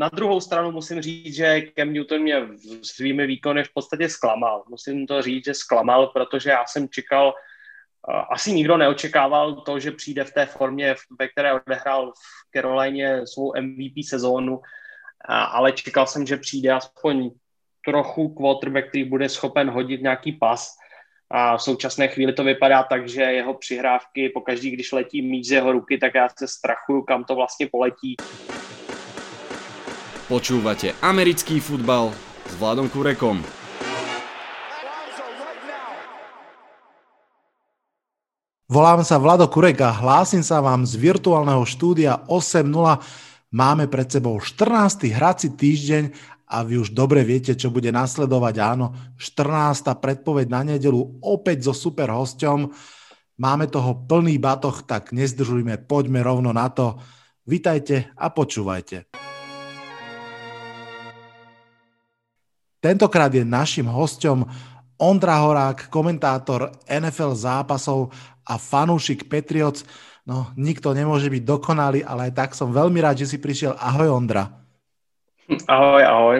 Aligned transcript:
na 0.00 0.08
druhou 0.08 0.40
stranu 0.40 0.72
musím 0.72 1.02
říct, 1.02 1.34
že 1.34 1.62
Cam 1.78 1.92
Newton 1.92 2.22
mě 2.22 2.46
svými 2.82 3.26
výkony 3.26 3.64
v 3.64 3.72
podstatě 3.74 4.08
zklamal. 4.08 4.64
Musím 4.68 5.06
to 5.06 5.22
říct, 5.22 5.44
že 5.44 5.54
zklamal, 5.54 6.06
protože 6.06 6.50
já 6.50 6.64
jsem 6.66 6.88
čekal, 6.88 7.34
asi 8.30 8.52
nikdo 8.52 8.76
neočekával 8.76 9.54
to, 9.54 9.78
že 9.78 9.92
přijde 9.92 10.24
v 10.24 10.32
té 10.32 10.46
formě, 10.46 10.94
ve 11.18 11.28
které 11.28 11.52
odehrál 11.52 12.12
v 12.12 12.50
Carolině 12.56 13.26
svou 13.26 13.52
MVP 13.60 14.04
sezónu, 14.08 14.60
ale 15.28 15.72
čekal 15.72 16.06
jsem, 16.06 16.26
že 16.26 16.36
přijde 16.36 16.72
aspoň 16.72 17.30
trochu 17.84 18.28
quarterback, 18.28 18.88
který 18.88 19.04
bude 19.04 19.28
schopen 19.28 19.70
hodit 19.70 20.02
nějaký 20.02 20.32
pas. 20.32 20.76
A 21.30 21.56
v 21.56 21.62
současné 21.62 22.08
chvíli 22.08 22.32
to 22.32 22.44
vypadá 22.44 22.82
tak, 22.82 23.08
že 23.08 23.22
jeho 23.22 23.54
přihrávky, 23.54 24.28
pokaždý, 24.28 24.70
když 24.70 24.92
letí 24.92 25.22
míč 25.22 25.46
z 25.46 25.50
jeho 25.50 25.72
ruky, 25.72 25.98
tak 25.98 26.14
já 26.14 26.28
se 26.38 26.48
strachuju, 26.48 27.02
kam 27.02 27.24
to 27.24 27.34
vlastně 27.34 27.68
poletí. 27.68 28.16
Počúvate 30.30 30.94
americký 31.02 31.58
futbal 31.58 32.14
s 32.46 32.54
Vladom 32.54 32.86
Kurekom. 32.86 33.42
Volám 38.70 39.02
sa 39.02 39.18
Vlado 39.18 39.50
Kurek 39.50 39.82
a 39.82 39.90
hlásim 39.90 40.46
sa 40.46 40.62
vám 40.62 40.86
z 40.86 40.94
virtuálneho 41.02 41.66
štúdia 41.66 42.22
8.0. 42.30 42.62
Máme 43.50 43.90
pred 43.90 44.06
sebou 44.06 44.38
14. 44.38 45.10
hrací 45.10 45.50
týždeň 45.58 46.14
a 46.46 46.62
vy 46.62 46.78
už 46.78 46.94
dobre 46.94 47.26
viete, 47.26 47.58
čo 47.58 47.74
bude 47.74 47.90
nasledovať. 47.90 48.54
Áno, 48.62 48.94
14. 49.18 49.82
predpoveď 49.98 50.46
na 50.46 50.62
nedelu 50.62 51.18
opäť 51.26 51.66
so 51.66 51.74
super 51.74 52.06
hosťom. 52.06 52.70
Máme 53.34 53.66
toho 53.66 54.06
plný 54.06 54.38
batoh, 54.38 54.86
tak 54.86 55.10
nezdržujme, 55.10 55.90
poďme 55.90 56.22
rovno 56.22 56.54
na 56.54 56.70
to. 56.70 57.02
Vítajte 57.50 58.14
a 58.14 58.30
počúvajte. 58.30 59.29
Tentokrát 62.80 63.28
je 63.28 63.44
našim 63.44 63.84
hosťom 63.84 64.48
Ondra 64.96 65.36
Horák, 65.44 65.92
komentátor 65.92 66.72
NFL 66.88 67.36
zápasov 67.36 68.08
a 68.40 68.56
fanúšik 68.56 69.28
Patriots. 69.28 69.84
No, 70.24 70.48
nikto 70.56 70.96
nemôže 70.96 71.28
byť 71.28 71.44
dokonalý, 71.44 72.00
ale 72.00 72.28
aj 72.28 72.32
tak 72.32 72.50
som 72.56 72.72
veľmi 72.72 72.96
rád, 73.04 73.20
že 73.20 73.36
si 73.36 73.36
prišiel. 73.36 73.76
Ahoj 73.76 74.08
Ondra. 74.08 74.48
Ahoj, 75.68 76.02
ahoj. 76.04 76.38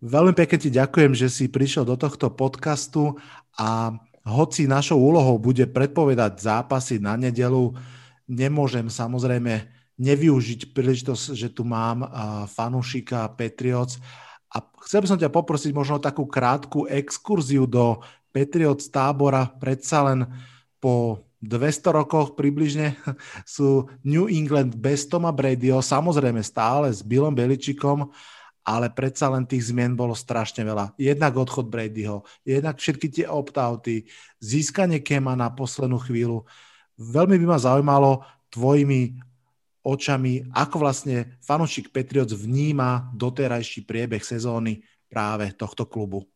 Veľmi 0.00 0.32
pekne 0.36 0.58
ti 0.60 0.68
ďakujem, 0.72 1.12
že 1.16 1.32
si 1.32 1.48
prišiel 1.48 1.88
do 1.88 1.96
tohto 1.96 2.28
podcastu 2.32 3.16
a 3.56 3.96
hoci 4.24 4.68
našou 4.68 5.00
úlohou 5.00 5.40
bude 5.40 5.64
predpovedať 5.68 6.36
zápasy 6.40 7.00
na 7.00 7.16
nedelu, 7.16 7.72
nemôžem 8.28 8.92
samozrejme 8.92 9.68
nevyužiť 10.00 10.76
príležitosť, 10.76 11.24
že 11.32 11.48
tu 11.52 11.64
mám 11.64 12.04
fanúšika 12.48 13.32
Patriots 13.36 14.00
a 14.50 14.56
chcel 14.82 15.06
by 15.06 15.08
som 15.14 15.20
ťa 15.20 15.30
poprosiť 15.30 15.70
možno 15.70 16.02
takú 16.02 16.26
krátku 16.26 16.90
exkurziu 16.90 17.70
do 17.70 18.02
Patriots 18.34 18.90
tábora. 18.90 19.46
Predsa 19.46 20.10
len 20.10 20.26
po 20.82 21.22
200 21.40 21.96
rokoch 21.96 22.34
približne 22.34 22.98
sú 23.46 23.86
New 24.02 24.26
England 24.26 24.74
bez 24.76 25.06
Toma 25.06 25.30
Bradyho, 25.30 25.80
samozrejme 25.80 26.42
stále 26.42 26.90
s 26.90 27.00
Billom 27.00 27.32
Beličikom, 27.32 28.10
ale 28.60 28.92
predsa 28.92 29.32
len 29.32 29.48
tých 29.48 29.72
zmien 29.72 29.96
bolo 29.96 30.12
strašne 30.12 30.66
veľa. 30.66 30.92
Jednak 31.00 31.32
odchod 31.32 31.72
Bradyho, 31.72 32.26
jednak 32.44 32.76
všetky 32.76 33.08
tie 33.08 33.26
opt-outy, 33.30 34.04
získanie 34.42 35.00
Kema 35.00 35.32
na 35.32 35.48
poslednú 35.48 35.96
chvíľu. 36.02 36.44
Veľmi 37.00 37.40
by 37.40 37.46
ma 37.48 37.58
zaujímalo 37.58 38.20
tvojimi 38.52 39.29
očami, 39.82 40.44
ako 40.52 40.76
vlastne 40.78 41.40
fanúšik 41.40 41.88
Patriots 41.88 42.36
vníma 42.36 43.10
doterajší 43.16 43.88
priebeh 43.88 44.24
sezóny 44.24 44.82
právě 45.08 45.52
tohto 45.52 45.86
klubu? 45.86 46.26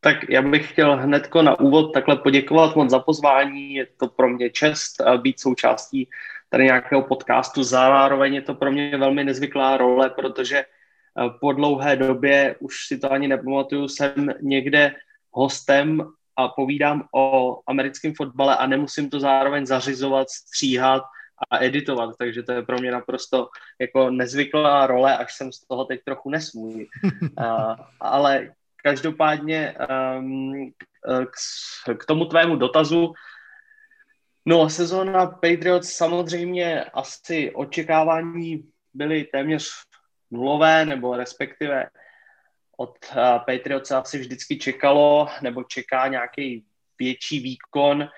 Tak 0.00 0.28
já 0.28 0.42
bych 0.42 0.72
chtěl 0.72 0.96
hnedko 0.96 1.42
na 1.42 1.60
úvod 1.60 1.92
takhle 1.92 2.16
poděkovat 2.16 2.76
moc 2.76 2.90
za 2.90 2.98
pozvání. 2.98 3.74
Je 3.74 3.86
to 3.86 4.08
pro 4.08 4.28
mě 4.28 4.50
čest 4.50 5.00
eh, 5.00 5.18
být 5.18 5.40
součástí 5.40 6.08
tady 6.48 6.64
nějakého 6.64 7.02
podcastu. 7.02 7.62
Zároveň 7.62 8.34
je 8.34 8.42
to 8.42 8.54
pro 8.54 8.72
mě 8.72 8.96
velmi 8.96 9.24
nezvyklá 9.24 9.76
role, 9.76 10.10
protože 10.10 10.58
eh, 10.58 10.66
po 11.40 11.52
dlouhé 11.52 11.96
době, 11.96 12.56
už 12.60 12.86
si 12.86 12.98
to 12.98 13.12
ani 13.12 13.28
nepamatuju, 13.28 13.88
jsem 13.88 14.34
někde 14.40 14.94
hostem 15.30 16.06
a 16.36 16.48
povídám 16.48 17.08
o 17.14 17.58
americkém 17.66 18.12
fotbale 18.14 18.56
a 18.56 18.66
nemusím 18.66 19.10
to 19.10 19.20
zároveň 19.20 19.66
zařizovat, 19.66 20.30
stříhat, 20.30 21.02
a 21.50 21.64
editovat, 21.64 22.16
takže 22.18 22.42
to 22.42 22.52
je 22.52 22.62
pro 22.62 22.78
mě 22.78 22.90
naprosto 22.90 23.48
jako 23.78 24.10
nezvyklá 24.10 24.86
role, 24.86 25.16
až 25.16 25.34
jsem 25.34 25.52
z 25.52 25.60
toho 25.60 25.84
teď 25.84 26.00
trochu 26.04 26.30
nesmůj. 26.30 26.88
Uh, 27.38 27.76
ale 28.00 28.54
každopádně 28.82 29.74
um, 30.18 30.72
k, 31.26 31.94
k 31.98 32.06
tomu 32.06 32.24
tvému 32.24 32.56
dotazu, 32.56 33.12
no 34.46 34.70
sezóna 34.70 35.26
Patriots 35.26 35.92
samozřejmě 35.92 36.84
asi 36.84 37.50
očekávání 37.54 38.64
byly 38.94 39.24
téměř 39.24 39.70
nulové, 40.30 40.84
nebo 40.84 41.16
respektive 41.16 41.86
od 42.76 42.96
uh, 43.10 43.16
Patriots 43.38 43.88
se 43.88 43.96
asi 43.96 44.18
vždycky 44.18 44.58
čekalo, 44.58 45.28
nebo 45.42 45.64
čeká 45.64 46.08
nějaký 46.08 46.64
větší 46.98 47.40
výkon, 47.40 48.08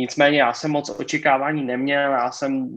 Nicméně 0.00 0.40
já 0.40 0.52
jsem 0.52 0.70
moc 0.70 0.90
očekávání 0.90 1.64
neměl, 1.64 2.12
já 2.12 2.30
jsem 2.30 2.68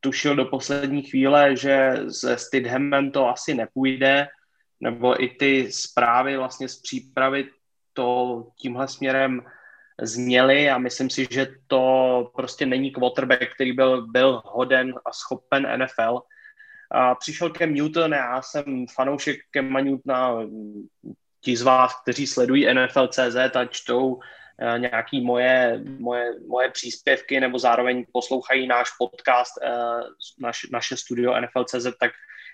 tušil 0.00 0.36
do 0.36 0.44
poslední 0.44 1.02
chvíle, 1.02 1.56
že 1.56 1.96
se 2.10 2.38
Stidhamem 2.38 3.10
to 3.10 3.28
asi 3.28 3.54
nepůjde, 3.54 4.28
nebo 4.80 5.22
i 5.22 5.28
ty 5.28 5.72
zprávy 5.72 6.36
vlastně 6.36 6.68
z 6.68 6.80
přípravy 6.80 7.48
to 7.92 8.46
tímhle 8.60 8.88
směrem 8.88 9.40
zněly 10.00 10.70
a 10.70 10.78
myslím 10.78 11.10
si, 11.10 11.26
že 11.30 11.46
to 11.66 12.30
prostě 12.36 12.66
není 12.66 12.90
quarterback, 12.90 13.54
který 13.54 13.72
byl, 13.72 14.06
byl 14.06 14.42
hoden 14.44 14.94
a 15.06 15.12
schopen 15.12 15.80
NFL. 15.80 16.20
A 16.90 17.14
přišel 17.14 17.50
Cam 17.50 17.74
Newton, 17.74 18.12
já 18.12 18.42
jsem 18.42 18.86
fanoušek 18.94 19.36
Cama 19.56 19.80
Newtona, 19.80 20.36
ti 21.40 21.56
z 21.56 21.62
vás, 21.62 21.92
kteří 22.02 22.26
sledují 22.26 22.74
NFL.cz 22.74 23.56
a 23.56 23.64
čtou 23.64 24.20
nějaký 24.78 25.20
moje, 25.20 25.80
moje, 25.98 26.32
moje 26.48 26.70
příspěvky 26.70 27.40
nebo 27.40 27.58
zároveň 27.58 28.04
poslouchají 28.12 28.66
náš 28.66 28.88
podcast, 28.98 29.52
eh, 29.62 30.00
naš, 30.40 30.66
naše 30.72 30.96
studio 30.96 31.40
NFL.cz, 31.40 31.86
tak 32.00 32.10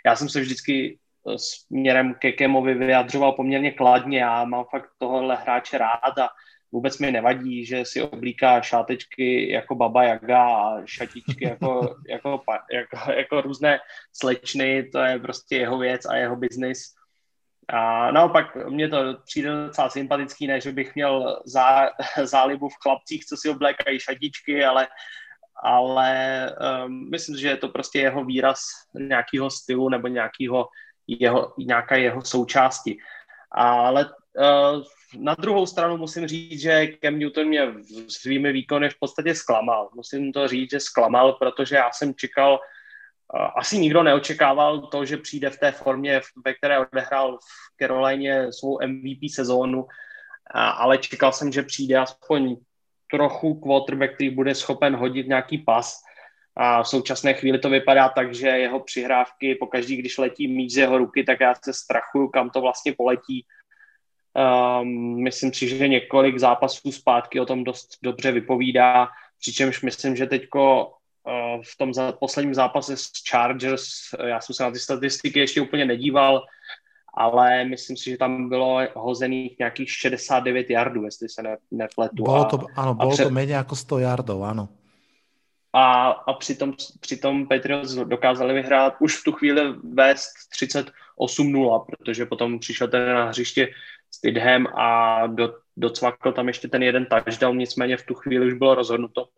já 0.06 0.16
jsem 0.16 0.28
se 0.28 0.40
vždycky 0.40 0.98
eh, 1.28 1.38
směrem 1.38 2.14
ke 2.14 2.32
Kemovi 2.32 2.74
vyjadřoval 2.74 3.32
poměrně 3.32 3.72
kladně. 3.72 4.18
Já 4.18 4.44
mám 4.44 4.64
fakt 4.70 4.90
tohohle 4.98 5.36
hráče 5.36 5.78
rád 5.78 6.18
a 6.18 6.28
vůbec 6.72 6.98
mi 6.98 7.12
nevadí, 7.12 7.66
že 7.66 7.84
si 7.84 8.02
oblíká 8.02 8.60
šátečky 8.60 9.52
jako 9.52 9.74
Baba 9.74 10.02
Jaga 10.02 10.44
a 10.44 10.86
šatičky 10.86 11.44
jako, 11.44 11.96
jako, 12.08 12.42
jako, 12.72 13.12
jako 13.12 13.40
různé 13.40 13.78
slečny, 14.12 14.82
to 14.82 14.98
je 14.98 15.18
prostě 15.18 15.56
jeho 15.56 15.78
věc 15.78 16.06
a 16.06 16.16
jeho 16.16 16.36
biznis 16.36 16.94
a 17.68 18.10
naopak 18.10 18.56
mě 18.68 18.88
to 18.88 19.16
přijde 19.24 19.50
docela 19.66 19.88
sympatický, 19.88 20.46
ne, 20.46 20.60
že 20.60 20.72
bych 20.72 20.94
měl 20.94 21.42
zá, 21.44 21.90
zálibu 22.22 22.68
v 22.68 22.76
chlapcích, 22.82 23.24
co 23.24 23.36
si 23.36 23.50
oblékají 23.50 24.00
šatičky, 24.00 24.64
ale, 24.64 24.88
ale 25.62 26.50
um, 26.86 27.10
myslím, 27.10 27.36
že 27.36 27.48
je 27.48 27.56
to 27.56 27.68
prostě 27.68 27.98
jeho 27.98 28.24
výraz 28.24 28.60
nějakého 28.94 29.50
stylu 29.50 29.88
nebo 29.88 30.08
nějakého 30.08 30.68
jeho, 31.06 31.52
nějaká 31.58 31.96
jeho 31.96 32.22
součásti. 32.22 32.96
Ale 33.52 34.04
uh, 34.04 34.82
na 35.18 35.34
druhou 35.34 35.66
stranu 35.66 35.96
musím 35.96 36.26
říct, 36.26 36.60
že 36.60 36.88
Cam 37.04 37.18
Newton 37.18 37.46
mě 37.46 37.74
svými 38.08 38.52
výkony 38.52 38.90
v 38.90 38.98
podstatě 38.98 39.34
zklamal. 39.34 39.90
Musím 39.94 40.32
to 40.32 40.48
říct, 40.48 40.70
že 40.70 40.80
zklamal, 40.80 41.32
protože 41.32 41.76
já 41.76 41.90
jsem 41.92 42.14
čekal 42.14 42.60
asi 43.56 43.78
nikdo 43.78 44.02
neočekával 44.02 44.80
to, 44.80 45.04
že 45.04 45.16
přijde 45.16 45.50
v 45.50 45.58
té 45.58 45.72
formě, 45.72 46.20
ve 46.44 46.54
které 46.54 46.78
odehrál 46.78 47.38
v 47.38 47.76
Carolině 47.78 48.52
svou 48.52 48.78
MVP 48.86 49.30
sezónu, 49.34 49.86
ale 50.54 50.98
čekal 50.98 51.32
jsem, 51.32 51.52
že 51.52 51.62
přijde 51.62 51.98
aspoň 51.98 52.56
trochu 53.10 53.54
quarterback, 53.54 54.14
který 54.14 54.30
bude 54.30 54.54
schopen 54.54 54.96
hodit 54.96 55.28
nějaký 55.28 55.58
pas. 55.58 56.02
A 56.56 56.82
v 56.82 56.88
současné 56.88 57.34
chvíli 57.34 57.58
to 57.58 57.70
vypadá 57.70 58.08
tak, 58.08 58.34
že 58.34 58.48
jeho 58.48 58.80
přihrávky, 58.80 59.54
pokaždý, 59.54 59.96
když 59.96 60.18
letí 60.18 60.48
míč 60.48 60.72
z 60.72 60.76
jeho 60.76 60.98
ruky, 60.98 61.24
tak 61.24 61.40
já 61.40 61.54
se 61.64 61.72
strachuju, 61.72 62.28
kam 62.28 62.50
to 62.50 62.60
vlastně 62.60 62.92
poletí. 62.92 63.46
Um, 64.34 65.22
myslím 65.22 65.52
si, 65.52 65.68
že 65.68 65.88
několik 65.88 66.38
zápasů 66.38 66.92
zpátky 66.92 67.40
o 67.40 67.46
tom 67.46 67.64
dost 67.64 67.88
dobře 68.02 68.32
vypovídá, 68.32 69.08
přičemž 69.38 69.82
myslím, 69.82 70.16
že 70.16 70.26
teďko 70.26 70.92
Eh, 70.94 71.03
v 71.62 71.76
tom 71.78 71.94
za, 71.94 72.12
posledním 72.12 72.54
zápase 72.54 72.96
s 72.96 73.10
Chargers, 73.30 73.84
eh, 74.18 74.28
já 74.28 74.40
jsem 74.40 74.54
se 74.54 74.62
na 74.62 74.70
ty 74.70 74.78
statistiky 74.78 75.40
ještě 75.40 75.60
úplně 75.60 75.84
nedíval, 75.84 76.42
ale 77.14 77.64
myslím 77.64 77.96
si, 77.96 78.10
že 78.10 78.16
tam 78.16 78.48
bylo 78.48 78.80
hozených 78.94 79.58
nějakých 79.58 79.90
69 79.90 80.70
yardů, 80.70 81.04
jestli 81.04 81.28
se 81.28 81.42
ne, 81.42 81.56
nepletu. 81.70 82.22
Bylo 82.22 82.44
to, 82.44 82.58
ano, 82.76 82.94
bylo 82.94 83.10
před... 83.10 83.24
to 83.24 83.30
méně 83.30 83.54
jako 83.54 83.76
100 83.76 83.98
yardů, 83.98 84.42
ano. 84.42 84.68
a, 85.72 86.10
a 86.10 86.32
přitom, 86.32 86.74
přitom 87.00 87.48
Patriots 87.48 87.94
dokázali 87.94 88.54
vyhrát 88.54 88.94
už 89.00 89.16
v 89.16 89.24
tu 89.24 89.32
chvíli 89.32 89.74
vést 89.94 90.32
38-0, 91.18 91.84
protože 91.84 92.26
potom 92.26 92.58
přišel 92.58 92.88
ten 92.88 93.14
na 93.14 93.24
hřiště 93.24 93.68
Stidham 94.14 94.66
a 94.66 95.26
do, 95.26 95.54
docvakl 95.76 96.32
tam 96.32 96.48
ještě 96.48 96.68
ten 96.68 96.82
jeden 96.82 97.06
touchdown, 97.06 97.58
nicméně 97.58 97.96
v 97.96 98.06
tu 98.06 98.14
chvíli 98.14 98.46
už 98.46 98.54
bylo 98.54 98.74
rozhodnuto. 98.74 99.28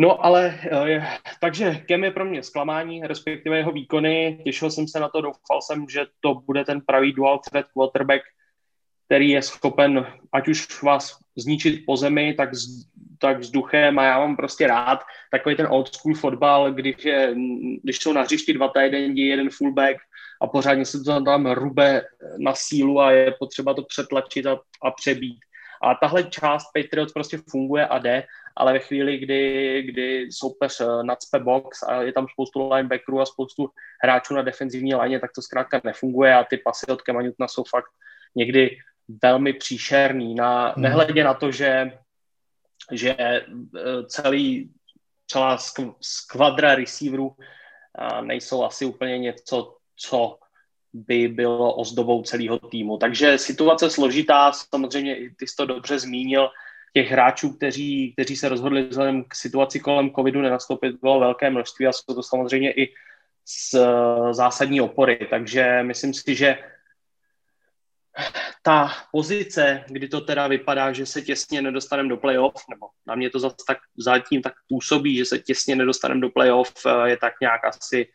No 0.00 0.24
ale, 0.26 0.58
je, 0.84 1.06
takže 1.40 1.74
Kem 1.74 2.04
je 2.04 2.10
pro 2.10 2.24
mě 2.24 2.42
zklamání, 2.42 3.02
respektive 3.02 3.56
jeho 3.56 3.72
výkony. 3.72 4.40
Těšil 4.44 4.70
jsem 4.70 4.88
se 4.88 5.00
na 5.00 5.08
to, 5.08 5.20
doufal 5.20 5.62
jsem, 5.62 5.86
že 5.88 6.06
to 6.20 6.34
bude 6.34 6.64
ten 6.64 6.80
pravý 6.80 7.12
dual 7.12 7.38
threat 7.50 7.66
quarterback, 7.72 8.22
který 9.06 9.30
je 9.30 9.42
schopen 9.42 10.06
ať 10.32 10.48
už 10.48 10.82
vás 10.82 11.18
zničit 11.36 11.82
po 11.86 11.96
zemi, 11.96 12.34
tak, 12.34 12.50
tak 13.18 13.38
vzduchem 13.38 13.98
a 13.98 14.04
já 14.04 14.18
mám 14.18 14.36
prostě 14.36 14.66
rád 14.66 15.00
takový 15.30 15.56
ten 15.56 15.66
old 15.70 15.94
school 15.94 16.14
fotbal, 16.14 16.72
když, 16.72 17.04
je, 17.04 17.34
když 17.82 17.98
jsou 17.98 18.12
na 18.12 18.22
hřišti 18.22 18.52
dva 18.52 18.68
tajdendi, 18.68 19.22
jeden 19.22 19.50
fullback 19.50 19.96
a 20.42 20.46
pořádně 20.46 20.84
se 20.84 21.00
to 21.00 21.24
tam 21.24 21.46
rube 21.46 22.02
na 22.38 22.54
sílu 22.54 23.00
a 23.00 23.12
je 23.12 23.34
potřeba 23.38 23.74
to 23.74 23.82
přetlačit 23.82 24.46
a, 24.46 24.60
a 24.82 24.90
přebít. 24.90 25.38
A 25.82 25.94
tahle 25.94 26.24
část 26.24 26.64
Patriots 26.74 27.12
prostě 27.12 27.38
funguje 27.50 27.86
a 27.86 27.98
jde, 27.98 28.24
ale 28.56 28.72
ve 28.72 28.78
chvíli, 28.78 29.18
kdy, 29.18 29.82
kdy 29.82 30.32
soupeř 30.32 30.80
eh, 30.80 31.02
nadspe 31.02 31.38
box 31.38 31.82
a 31.82 32.02
je 32.02 32.12
tam 32.12 32.26
spoustu 32.32 32.70
linebackerů 32.70 33.20
a 33.20 33.26
spoustu 33.26 33.70
hráčů 34.02 34.34
na 34.34 34.42
defenzivní 34.42 34.94
léně, 34.94 35.20
tak 35.20 35.30
to 35.34 35.42
zkrátka 35.42 35.80
nefunguje 35.84 36.34
a 36.34 36.44
ty 36.44 36.56
pasy 36.56 36.86
od 36.86 37.02
Kema 37.02 37.22
Newtona 37.22 37.48
jsou 37.48 37.64
fakt 37.64 37.90
někdy 38.34 38.78
velmi 39.22 39.52
příšerný. 39.52 40.34
Na, 40.34 40.68
hmm. 40.68 40.82
Nehledě 40.82 41.24
na 41.24 41.34
to, 41.34 41.52
že, 41.52 41.98
že 42.92 43.16
eh, 43.18 43.42
celý, 44.06 44.70
celá 45.26 45.58
skvadra 46.00 46.74
receiverů 46.74 47.36
eh, 47.38 48.22
nejsou 48.22 48.64
asi 48.64 48.84
úplně 48.84 49.18
něco, 49.18 49.76
co 49.96 50.38
by 51.06 51.28
bylo 51.28 51.74
ozdobou 51.74 52.22
celého 52.22 52.58
týmu. 52.58 52.96
Takže 52.96 53.38
situace 53.38 53.90
složitá, 53.90 54.52
samozřejmě 54.52 55.16
ty 55.36 55.46
jsi 55.46 55.56
to 55.56 55.66
dobře 55.66 55.98
zmínil, 55.98 56.50
těch 56.94 57.10
hráčů, 57.10 57.52
kteří, 57.52 58.12
kteří 58.12 58.36
se 58.36 58.48
rozhodli 58.48 58.82
vzhledem 58.82 59.24
k 59.24 59.34
situaci 59.34 59.80
kolem 59.80 60.10
covidu 60.10 60.40
nenastoupit, 60.40 61.00
bylo 61.00 61.20
velké 61.20 61.50
množství 61.50 61.86
a 61.86 61.92
jsou 61.92 62.14
to 62.14 62.22
samozřejmě 62.22 62.72
i 62.72 62.94
z 63.44 63.74
zásadní 64.30 64.80
opory. 64.80 65.26
Takže 65.30 65.82
myslím 65.82 66.14
si, 66.14 66.34
že 66.34 66.58
ta 68.62 68.90
pozice, 69.12 69.84
kdy 69.88 70.08
to 70.08 70.20
teda 70.20 70.46
vypadá, 70.46 70.92
že 70.92 71.06
se 71.06 71.22
těsně 71.22 71.62
nedostaneme 71.62 72.08
do 72.08 72.16
playoff, 72.16 72.64
nebo 72.70 72.86
na 73.06 73.14
mě 73.14 73.30
to 73.30 73.50
tak 73.66 73.78
zatím 73.96 74.42
tak 74.42 74.52
působí, 74.68 75.16
že 75.16 75.24
se 75.24 75.38
těsně 75.38 75.76
nedostaneme 75.76 76.20
do 76.20 76.30
playoff, 76.30 76.72
je 77.04 77.16
tak 77.16 77.32
nějak 77.40 77.64
asi 77.64 78.08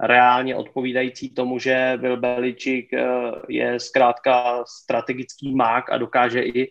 reálně 0.00 0.56
odpovídající 0.56 1.30
tomu, 1.30 1.58
že 1.58 1.98
Bill 2.00 2.16
Belichick 2.16 2.92
eh, 2.92 3.02
je 3.48 3.80
zkrátka 3.80 4.64
strategický 4.66 5.54
mák 5.54 5.92
a 5.92 5.98
dokáže 5.98 6.42
i, 6.42 6.70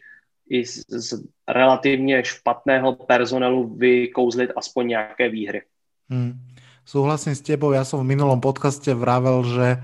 i 0.49 0.65
z, 0.65 1.13
relativně 1.47 2.23
špatného 2.23 2.95
personelu 2.95 3.75
vykouzlit 3.77 4.51
aspoň 4.55 4.87
nějaké 4.87 5.29
výhry. 5.29 5.61
Hmm. 6.09 6.41
Súhlasím 6.89 7.37
s 7.37 7.45
tebou, 7.45 7.69
ja 7.69 7.85
som 7.85 8.01
v 8.01 8.17
minulom 8.17 8.41
podcaste 8.41 8.89
vravel, 8.97 9.45
že 9.45 9.77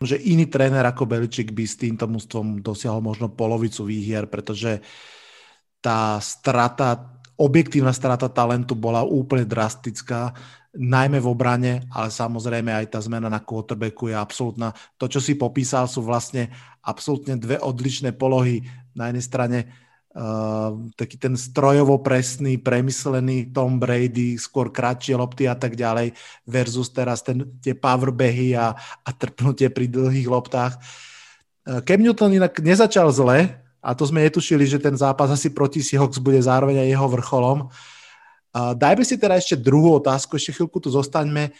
že 0.00 0.16
iný 0.16 0.48
tréner 0.48 0.80
ako 0.80 1.04
Beličik 1.04 1.52
by 1.52 1.64
s 1.68 1.76
týmto 1.76 2.08
mústvom 2.08 2.64
dosiahol 2.64 3.04
možno 3.04 3.28
polovicu 3.28 3.84
výhier, 3.84 4.24
pretože 4.32 4.80
tá 5.84 6.16
strata, 6.24 7.20
objektívna 7.36 7.92
strata 7.92 8.32
talentu 8.32 8.72
bola 8.72 9.04
úplne 9.04 9.44
drastická 9.44 10.32
najmä 10.70 11.18
v 11.18 11.30
obrane, 11.30 11.72
ale 11.90 12.14
samozrejme 12.14 12.70
aj 12.70 12.94
tá 12.94 12.98
zmena 13.02 13.26
na 13.26 13.42
quarterbacku 13.42 14.06
je 14.06 14.14
absolútna. 14.14 14.70
To, 15.02 15.10
čo 15.10 15.18
si 15.18 15.34
popísal, 15.34 15.90
sú 15.90 16.06
vlastne 16.06 16.54
absolútne 16.86 17.34
dve 17.34 17.58
odlišné 17.58 18.14
polohy. 18.14 18.62
Na 18.94 19.10
jednej 19.10 19.24
strane 19.26 19.58
uh, 20.14 20.70
taký 20.94 21.18
ten 21.18 21.34
strojovo 21.34 21.98
presný, 21.98 22.62
premyslený 22.62 23.50
Tom 23.50 23.82
Brady, 23.82 24.38
skôr 24.38 24.70
kratšie 24.70 25.18
lopty 25.18 25.50
a 25.50 25.58
tak 25.58 25.74
ďalej, 25.74 26.14
versus 26.46 26.86
teraz 26.94 27.26
ten, 27.26 27.50
tie 27.58 27.74
powerbehy 27.74 28.54
a, 28.54 28.70
a 29.02 29.10
trpnutie 29.10 29.74
pri 29.74 29.90
dlhých 29.90 30.30
loptách. 30.30 30.78
Uh, 31.66 31.82
Cam 31.82 31.98
Newton 31.98 32.38
inak 32.38 32.54
nezačal 32.62 33.10
zle, 33.10 33.58
a 33.80 33.90
to 33.96 34.06
sme 34.06 34.22
netušili, 34.22 34.68
že 34.70 34.78
ten 34.78 34.94
zápas 34.94 35.32
asi 35.34 35.50
proti 35.50 35.82
Seahawks 35.82 36.20
bude 36.20 36.38
zároveň 36.38 36.84
aj 36.84 36.88
jeho 36.94 37.08
vrcholom. 37.10 37.58
Uh, 37.66 37.99
Dajme 38.54 39.06
si 39.06 39.14
teda 39.14 39.38
ešte 39.38 39.54
druhú 39.54 40.02
otázku, 40.02 40.34
ešte 40.34 40.58
chvíľku 40.58 40.82
tu 40.82 40.90
zostaňme. 40.90 41.54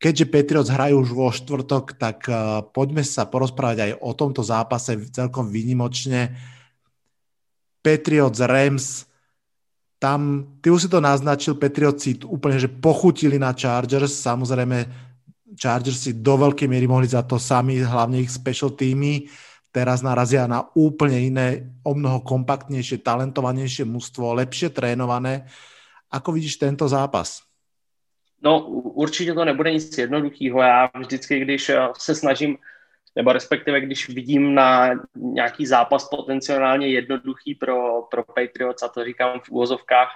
Keďže 0.00 0.32
Patriots 0.32 0.72
hrajú 0.72 1.04
už 1.04 1.10
vo 1.12 1.28
štvrtok, 1.28 2.00
tak 2.00 2.24
uh, 2.24 2.64
poďme 2.72 3.04
sa 3.04 3.28
porozprávať 3.28 3.78
aj 3.84 3.92
o 4.00 4.10
tomto 4.16 4.40
zápase 4.40 4.96
celkom 5.12 5.52
výnimočne. 5.52 6.32
Patriots 7.84 8.40
Rams, 8.40 9.04
tam, 10.00 10.48
ty 10.64 10.72
už 10.72 10.88
si 10.88 10.88
to 10.88 11.04
naznačil, 11.04 11.60
Patriots 11.60 12.00
si 12.00 12.16
úplne, 12.24 12.56
že 12.56 12.72
pochutili 12.72 13.36
na 13.36 13.52
Chargers, 13.52 14.16
samozrejme 14.24 14.88
Chargers 15.52 16.08
si 16.08 16.16
do 16.16 16.40
veľkej 16.40 16.64
miery 16.64 16.88
mohli 16.88 17.04
za 17.04 17.20
to 17.20 17.36
sami, 17.36 17.84
hlavne 17.84 18.24
ich 18.24 18.32
special 18.32 18.72
týmy, 18.72 19.28
teraz 19.68 20.00
narazia 20.00 20.48
na 20.48 20.64
úplne 20.72 21.20
iné, 21.20 21.68
o 21.84 21.92
mnoho 21.92 22.24
kompaktnejšie, 22.24 23.04
talentovanejšie 23.04 23.84
mužstvo, 23.84 24.40
lepšie 24.40 24.72
trénované. 24.72 25.44
Ako 26.10 26.32
vidíš 26.32 26.56
tento 26.56 26.88
zápas? 26.88 27.42
No 28.42 28.66
určitě 28.68 29.34
to 29.34 29.44
nebude 29.44 29.72
nic 29.72 29.98
jednoduchého. 29.98 30.62
Já 30.62 30.90
vždycky, 30.98 31.40
když 31.40 31.68
eh, 31.68 31.88
se 31.98 32.14
snažím, 32.14 32.58
nebo 33.16 33.32
respektive 33.32 33.80
když 33.80 34.08
vidím 34.08 34.54
na 34.54 34.90
nějaký 35.14 35.66
zápas 35.66 36.08
potenciálně 36.08 36.88
jednoduchý 36.88 37.54
pro, 37.54 38.02
pro 38.02 38.24
Patriots, 38.24 38.82
a 38.82 38.88
to 38.88 39.04
říkám 39.04 39.40
v 39.40 39.50
úvozovkách, 39.50 40.08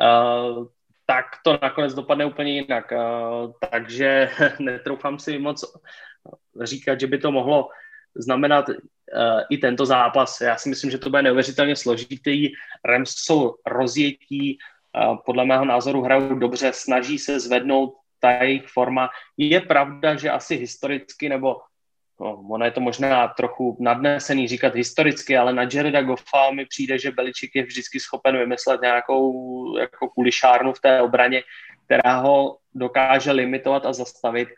uh, 0.00 0.66
tak 1.06 1.24
to 1.44 1.58
nakonec 1.62 1.94
dopadne 1.94 2.24
úplně 2.24 2.52
jinak. 2.52 2.92
Uh, 2.92 3.52
takže 3.70 4.30
netroufám 4.58 5.18
si 5.18 5.38
moc 5.38 5.64
říkat, 6.62 7.00
že 7.00 7.06
by 7.06 7.18
to 7.18 7.32
mohlo 7.32 7.68
znamenat 8.16 8.66
i 9.50 9.58
tento 9.58 9.86
zápas. 9.86 10.40
Já 10.40 10.56
si 10.56 10.68
myslím, 10.68 10.90
že 10.90 10.98
to 10.98 11.10
bude 11.10 11.22
neuvěřitelně 11.22 11.76
složitý. 11.76 12.52
Rams 12.84 13.10
jsou 13.10 13.54
rozjetí, 13.66 14.58
podle 15.26 15.44
mého 15.44 15.64
názoru 15.64 16.02
hrajou 16.02 16.34
dobře, 16.34 16.72
snaží 16.72 17.18
se 17.18 17.40
zvednout 17.40 17.94
ta 18.20 18.30
jejich 18.30 18.66
forma. 18.66 19.10
Je 19.36 19.60
pravda, 19.60 20.16
že 20.16 20.30
asi 20.30 20.56
historicky, 20.56 21.28
nebo 21.28 21.56
no, 22.20 22.42
ono 22.50 22.64
je 22.64 22.70
to 22.70 22.80
možná 22.80 23.28
trochu 23.28 23.76
nadnesený 23.80 24.48
říkat 24.48 24.74
historicky, 24.74 25.36
ale 25.36 25.52
na 25.52 25.68
Jareda 25.72 26.02
Goffa 26.02 26.50
mi 26.50 26.66
přijde, 26.66 26.98
že 26.98 27.10
Beličik 27.10 27.50
je 27.54 27.62
vždycky 27.62 28.00
schopen 28.00 28.38
vymyslet 28.38 28.80
nějakou 28.80 29.32
jako 29.78 30.08
kulišárnu 30.08 30.72
v 30.72 30.80
té 30.80 31.02
obraně, 31.02 31.42
která 31.86 32.16
ho 32.16 32.58
dokáže 32.74 33.32
limitovat 33.32 33.86
a 33.86 33.92
zastavit. 33.92 34.48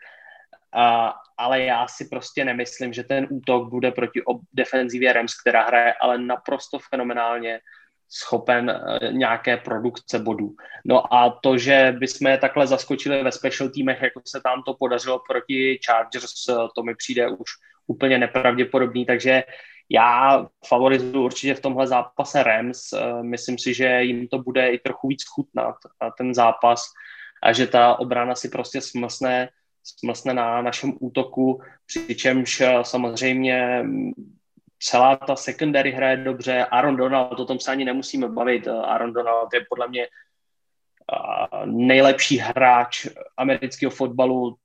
A, 0.73 1.13
ale 1.37 1.61
já 1.61 1.87
si 1.87 2.05
prostě 2.05 2.45
nemyslím, 2.45 2.93
že 2.93 3.03
ten 3.03 3.27
útok 3.29 3.69
bude 3.69 3.91
proti 3.91 4.21
defenzivě 4.53 5.13
Rams, 5.13 5.41
která 5.41 5.63
hraje 5.63 5.93
ale 6.01 6.17
naprosto 6.17 6.79
fenomenálně 6.89 7.59
schopen 8.09 8.69
eh, 8.69 9.13
nějaké 9.13 9.57
produkce 9.57 10.19
bodů. 10.19 10.55
No 10.85 11.13
a 11.13 11.39
to, 11.43 11.57
že 11.57 11.95
bychom 11.99 12.27
je 12.27 12.37
takhle 12.37 12.67
zaskočili 12.67 13.23
ve 13.23 13.31
special 13.31 13.69
týmech, 13.69 14.01
jako 14.01 14.21
se 14.25 14.41
tam 14.41 14.63
to 14.63 14.73
podařilo 14.73 15.21
proti 15.29 15.79
Chargers, 15.85 16.49
eh, 16.49 16.53
to 16.75 16.83
mi 16.83 16.95
přijde 16.95 17.29
už 17.29 17.49
úplně 17.87 18.17
nepravděpodobný, 18.17 19.05
takže 19.05 19.43
já 19.89 20.45
favorizuji 20.67 21.17
určitě 21.17 21.53
v 21.53 21.61
tomhle 21.61 21.87
zápase 21.87 22.43
Rams. 22.43 22.93
Eh, 22.93 23.23
myslím 23.23 23.57
si, 23.57 23.73
že 23.73 24.03
jim 24.03 24.27
to 24.27 24.39
bude 24.39 24.69
i 24.69 24.79
trochu 24.79 25.07
víc 25.07 25.23
chutnat, 25.23 25.75
ten 26.17 26.33
zápas, 26.33 26.83
a 27.43 27.53
že 27.53 27.67
ta 27.67 27.99
obrana 27.99 28.35
si 28.35 28.49
prostě 28.49 28.81
smlsne, 28.81 29.49
smlsne 29.83 30.33
na 30.33 30.61
našem 30.61 30.93
útoku, 30.99 31.61
přičemž 31.85 32.63
samozřejmě 32.81 33.83
celá 34.79 35.15
ta 35.15 35.35
secondary 35.35 35.91
hraje 35.91 36.17
dobře, 36.17 36.65
Aaron 36.65 36.95
Donald, 36.95 37.39
o 37.39 37.45
tom 37.45 37.59
se 37.59 37.71
ani 37.71 37.85
nemusíme 37.85 38.27
bavit, 38.27 38.67
Aaron 38.67 39.13
Donald 39.13 39.53
je 39.53 39.65
podle 39.69 39.87
mě 39.87 40.07
nejlepší 41.65 42.37
hráč 42.37 43.07
amerického 43.37 43.91
fotbalu 43.91 44.57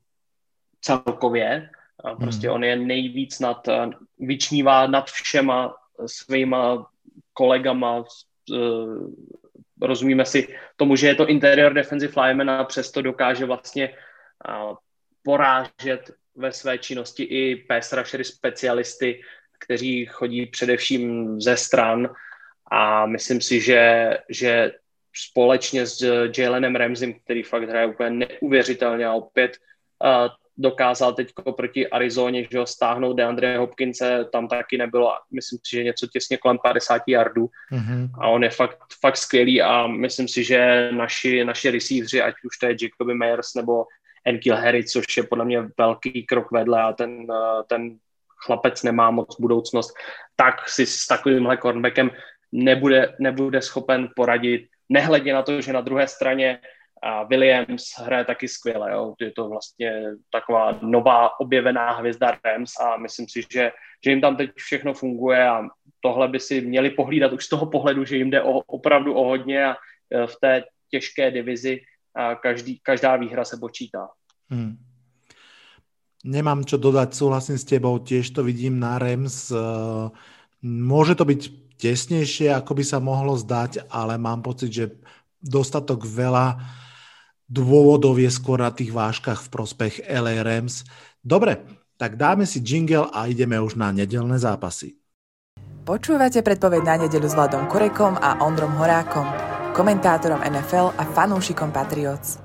celkově, 0.80 1.70
prostě 2.20 2.46
hmm. 2.46 2.54
on 2.54 2.64
je 2.64 2.76
nejvíc 2.76 3.40
nad, 3.40 3.68
vyčnívá 4.18 4.86
nad 4.86 5.10
všema 5.10 5.74
svýma 6.06 6.86
kolegama, 7.32 8.04
e, 8.52 8.58
rozumíme 9.80 10.26
si 10.26 10.48
tomu, 10.76 10.96
že 10.96 11.06
je 11.06 11.14
to 11.14 11.26
interior 11.26 11.72
defensive 11.72 12.22
lineman 12.22 12.50
a 12.50 12.64
přesto 12.64 13.02
dokáže 13.02 13.44
vlastně 13.44 13.94
porážet 15.22 16.10
ve 16.34 16.52
své 16.52 16.78
činnosti 16.78 17.22
i 17.22 17.56
pass 17.56 17.92
rushery 17.92 18.24
specialisty, 18.24 19.22
kteří 19.64 20.06
chodí 20.06 20.46
především 20.46 21.40
ze 21.40 21.56
stran 21.56 22.08
a 22.70 23.06
myslím 23.06 23.40
si, 23.40 23.60
že, 23.60 24.10
že 24.28 24.72
společně 25.16 25.86
s 25.86 26.30
Jalenem 26.38 26.76
Ramsem, 26.76 27.14
který 27.14 27.42
fakt 27.42 27.68
hraje 27.68 27.86
úplně 27.86 28.10
neuvěřitelně 28.10 29.06
a 29.06 29.12
opět 29.12 29.56
uh, 30.04 30.28
dokázal 30.56 31.12
teď 31.12 31.32
proti 31.56 31.88
Arizoně, 31.88 32.46
že 32.50 32.58
ho 32.58 32.66
stáhnout 32.66 33.12
DeAndre 33.12 33.58
Hopkinse, 33.58 34.24
tam 34.32 34.48
taky 34.48 34.78
nebylo, 34.78 35.12
myslím 35.32 35.58
si, 35.66 35.76
že 35.76 35.84
něco 35.84 36.06
těsně 36.06 36.36
kolem 36.36 36.58
50 36.58 37.02
yardů 37.06 37.48
mm-hmm. 37.72 38.10
a 38.20 38.28
on 38.28 38.44
je 38.44 38.50
fakt, 38.50 38.78
fakt 39.00 39.16
skvělý 39.16 39.62
a 39.62 39.86
myslím 39.86 40.28
si, 40.28 40.44
že 40.44 40.88
naši, 40.92 41.44
naši 41.44 41.70
receiveri, 41.70 42.22
ať 42.22 42.34
už 42.44 42.58
to 42.58 42.66
je 42.66 42.76
Jacoby 42.82 43.14
Meyers 43.14 43.54
nebo 43.54 43.86
Enkil 44.24 44.56
Harry, 44.56 44.84
což 44.84 45.16
je 45.16 45.22
podle 45.22 45.44
mě 45.44 45.68
velký 45.78 46.26
krok 46.26 46.52
vedle 46.52 46.82
a 46.82 46.92
ten, 46.92 47.26
ten 47.66 47.98
chlapec 48.46 48.82
nemá 48.82 49.10
moc 49.10 49.40
budoucnost, 49.40 49.94
tak 50.36 50.68
si 50.68 50.86
s 50.86 51.06
takovýmhle 51.06 51.56
cornerbackem 51.56 52.10
nebude, 52.52 53.14
nebude 53.18 53.62
schopen 53.62 54.08
poradit, 54.16 54.66
nehledě 54.88 55.32
na 55.32 55.42
to, 55.42 55.60
že 55.60 55.72
na 55.72 55.80
druhé 55.80 56.08
straně 56.08 56.60
a 57.02 57.22
Williams 57.22 57.84
hraje 57.98 58.24
taky 58.24 58.48
skvěle. 58.48 58.92
Jo. 58.92 59.14
Je 59.20 59.30
to 59.30 59.48
vlastně 59.48 60.04
taková 60.30 60.78
nová 60.82 61.40
objevená 61.40 61.90
hvězda 61.90 62.38
Rams 62.44 62.72
a 62.80 62.96
myslím 62.96 63.26
si, 63.28 63.42
že, 63.52 63.72
že 64.04 64.10
jim 64.10 64.20
tam 64.20 64.36
teď 64.36 64.50
všechno 64.54 64.94
funguje 64.94 65.48
a 65.48 65.62
tohle 66.00 66.28
by 66.28 66.40
si 66.40 66.60
měli 66.60 66.90
pohlídat 66.90 67.32
už 67.32 67.44
z 67.44 67.48
toho 67.48 67.66
pohledu, 67.66 68.04
že 68.04 68.16
jim 68.16 68.30
jde 68.30 68.42
o, 68.42 68.52
opravdu 68.52 69.14
o 69.14 69.24
hodně 69.24 69.64
a 69.64 69.76
e, 70.10 70.26
v 70.26 70.36
té 70.40 70.64
těžké 70.90 71.30
divizi 71.30 71.80
a 72.14 72.34
každý, 72.34 72.80
každá 72.82 73.16
výhra 73.16 73.44
se 73.44 73.56
počítá. 73.60 74.08
Hmm. 74.50 74.76
Nemám 76.22 76.62
čo 76.62 76.78
dodať, 76.78 77.18
súhlasím 77.18 77.58
s 77.58 77.66
tebou, 77.66 77.98
tiež 77.98 78.30
to 78.30 78.46
vidím 78.46 78.78
na 78.78 78.94
Rams. 78.94 79.50
E, 79.50 79.58
môže 80.62 81.18
to 81.18 81.26
byť 81.26 81.40
tesnejšie, 81.82 82.54
ako 82.54 82.78
by 82.78 82.84
sa 82.86 83.02
mohlo 83.02 83.34
zdať, 83.34 83.90
ale 83.90 84.14
mám 84.22 84.46
pocit, 84.46 84.70
že 84.70 84.84
dostatok 85.42 86.06
veľa 86.06 86.62
dôvodov 87.50 88.22
je 88.22 88.30
skôr 88.30 88.62
na 88.62 88.70
tých 88.70 88.94
vážkach 88.94 89.42
v 89.42 89.52
prospech 89.52 89.94
LA 90.06 90.46
Rams. 90.46 90.86
Dobre, 91.18 91.58
tak 91.98 92.18
dáme 92.18 92.46
si 92.46 92.58
jingle 92.62 93.10
a 93.10 93.30
ideme 93.30 93.58
už 93.58 93.78
na 93.78 93.94
nedelné 93.94 94.38
zápasy. 94.38 94.98
Počúvate 95.82 96.42
predpoveď 96.46 96.82
na 96.82 96.94
nedelu 97.06 97.26
s 97.26 97.34
Vladom 97.34 97.66
Kurekom 97.66 98.14
a 98.18 98.38
Ondrom 98.42 98.74
Horákom, 98.78 99.26
komentátorom 99.74 100.42
NFL 100.42 100.94
a 100.94 101.02
fanúšikom 101.02 101.74
Patriots. 101.74 102.41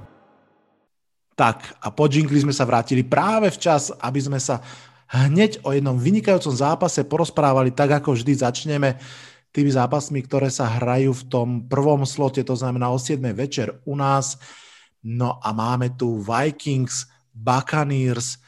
Tak 1.37 1.77
a 1.85 1.93
po 1.93 2.09
jingli 2.09 2.41
sme 2.41 2.49
sa 2.49 2.65
vrátili 2.65 3.05
práve 3.05 3.53
včas, 3.53 3.93
aby 4.01 4.17
sme 4.17 4.41
sa 4.41 4.57
hneď 5.13 5.61
o 5.61 5.69
jednom 5.69 5.93
vynikajúcom 5.93 6.51
zápase 6.57 7.05
porozprávali 7.05 7.69
tak, 7.71 8.01
ako 8.01 8.17
vždy 8.17 8.33
začneme 8.41 8.97
tými 9.53 9.69
zápasmi, 9.69 10.25
ktoré 10.25 10.49
sa 10.49 10.65
hrajú 10.65 11.13
v 11.13 11.23
tom 11.29 11.47
prvom 11.69 12.03
slote, 12.09 12.41
to 12.41 12.57
znamená 12.57 12.89
o 12.89 12.97
7 12.97 13.21
večer 13.37 13.79
u 13.85 13.93
nás. 13.93 14.41
No 15.05 15.37
a 15.39 15.53
máme 15.53 15.93
tu 15.93 16.19
Vikings, 16.19 17.05
Buccaneers, 17.31 18.41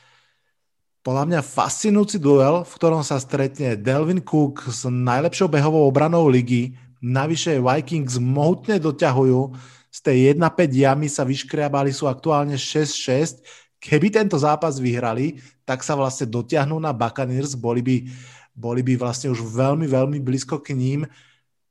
podľa 1.00 1.26
mňa 1.32 1.42
fascinujúci 1.42 2.20
duel, 2.20 2.68
v 2.68 2.74
ktorom 2.76 3.02
sa 3.08 3.18
stretne 3.24 3.80
Delvin 3.80 4.20
Cook 4.20 4.68
s 4.68 4.84
najlepšou 4.84 5.48
behovou 5.48 5.88
obranou 5.88 6.28
ligy. 6.28 6.76
Navyše 7.00 7.64
Vikings 7.64 8.20
mohutne 8.20 8.78
doťahujú. 8.84 9.56
Z 9.90 10.00
tej 10.06 10.38
1-5 10.38 10.70
jamy 10.70 11.10
sa 11.10 11.26
vyškriabali, 11.26 11.90
sú 11.90 12.06
aktuálne 12.06 12.56
6-6. 12.56 13.42
Keby 13.82 14.14
tento 14.14 14.38
zápas 14.38 14.78
vyhrali, 14.78 15.42
tak 15.66 15.82
sa 15.82 15.98
vlastne 15.98 16.30
dotiahnú 16.30 16.78
na 16.78 16.94
Buccaneers, 16.94 17.58
boli 17.58 17.82
by, 17.82 18.06
boli 18.54 18.86
by 18.86 18.94
vlastne 19.00 19.34
už 19.34 19.42
veľmi, 19.42 19.90
veľmi 19.90 20.20
blízko 20.22 20.62
k 20.62 20.78
ním. 20.78 21.10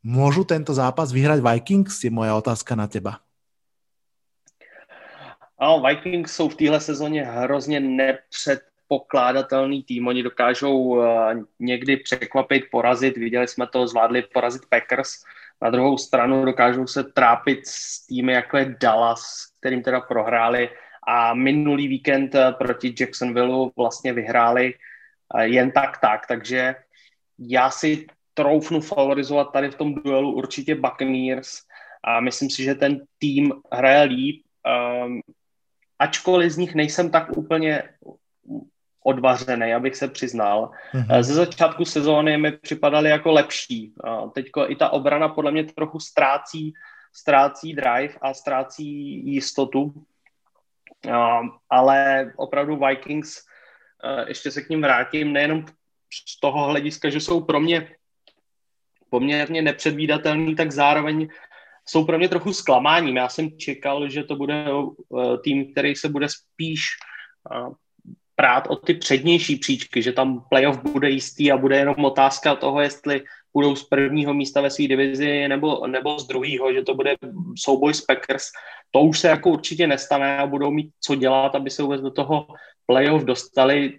Môžu 0.03 0.47
tento 0.47 0.75
zápas 0.75 1.13
vyhrať 1.13 1.43
Vikings? 1.43 2.03
Je 2.03 2.11
moja 2.11 2.35
otázka 2.35 2.75
na 2.79 2.89
teba. 2.89 3.21
No, 5.61 5.83
Vikings 5.83 6.33
jsou 6.33 6.49
v 6.49 6.55
téhle 6.55 6.81
sezóně 6.81 7.25
hrozně 7.25 7.81
nepředpokládatelný 7.81 9.83
tým. 9.83 10.07
Oni 10.07 10.23
dokážou 10.23 10.79
uh, 10.79 11.05
někdy 11.59 11.97
překvapit, 11.97 12.65
porazit. 12.71 13.17
Viděli 13.17 13.49
jsme 13.49 13.67
to, 13.67 13.87
zvládli 13.87 14.23
porazit 14.23 14.63
Packers. 14.69 15.11
Na 15.63 15.71
druhou 15.71 15.99
stranu 15.99 16.45
dokážou 16.45 16.87
se 16.87 17.05
trápit 17.05 17.67
s 17.67 18.07
týmy, 18.07 18.33
jako 18.33 18.57
je 18.57 18.77
Dallas, 18.81 19.47
kterým 19.61 19.83
teda 19.83 20.01
prohráli. 20.01 20.71
A 21.09 21.35
minulý 21.35 21.89
víkend 21.89 22.35
uh, 22.35 22.53
proti 22.53 22.95
Jacksonville 23.01 23.71
vlastně 23.77 24.13
vyhráli 24.13 24.75
uh, 25.35 25.41
jen 25.41 25.71
tak 25.71 25.99
tak. 26.01 26.27
Takže 26.27 26.75
já 27.39 27.71
si 27.71 28.07
troufnu 28.35 28.81
favorizovat 28.81 29.53
tady 29.53 29.71
v 29.71 29.75
tom 29.75 29.95
duelu 29.95 30.33
určitě 30.33 30.75
Buccaneers 30.75 31.63
a 32.05 32.21
myslím 32.21 32.51
si, 32.51 32.63
že 32.63 32.75
ten 32.75 33.01
tým 33.19 33.53
hraje 33.73 34.03
líp. 34.03 34.43
Um, 35.05 35.21
ačkoliv 35.99 36.53
z 36.53 36.57
nich 36.57 36.75
nejsem 36.75 37.11
tak 37.11 37.37
úplně 37.37 37.83
odvařený, 39.05 39.75
abych 39.75 39.97
se 39.97 40.09
přiznal. 40.09 40.71
Mm-hmm. 40.95 41.23
Ze 41.23 41.35
začátku 41.35 41.85
sezóny 41.85 42.39
mi 42.39 42.53
připadaly 42.53 43.11
jako 43.11 43.33
lepší. 43.33 43.95
Teďko 44.35 44.71
i 44.71 44.77
ta 44.77 44.91
obrana 44.91 45.29
podle 45.29 45.51
mě 45.51 45.65
trochu 45.65 46.01
ztrácí, 46.01 46.75
ztrácí 47.13 47.75
drive 47.75 48.15
a 48.23 48.35
ztrácí 48.35 48.85
jistotu. 49.27 49.95
Ale 51.71 52.33
opravdu 52.37 52.81
Vikings, 52.87 53.45
ještě 54.27 54.51
se 54.51 54.63
k 54.63 54.69
ním 54.69 54.83
vrátím, 54.83 55.33
nejenom 55.33 55.65
z 56.29 56.41
toho 56.41 56.67
hlediska, 56.67 57.11
že 57.11 57.21
jsou 57.21 57.45
pro 57.45 57.61
mě 57.61 57.89
poměrně 59.11 59.63
nepředvídatelný, 59.63 60.55
tak 60.55 60.73
zároveň 60.73 61.29
jsou 61.89 62.05
pro 62.05 62.19
mě 62.19 62.29
trochu 62.29 62.53
zklamáním. 62.53 63.17
Já 63.17 63.29
jsem 63.29 63.59
čekal, 63.59 64.09
že 64.09 64.25
to 64.25 64.37
bude 64.37 64.65
eh, 64.65 65.39
tým, 65.45 65.73
který 65.73 65.97
se 65.97 66.09
bude 66.09 66.29
spíš 66.29 66.81
eh, 67.53 67.71
prát 68.39 68.67
o 68.71 68.77
ty 68.77 68.95
přednější 68.95 69.57
příčky, 69.57 70.03
že 70.03 70.13
tam 70.13 70.45
playoff 70.51 70.79
bude 70.83 71.11
jistý 71.11 71.53
a 71.53 71.57
bude 71.57 71.77
jenom 71.77 72.05
otázka 72.05 72.55
toho, 72.55 72.81
jestli 72.81 73.23
budou 73.53 73.77
z 73.77 73.85
prvního 73.85 74.35
místa 74.35 74.61
ve 74.61 74.71
své 74.71 74.87
divizi 74.87 75.49
nebo, 75.49 75.87
nebo 75.87 76.19
z 76.19 76.27
druhého, 76.27 76.73
že 76.73 76.83
to 76.83 76.95
bude 76.95 77.15
souboj 77.59 77.95
s 77.95 78.01
Packers. 78.01 78.45
To 78.91 79.01
už 79.01 79.19
se 79.19 79.29
jako 79.29 79.51
určitě 79.51 79.87
nestane 79.87 80.39
a 80.39 80.47
budou 80.47 80.71
mít 80.71 80.91
co 81.01 81.15
dělat, 81.15 81.55
aby 81.55 81.71
se 81.71 81.83
vůbec 81.83 82.01
do 82.01 82.11
toho 82.11 82.47
playoff 82.87 83.25
dostali. 83.25 83.99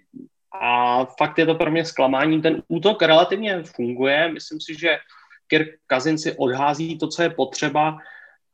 A 0.60 1.04
fakt 1.04 1.38
je 1.38 1.46
to 1.46 1.54
pro 1.54 1.70
mě 1.70 1.84
zklamání. 1.84 2.42
Ten 2.42 2.62
útok 2.68 3.02
relativně 3.02 3.62
funguje. 3.62 4.32
Myslím 4.32 4.60
si, 4.60 4.74
že 4.78 4.98
Kirk 5.46 5.68
Cousins 5.92 6.22
si 6.22 6.32
odhází 6.32 6.98
to, 6.98 7.08
co 7.08 7.22
je 7.22 7.30
potřeba. 7.30 7.92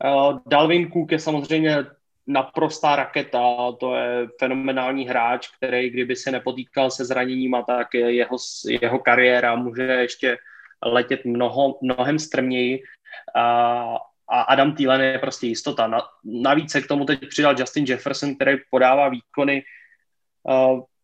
Uh, 0.03 0.39
Dalvin 0.47 0.91
Cook 0.91 1.11
je 1.11 1.19
samozřejmě 1.19 1.96
naprostá 2.27 2.95
raketa, 2.95 3.71
to 3.79 3.95
je 3.95 4.27
fenomenální 4.39 5.07
hráč, 5.07 5.47
který 5.57 5.89
kdyby 5.89 6.15
se 6.15 6.31
nepotýkal 6.31 6.91
se 6.91 7.05
zraněníma, 7.05 7.61
tak 7.61 7.87
jeho, 7.93 8.37
jeho 8.81 8.99
kariéra 8.99 9.55
může 9.55 9.83
ještě 9.83 10.37
letět 10.85 11.25
mnoho, 11.25 11.79
mnohem 11.81 12.19
strměji. 12.19 12.83
A, 13.35 13.97
a 14.29 14.41
Adam 14.41 14.75
Thielen 14.75 15.01
je 15.01 15.19
prostě 15.19 15.47
jistota. 15.47 15.87
Na, 15.87 16.01
navíc 16.23 16.71
se 16.71 16.81
k 16.81 16.87
tomu 16.87 17.05
teď 17.05 17.27
přidal 17.29 17.55
Justin 17.59 17.85
Jefferson, 17.87 18.35
který 18.35 18.57
podává 18.69 19.09
výkony 19.09 19.63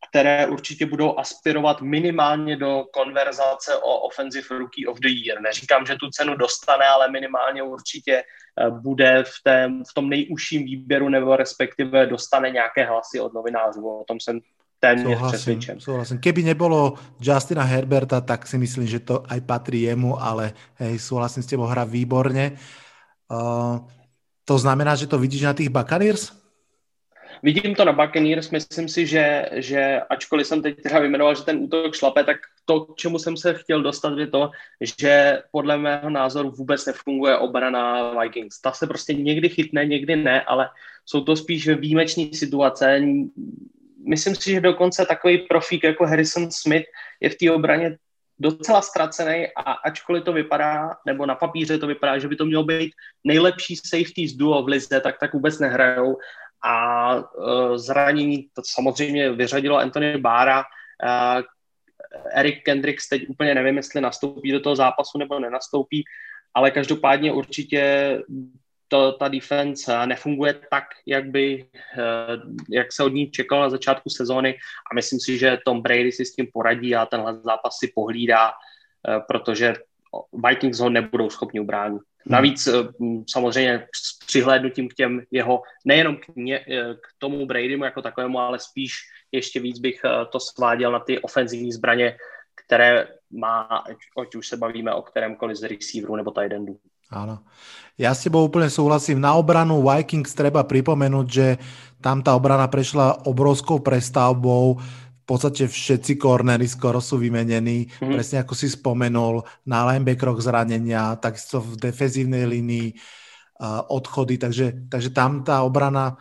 které 0.10 0.48
určitě 0.48 0.86
budou 0.86 1.20
aspirovat 1.20 1.82
minimálně 1.82 2.58
do 2.58 2.86
konverzace 2.94 3.77
o 3.77 4.00
Offensive 4.00 4.48
Rookie 4.50 4.88
of 4.88 5.00
the 5.00 5.08
Year. 5.10 5.42
Neříkám, 5.42 5.86
že 5.86 5.96
tu 5.96 6.10
cenu 6.10 6.36
dostane, 6.36 6.86
ale 6.86 7.12
minimálně 7.12 7.63
určitě 7.63 8.24
bude 8.69 9.24
v, 9.27 9.43
té, 9.43 9.72
v 9.89 9.93
tom 9.93 10.10
nejužším 10.10 10.63
výběru 10.63 11.10
nebo 11.10 11.36
respektive 11.36 12.05
dostane 12.05 12.50
nějaké 12.50 12.86
hlasy 12.86 13.19
od 13.19 13.33
novinářů. 13.33 13.88
O 13.88 14.03
tom 14.07 14.19
jsem 14.19 14.39
téměř 14.79 15.19
přesvědčen. 15.27 15.79
Souhlasím. 15.79 16.19
Keby 16.19 16.43
nebolo 16.43 16.93
Justina 17.22 17.63
Herberta, 17.63 18.22
tak 18.22 18.48
si 18.48 18.57
myslím, 18.57 18.88
že 18.88 19.00
to 19.00 19.24
aj 19.31 19.41
patří 19.41 19.81
jemu, 19.81 20.22
ale 20.22 20.53
hej, 20.75 21.00
souhlasím 21.00 21.43
s 21.43 21.45
tebou, 21.45 21.63
hra 21.63 21.83
výborně. 21.83 22.51
Uh, 23.31 23.79
to 24.45 24.60
znamená, 24.60 24.95
že 24.95 25.07
to 25.07 25.19
vidíš 25.19 25.41
na 25.41 25.53
těch 25.53 25.69
Buccaneers? 25.69 26.42
Vidím 27.43 27.75
to 27.75 27.85
na 27.85 27.91
Buccaneers, 27.91 28.51
myslím 28.51 28.89
si, 28.89 29.07
že, 29.07 29.45
že 29.51 30.01
ačkoliv 30.09 30.47
jsem 30.47 30.62
teď 30.62 30.81
teda 30.81 31.00
vymenoval, 31.00 31.35
že 31.35 31.43
ten 31.43 31.57
útok 31.57 31.95
šlape, 31.95 32.23
tak 32.23 32.38
to, 32.65 32.85
k 32.85 32.95
čemu 32.95 33.19
jsem 33.19 33.38
se 33.38 33.53
chtěl 33.53 33.81
dostat, 33.81 34.17
je 34.17 34.27
to, 34.27 34.51
že 34.81 35.41
podle 35.51 35.77
mého 35.77 36.09
názoru 36.09 36.51
vůbec 36.51 36.85
nefunguje 36.85 37.38
obrana 37.38 38.12
Vikings. 38.19 38.62
Ta 38.62 38.71
se 38.71 38.88
prostě 38.88 39.13
někdy 39.13 39.50
chytne, 39.50 39.85
někdy 39.85 40.15
ne, 40.15 40.41
ale 40.41 40.69
jsou 41.05 41.21
to 41.21 41.35
spíš 41.35 41.67
výjimečné 41.67 42.25
situace. 42.33 43.01
Myslím 44.07 44.35
si, 44.35 44.51
že 44.51 44.62
dokonce 44.62 45.05
takový 45.05 45.38
profík 45.38 45.83
jako 45.83 46.05
Harrison 46.05 46.51
Smith 46.51 46.85
je 47.19 47.29
v 47.29 47.35
té 47.35 47.51
obraně 47.51 47.97
docela 48.39 48.81
ztracený 48.81 49.47
a 49.55 49.71
ačkoliv 49.71 50.23
to 50.23 50.33
vypadá, 50.33 50.89
nebo 51.05 51.25
na 51.25 51.35
papíře 51.35 51.77
to 51.77 51.88
vypadá, 51.88 52.17
že 52.17 52.27
by 52.27 52.35
to 52.35 52.45
mělo 52.45 52.63
být 52.63 52.91
nejlepší 53.23 53.75
safety 53.75 54.27
z 54.27 54.33
duo 54.33 54.63
v 54.63 54.67
lize, 54.67 55.00
tak 55.00 55.19
tak 55.19 55.33
vůbec 55.33 55.59
nehrajou 55.59 56.17
a 56.63 57.15
uh, 57.15 57.77
zranění 57.77 58.50
to 58.53 58.62
samozřejmě 58.65 59.32
vyřadilo 59.32 59.77
Anthony 59.77 60.17
Bára. 60.17 60.63
Uh, 61.03 61.41
Eric 62.34 62.63
Kendricks 62.63 63.10
teď 63.10 63.29
úplně 63.29 63.55
nevím, 63.55 63.77
jestli 63.77 64.01
nastoupí 64.01 64.51
do 64.51 64.60
toho 64.60 64.75
zápasu 64.75 65.17
nebo 65.17 65.39
nenastoupí, 65.39 66.03
ale 66.53 66.72
každopádně 66.72 67.32
určitě 67.32 68.20
to, 68.88 69.12
ta 69.12 69.27
defense 69.27 70.08
nefunguje 70.08 70.53
tak, 70.70 70.84
jak 71.05 71.25
by, 71.25 71.65
jak 72.70 72.93
se 72.93 73.03
od 73.03 73.13
ní 73.13 73.32
čekal 73.32 73.62
na 73.62 73.70
začátku 73.70 74.10
sezóny 74.10 74.58
a 74.91 74.96
myslím 74.96 75.20
si, 75.20 75.38
že 75.38 75.58
Tom 75.65 75.82
Brady 75.82 76.12
si 76.12 76.25
s 76.25 76.36
tím 76.36 76.48
poradí 76.53 76.96
a 76.96 77.05
tenhle 77.05 77.41
zápas 77.41 77.77
si 77.79 77.91
pohlídá, 77.96 78.51
protože 79.27 79.74
Vikings 80.50 80.79
ho 80.79 80.89
nebudou 80.89 81.29
schopni 81.29 81.60
ubránit. 81.60 82.01
Hmm. 82.25 82.32
Navíc 82.32 82.68
samozřejmě 83.30 83.88
s 83.96 84.25
přihlédnutím 84.25 84.89
k 84.89 84.94
těm 84.94 85.22
jeho, 85.32 85.62
nejenom 85.86 86.15
k, 86.15 86.36
ně, 86.36 86.60
k 86.96 87.06
tomu 87.18 87.46
Bradymu 87.46 87.84
jako 87.84 88.01
takovému, 88.01 88.39
ale 88.39 88.60
spíš 88.60 88.94
ještě 89.32 89.60
víc 89.60 89.80
bych 89.80 90.01
to 90.32 90.39
sváděl 90.39 90.92
na 90.92 91.00
ty 91.00 91.20
ofenzivní 91.20 91.72
zbraně, 91.72 92.15
které 92.65 93.08
má, 93.32 93.84
ať, 94.22 94.36
už 94.36 94.48
se 94.48 94.58
bavíme 94.58 94.94
o 94.94 95.01
kterémkoliv 95.01 95.58
z 95.58 95.63
receiverů 95.63 96.15
nebo 96.15 96.32
tight 96.32 96.51
endů. 96.51 96.80
Áno. 97.13 97.46
Ja 97.94 98.18
s 98.18 98.25
tebou 98.25 98.50
úplne 98.50 98.74
súhlasím. 98.74 99.22
Na 99.22 99.38
obranu 99.38 99.86
Vikings 99.86 100.34
treba 100.34 100.65
pripomenúť, 100.65 101.27
že 101.30 101.48
tam 102.01 102.25
tá 102.25 102.34
obrana 102.34 102.65
prešla 102.65 103.30
obrovskou 103.30 103.86
prestavbou. 103.86 104.82
V 105.24 105.25
podstate 105.25 105.72
všetci 105.72 106.20
kornery 106.20 106.68
skoro 106.68 107.00
sú 107.00 107.15
vymenení. 107.15 107.88
Mm-hmm. 107.88 108.12
Presne 108.12 108.38
ako 108.44 108.53
si 108.60 108.68
spomenul, 108.68 109.39
na 109.63 109.88
linebackeroch 109.88 110.44
zranenia, 110.44 111.15
takisto 111.15 111.63
v 111.63 111.80
defenzívnej 111.80 112.44
línii 112.44 112.92
uh, 113.63 113.88
odchody. 113.88 114.36
Takže, 114.36 114.92
takže 114.92 115.15
tam 115.15 115.48
tá 115.48 115.63
obrana 115.63 116.20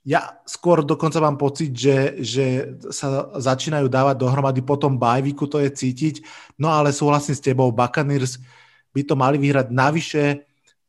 ja 0.00 0.40
skôr 0.48 0.80
dokonca 0.80 1.20
mám 1.20 1.36
pocit, 1.36 1.76
že, 1.76 2.16
že 2.24 2.72
sa 2.88 3.28
začínajú 3.36 3.84
dávať 3.84 4.16
dohromady 4.16 4.64
po 4.64 4.80
tom 4.80 4.96
bajviku, 4.96 5.44
to 5.44 5.60
je 5.60 5.68
cítiť. 5.68 6.24
No 6.56 6.72
ale 6.72 6.96
súhlasím 6.96 7.36
s 7.36 7.44
tebou, 7.44 7.68
Buccaneers 7.68 8.40
by 8.96 9.02
to 9.04 9.14
mali 9.14 9.36
vyhrať. 9.36 9.68
Navyše, 9.68 10.24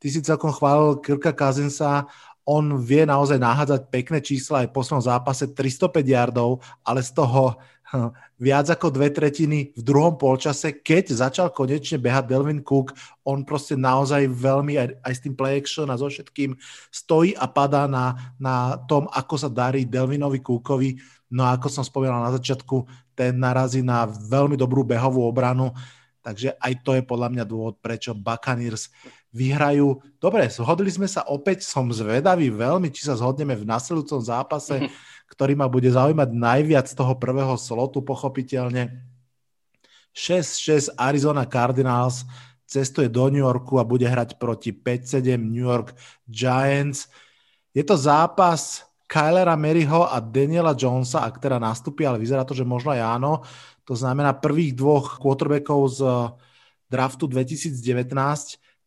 ty 0.00 0.06
si 0.08 0.24
celkom 0.24 0.50
chválil 0.50 0.98
Kirka 1.04 1.36
Kazensa, 1.36 2.08
on 2.42 2.78
vie 2.82 3.06
naozaj 3.06 3.38
nahádzať 3.38 3.80
pekné 3.88 4.18
čísla 4.18 4.66
aj 4.66 4.70
v 4.70 4.74
poslednom 4.74 5.04
zápase 5.04 5.44
305 5.50 6.02
yardov, 6.02 6.58
ale 6.82 6.98
z 7.00 7.14
toho 7.14 7.54
hm, 7.94 8.10
viac 8.42 8.66
ako 8.66 8.90
dve 8.90 9.14
tretiny 9.14 9.70
v 9.78 9.82
druhom 9.82 10.18
polčase, 10.18 10.82
keď 10.82 11.14
začal 11.14 11.48
konečne 11.54 12.02
behať 12.02 12.26
Delvin 12.26 12.66
Cook, 12.66 12.98
on 13.22 13.46
proste 13.46 13.78
naozaj 13.78 14.26
veľmi 14.26 14.74
aj, 14.74 14.88
aj 15.06 15.12
s 15.14 15.22
tým 15.22 15.34
play 15.38 15.62
action 15.62 15.86
a 15.86 15.94
so 15.94 16.10
všetkým 16.10 16.58
stojí 16.90 17.38
a 17.38 17.46
padá 17.46 17.86
na, 17.86 18.34
na 18.42 18.74
tom, 18.90 19.06
ako 19.14 19.34
sa 19.38 19.50
darí 19.50 19.86
Delvinovi 19.86 20.42
Cookovi. 20.42 20.98
No 21.32 21.46
a 21.46 21.54
ako 21.54 21.70
som 21.70 21.86
spomínal 21.86 22.20
na 22.26 22.34
začiatku, 22.34 22.84
ten 23.14 23.38
narazí 23.38 23.80
na 23.86 24.04
veľmi 24.10 24.58
dobrú 24.58 24.82
behovú 24.82 25.24
obranu 25.24 25.70
Takže 26.22 26.54
aj 26.54 26.72
to 26.86 26.94
je 26.94 27.02
podľa 27.02 27.28
mňa 27.34 27.44
dôvod, 27.44 27.82
prečo 27.82 28.14
Buccaneers 28.14 28.94
vyhrajú. 29.32 29.98
Dobre, 30.20 30.46
zhodli 30.52 30.92
sme 30.92 31.08
sa 31.08 31.24
opäť, 31.26 31.64
som 31.64 31.88
zvedavý 31.88 32.52
veľmi, 32.52 32.92
či 32.92 33.08
sa 33.08 33.16
zhodneme 33.16 33.56
v 33.56 33.64
nasledujúcom 33.64 34.20
zápase, 34.20 34.92
ktorý 35.32 35.56
ma 35.56 35.66
bude 35.66 35.88
zaujímať 35.88 36.28
najviac 36.30 36.86
z 36.86 36.94
toho 36.94 37.16
prvého 37.16 37.56
slotu, 37.56 38.04
pochopiteľne. 38.04 38.92
6-6 40.12 40.92
Arizona 41.00 41.48
Cardinals 41.48 42.28
cestuje 42.68 43.08
do 43.08 43.32
New 43.32 43.40
Yorku 43.40 43.80
a 43.80 43.88
bude 43.88 44.04
hrať 44.04 44.36
proti 44.36 44.76
5-7 44.76 45.40
New 45.40 45.64
York 45.64 45.96
Giants. 46.28 47.08
Je 47.72 47.80
to 47.80 47.96
zápas 47.96 48.84
Kylera 49.08 49.56
Maryho 49.56 50.08
a 50.08 50.20
Daniela 50.20 50.72
Jonesa, 50.72 51.24
ak 51.24 51.40
teda 51.40 51.60
nastúpi, 51.60 52.08
ale 52.08 52.20
vyzerá 52.20 52.48
to, 52.48 52.56
že 52.56 52.64
možno 52.64 52.96
aj 52.96 53.20
áno. 53.20 53.44
To 53.84 53.92
znamená 53.92 54.32
prvých 54.36 54.72
dvoch 54.72 55.20
quarterbackov 55.20 55.80
z 55.92 56.00
draftu 56.88 57.28
2019. 57.28 57.76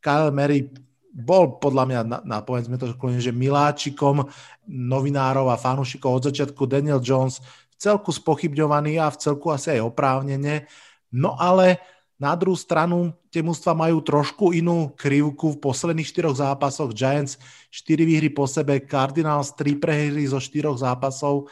Kyle 0.06 0.30
Mary 0.30 0.70
bol 1.16 1.58
podľa 1.58 1.84
mňa, 1.90 2.00
na, 2.06 2.18
na 2.22 2.38
povedzme 2.46 2.78
to 2.78 2.94
kľudne, 2.94 3.24
že 3.24 3.34
miláčikom 3.34 4.30
novinárov 4.70 5.50
a 5.50 5.58
fanúšikov 5.58 6.22
od 6.22 6.24
začiatku 6.30 6.70
Daniel 6.70 7.02
Jones 7.02 7.42
v 7.74 7.76
celku 7.82 8.14
spochybňovaný 8.14 9.02
a 9.02 9.10
v 9.10 9.18
celku 9.18 9.50
asi 9.50 9.80
aj 9.80 9.90
oprávnene. 9.90 10.70
No 11.10 11.34
ale 11.40 11.82
na 12.20 12.36
druhú 12.36 12.60
stranu 12.60 13.15
tie 13.32 13.39
mužstva 13.39 13.76
majú 13.76 14.04
trošku 14.04 14.52
inú 14.56 14.91
krivku 14.96 15.56
v 15.56 15.62
posledných 15.63 16.08
štyroch 16.08 16.36
zápasoch. 16.36 16.91
Giants 16.91 17.39
4 17.72 18.08
výhry 18.08 18.32
po 18.32 18.48
sebe, 18.48 18.80
Cardinals 18.84 19.56
3 19.56 19.80
prehry 19.80 20.24
zo 20.28 20.39
štyroch 20.39 20.80
zápasov. 20.80 21.48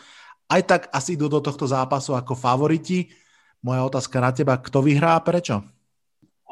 Aj 0.48 0.60
tak 0.63 0.92
asi 0.92 1.16
idú 1.16 1.32
do 1.32 1.39
tohto 1.39 1.68
zápasu 1.68 2.16
ako 2.16 2.36
favoriti. 2.36 3.12
Moja 3.63 3.88
otázka 3.88 4.20
na 4.20 4.32
teba, 4.36 4.60
kto 4.60 4.84
vyhrá 4.84 5.16
a 5.16 5.24
prečo? 5.24 5.63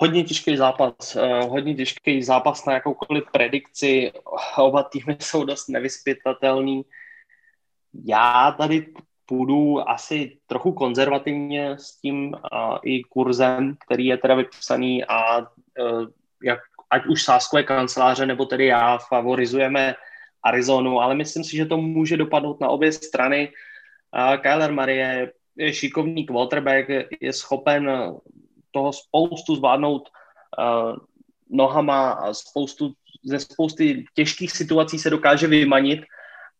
Hodně 0.01 0.23
těžký 0.23 0.57
zápas, 0.57 1.15
uh, 1.15 1.49
hodně 1.49 1.75
těžký 1.75 2.23
zápas 2.23 2.65
na 2.65 2.73
jakoukoliv 2.73 3.23
predikci. 3.31 4.11
Oba 4.57 4.83
týmy 4.83 5.17
jsou 5.19 5.43
dost 5.43 5.67
nevyspytatelný. 5.67 6.85
Já 8.05 8.55
tady 8.57 8.93
půjdu 9.25 9.89
asi 9.89 10.37
trochu 10.47 10.71
konzervativně 10.71 11.71
s 11.71 11.99
tím 11.99 12.33
uh, 12.33 12.77
i 12.83 13.03
kurzem, 13.03 13.77
který 13.85 14.05
je 14.05 14.17
teda 14.17 14.35
vypsaný 14.35 15.05
a 15.05 15.39
uh, 15.39 15.45
jak, 16.43 16.59
ať 16.89 17.05
už 17.05 17.23
sáskové 17.23 17.63
kanceláře 17.63 18.25
nebo 18.25 18.45
tedy 18.45 18.65
já 18.65 18.97
favorizujeme 18.97 19.95
Arizonu, 20.43 21.01
ale 21.01 21.15
myslím 21.15 21.43
si, 21.43 21.57
že 21.57 21.65
to 21.65 21.77
může 21.77 22.17
dopadnout 22.17 22.59
na 22.59 22.69
obě 22.69 22.91
strany. 22.91 23.49
Uh, 24.15 24.37
Kyler 24.37 24.89
je, 24.89 25.31
je 25.55 25.73
šikovný 25.73 26.25
quarterback, 26.25 26.89
je 27.21 27.33
schopen 27.33 27.89
toho 28.71 28.93
spoustu 28.93 29.55
zvládnout 29.55 30.09
uh, 30.59 30.95
nohama 31.49 32.11
a 32.11 32.33
spoustu, 32.33 32.93
ze 33.23 33.39
spousty 33.39 34.05
těžkých 34.13 34.51
situací 34.51 34.99
se 34.99 35.09
dokáže 35.09 35.47
vymanit 35.47 36.01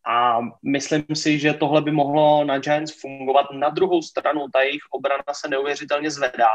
a 0.07 0.39
myslím 0.65 1.03
si, 1.13 1.39
že 1.39 1.53
tohle 1.53 1.81
by 1.81 1.91
mohlo 1.91 2.43
na 2.43 2.59
Giants 2.59 3.01
fungovat. 3.01 3.47
Na 3.51 3.69
druhou 3.69 4.01
stranu, 4.01 4.45
ta 4.53 4.61
jejich 4.61 4.81
obrana 4.91 5.23
se 5.31 5.47
neuvěřitelně 5.47 6.11
zvedá. 6.11 6.49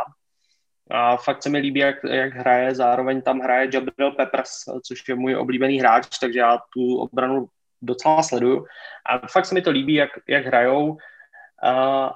A 0.91 1.17
fakt 1.17 1.43
se 1.43 1.49
mi 1.49 1.59
líbí, 1.59 1.81
jak, 1.81 1.97
jak 2.05 2.35
hraje. 2.35 2.75
Zároveň 2.75 3.23
tam 3.23 3.41
hraje 3.41 3.71
Jabril 3.73 4.11
Peppers, 4.11 4.51
což 4.87 5.09
je 5.09 5.15
můj 5.15 5.37
oblíbený 5.37 5.81
hráč, 5.81 6.19
takže 6.19 6.39
já 6.39 6.59
tu 6.75 6.97
obranu 6.97 7.47
docela 7.83 8.23
sleduju. 8.23 8.67
A 9.07 9.27
fakt 9.29 9.47
se 9.47 9.55
mi 9.55 9.63
to 9.63 9.71
líbí, 9.71 9.95
jak, 9.95 10.11
jak 10.29 10.47
hrajou. 10.47 10.97
A, 11.63 12.13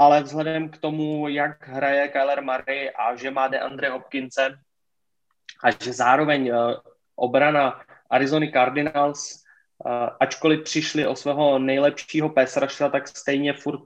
ale 0.00 0.22
vzhledem 0.22 0.68
k 0.68 0.78
tomu, 0.78 1.28
jak 1.28 1.68
hraje 1.68 2.08
Kyler 2.08 2.42
Murray 2.42 2.90
a 2.90 3.16
že 3.16 3.30
má 3.30 3.48
DeAndre 3.48 3.90
Hopkinse 3.90 4.58
a 5.64 5.70
že 5.84 5.92
zároveň 5.92 6.50
uh, 6.50 6.74
obrana 7.16 7.80
Arizona 8.10 8.46
Cardinals 8.52 9.44
ačkoliv 10.20 10.64
přišli 10.64 11.06
o 11.06 11.16
svého 11.16 11.58
nejlepšího 11.58 12.28
pesraša, 12.28 12.88
tak 12.88 13.08
stejně 13.08 13.52
furt 13.52 13.80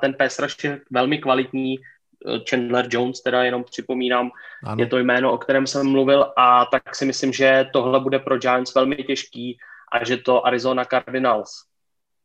ten 0.00 0.14
pesraš 0.14 0.64
je 0.64 0.80
velmi 0.90 1.18
kvalitní. 1.18 1.78
Chandler 2.50 2.86
Jones, 2.90 3.20
teda 3.20 3.44
jenom 3.44 3.64
připomínám, 3.64 4.30
ano. 4.64 4.76
je 4.78 4.86
to 4.86 4.98
jméno, 4.98 5.32
o 5.32 5.38
kterém 5.38 5.66
jsem 5.66 5.90
mluvil 5.90 6.32
a 6.36 6.64
tak 6.64 6.96
si 6.96 7.04
myslím, 7.04 7.32
že 7.32 7.66
tohle 7.72 8.00
bude 8.00 8.18
pro 8.18 8.38
Giants 8.38 8.74
velmi 8.74 8.96
těžký 8.96 9.58
a 9.92 10.04
že 10.04 10.16
to 10.16 10.46
Arizona 10.46 10.84
Cardinals 10.84 11.50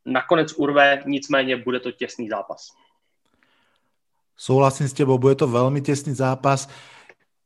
nakonec 0.06 0.54
urve, 0.58 1.04
nicméně 1.06 1.58
bude 1.58 1.80
to 1.80 1.92
těsný 1.92 2.30
zápas. 2.30 2.68
Souhlasím 4.40 4.88
s 4.88 4.96
tebou, 4.96 5.20
bude 5.20 5.36
to 5.36 5.52
velmi 5.52 5.84
těsný 5.84 6.16
zápas. 6.16 6.72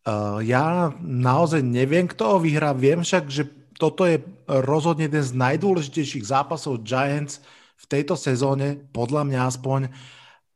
Uh, 0.05 0.37
ja 0.45 0.93
naozaj 1.01 1.65
neviem, 1.65 2.05
kto 2.05 2.37
ho 2.37 2.37
vyhrá. 2.37 2.69
Viem 2.77 3.01
však, 3.01 3.33
že 3.33 3.49
toto 3.81 4.05
je 4.05 4.21
rozhodne 4.45 5.09
jeden 5.09 5.25
z 5.25 5.33
najdôležitejších 5.33 6.29
zápasov 6.29 6.85
Giants 6.85 7.41
v 7.81 7.85
tejto 7.89 8.13
sezóne, 8.13 8.77
podľa 8.93 9.25
mňa 9.25 9.39
aspoň, 9.49 9.89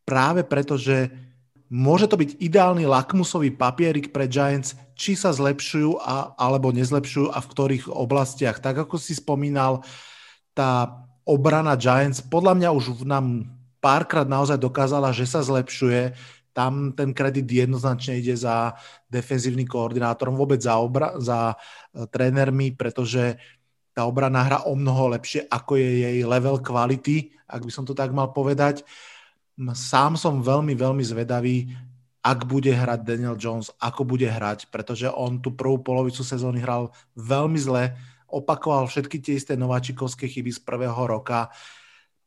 práve 0.05 0.45
preto, 0.45 0.77
že 0.77 1.09
môže 1.73 2.05
to 2.05 2.21
byť 2.21 2.37
ideálny 2.37 2.85
lakmusový 2.85 3.57
papierik 3.57 4.13
pre 4.13 4.29
Giants, 4.29 4.77
či 4.93 5.17
sa 5.17 5.33
zlepšujú 5.33 5.97
a, 5.99 6.37
alebo 6.37 6.69
nezlepšujú 6.69 7.33
a 7.33 7.41
v 7.41 7.49
ktorých 7.49 7.85
oblastiach. 7.89 8.61
Tak 8.61 8.85
ako 8.85 9.01
si 9.01 9.17
spomínal, 9.17 9.81
tá 10.53 11.01
obrana 11.25 11.73
Giants 11.73 12.21
podľa 12.21 12.53
mňa 12.61 12.69
už 12.77 12.85
nám 13.09 13.56
párkrát 13.79 14.25
naozaj 14.25 14.57
dokázala, 14.57 15.13
že 15.13 15.25
sa 15.29 15.41
zlepšuje 15.41 16.15
tam 16.57 16.89
ten 16.97 17.13
kredit 17.13 17.45
jednoznačne 17.45 18.17
ide 18.17 18.33
za 18.33 18.73
defenzívnym 19.13 19.69
koordinátorom, 19.69 20.33
vôbec 20.33 20.57
za, 20.57 20.81
obra, 20.81 21.13
za 21.21 21.53
e, 21.53 22.09
trénermi, 22.09 22.73
pretože 22.73 23.37
tá 23.93 24.09
obrana 24.09 24.41
hra 24.41 24.65
o 24.65 24.73
mnoho 24.73 25.13
lepšie, 25.13 25.45
ako 25.53 25.77
je 25.77 25.89
jej 26.09 26.17
level 26.25 26.57
kvality, 26.57 27.29
ak 27.45 27.61
by 27.61 27.69
som 27.69 27.85
to 27.85 27.93
tak 27.93 28.09
mal 28.09 28.33
povedať. 28.33 28.81
Sám 29.73 30.17
som 30.17 30.41
veľmi, 30.41 30.73
veľmi 30.73 31.05
zvedavý, 31.05 31.69
ak 32.25 32.49
bude 32.49 32.73
hrať 32.73 33.05
Daniel 33.05 33.37
Jones, 33.37 33.69
ako 33.77 34.05
bude 34.05 34.25
hrať, 34.25 34.73
pretože 34.73 35.05
on 35.13 35.37
tú 35.37 35.53
prvú 35.53 35.85
polovicu 35.85 36.25
sezóny 36.25 36.61
hral 36.61 36.89
veľmi 37.13 37.57
zle, 37.61 37.93
opakoval 38.27 38.89
všetky 38.89 39.21
tie 39.21 39.37
isté 39.37 39.53
nováčikovské 39.53 40.25
chyby 40.25 40.51
z 40.51 40.61
prvého 40.65 40.99
roka 41.05 41.53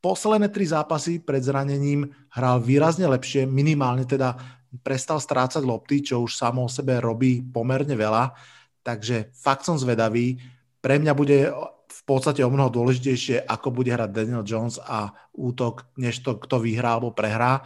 posledné 0.01 0.49
tri 0.49 0.65
zápasy 0.65 1.21
pred 1.21 1.45
zranením 1.45 2.09
hral 2.33 2.61
výrazne 2.61 3.07
lepšie, 3.09 3.45
minimálne 3.45 4.09
teda 4.09 4.37
prestal 4.81 5.21
strácať 5.21 5.63
lopty, 5.65 6.01
čo 6.01 6.25
už 6.25 6.37
samo 6.37 6.67
o 6.67 6.73
sebe 6.73 6.99
robí 6.99 7.45
pomerne 7.45 7.93
veľa. 7.93 8.33
Takže 8.81 9.31
fakt 9.37 9.69
som 9.69 9.77
zvedavý. 9.77 10.41
pre 10.81 10.97
mňa 10.97 11.13
bude 11.13 11.53
v 11.91 12.03
podstate 12.09 12.41
o 12.41 12.49
mnoho 12.49 12.73
dôležitejšie, 12.73 13.45
ako 13.45 13.69
bude 13.75 13.93
hrať 13.93 14.11
Daniel 14.15 14.47
Jones 14.47 14.81
a 14.81 15.13
útok, 15.37 15.91
než 16.01 16.25
to, 16.25 16.41
kto 16.41 16.63
vyhrá 16.63 16.97
alebo 16.97 17.13
prehrá. 17.13 17.61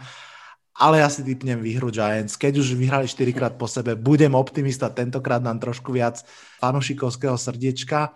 Ale 0.75 0.99
ja 0.99 1.07
si 1.07 1.23
typnem 1.23 1.63
výhru 1.63 1.87
Giants. 1.87 2.35
Keď 2.35 2.59
už 2.59 2.75
vyhrali 2.75 3.07
4 3.07 3.31
krát 3.31 3.53
po 3.55 3.63
sebe, 3.63 3.95
budem 3.95 4.35
optimista, 4.35 4.91
tentokrát 4.91 5.39
nám 5.39 5.63
trošku 5.63 5.95
viac 5.95 6.19
fanušikovského 6.59 7.39
srdiečka. 7.39 8.11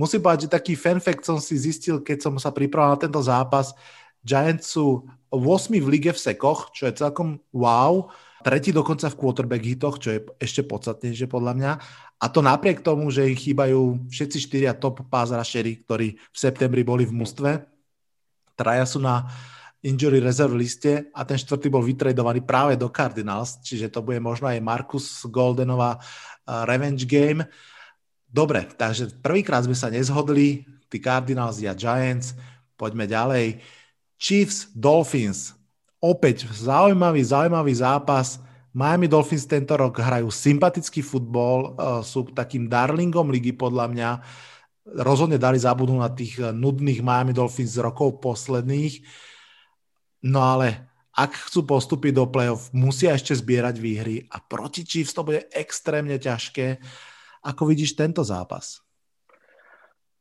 Musím 0.00 0.24
povedať, 0.24 0.48
že 0.48 0.54
taký 0.56 0.72
fan 0.80 0.96
fact 0.96 1.28
som 1.28 1.36
si 1.36 1.60
zistil, 1.60 2.00
keď 2.00 2.24
som 2.24 2.34
sa 2.40 2.48
pripravoval 2.48 2.96
na 2.96 3.02
tento 3.04 3.20
zápas. 3.20 3.76
Giants 4.24 4.72
sú 4.72 5.04
8 5.28 5.76
v 5.76 5.88
lige 5.92 6.16
v 6.16 6.20
sekoch, 6.32 6.72
čo 6.72 6.88
je 6.88 6.96
celkom 6.96 7.36
wow. 7.52 8.08
Tretí 8.40 8.72
dokonca 8.72 9.12
v 9.12 9.18
quarterback 9.20 9.60
hitoch, 9.60 10.00
čo 10.00 10.08
je 10.16 10.24
ešte 10.40 10.64
podstatnejšie 10.64 11.28
podľa 11.28 11.52
mňa. 11.52 11.72
A 12.16 12.26
to 12.32 12.40
napriek 12.40 12.80
tomu, 12.80 13.12
že 13.12 13.28
ich 13.28 13.44
chýbajú 13.44 14.08
všetci 14.08 14.38
štyria 14.40 14.72
top 14.72 15.04
pass 15.12 15.28
rushery, 15.36 15.84
ktorí 15.84 16.16
v 16.16 16.36
septembri 16.36 16.80
boli 16.80 17.04
v 17.04 17.16
mústve. 17.20 17.68
Traja 18.56 18.88
sú 18.88 19.04
na 19.04 19.28
injury 19.84 20.20
reserve 20.20 20.56
liste 20.56 21.08
a 21.12 21.24
ten 21.24 21.40
štvrtý 21.40 21.72
bol 21.72 21.80
vytredovaný 21.80 22.44
práve 22.44 22.76
do 22.76 22.92
Cardinals, 22.92 23.60
čiže 23.64 23.88
to 23.88 24.04
bude 24.04 24.20
možno 24.20 24.48
aj 24.48 24.60
Marcus 24.60 25.24
Goldenová 25.28 25.96
uh, 25.96 26.64
revenge 26.68 27.08
game. 27.08 27.44
Dobre, 28.30 28.62
takže 28.78 29.10
prvýkrát 29.18 29.66
sme 29.66 29.74
sa 29.74 29.90
nezhodli, 29.90 30.62
tí 30.86 31.02
Cardinals 31.02 31.58
a 31.66 31.74
Giants, 31.74 32.38
poďme 32.78 33.10
ďalej. 33.10 33.58
Chiefs, 34.14 34.70
Dolphins, 34.70 35.58
opäť 35.98 36.46
zaujímavý, 36.46 37.26
zaujímavý 37.26 37.74
zápas. 37.74 38.38
Miami 38.70 39.10
Dolphins 39.10 39.50
tento 39.50 39.74
rok 39.74 39.98
hrajú 39.98 40.30
sympatický 40.30 41.02
futbol, 41.02 41.74
eh, 41.74 42.06
sú 42.06 42.30
takým 42.30 42.70
darlingom 42.70 43.34
ligy 43.34 43.50
podľa 43.50 43.86
mňa. 43.90 44.10
Rozhodne 45.02 45.36
dali 45.36 45.58
zabudnúť 45.58 46.00
na 46.00 46.10
tých 46.14 46.38
eh, 46.38 46.54
nudných 46.54 47.02
Miami 47.02 47.34
Dolphins 47.34 47.74
z 47.74 47.82
rokov 47.82 48.22
posledných. 48.22 49.02
No 50.30 50.38
ale 50.38 50.86
ak 51.10 51.50
chcú 51.50 51.66
postúpiť 51.66 52.14
do 52.14 52.30
play-off, 52.30 52.70
musia 52.70 53.12
ešte 53.12 53.34
zbierať 53.34 53.76
výhry 53.82 54.30
a 54.30 54.38
proti 54.38 54.86
Chiefs 54.86 55.16
to 55.18 55.26
bude 55.26 55.50
extrémne 55.50 56.14
ťažké. 56.14 56.78
Ako 57.42 57.66
vidíš 57.66 57.92
tento 57.92 58.24
zápas? 58.24 58.84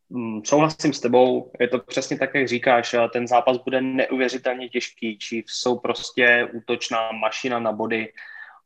Mm, 0.10 0.42
souhlasím 0.46 0.94
s 0.94 1.00
tebou, 1.00 1.52
je 1.60 1.68
to 1.68 1.80
přesně 1.80 2.18
tak, 2.18 2.36
jak 2.36 2.48
říkáš, 2.48 2.96
ten 3.14 3.28
zápas 3.28 3.58
bude 3.58 3.82
neuvěřitelně 3.82 4.70
těžký, 4.70 5.18
Chiefs 5.22 5.54
jsou 5.54 5.80
prostě 5.80 6.50
útočná 6.54 7.12
mašina 7.12 7.60
na 7.60 7.72
body, 7.72 8.14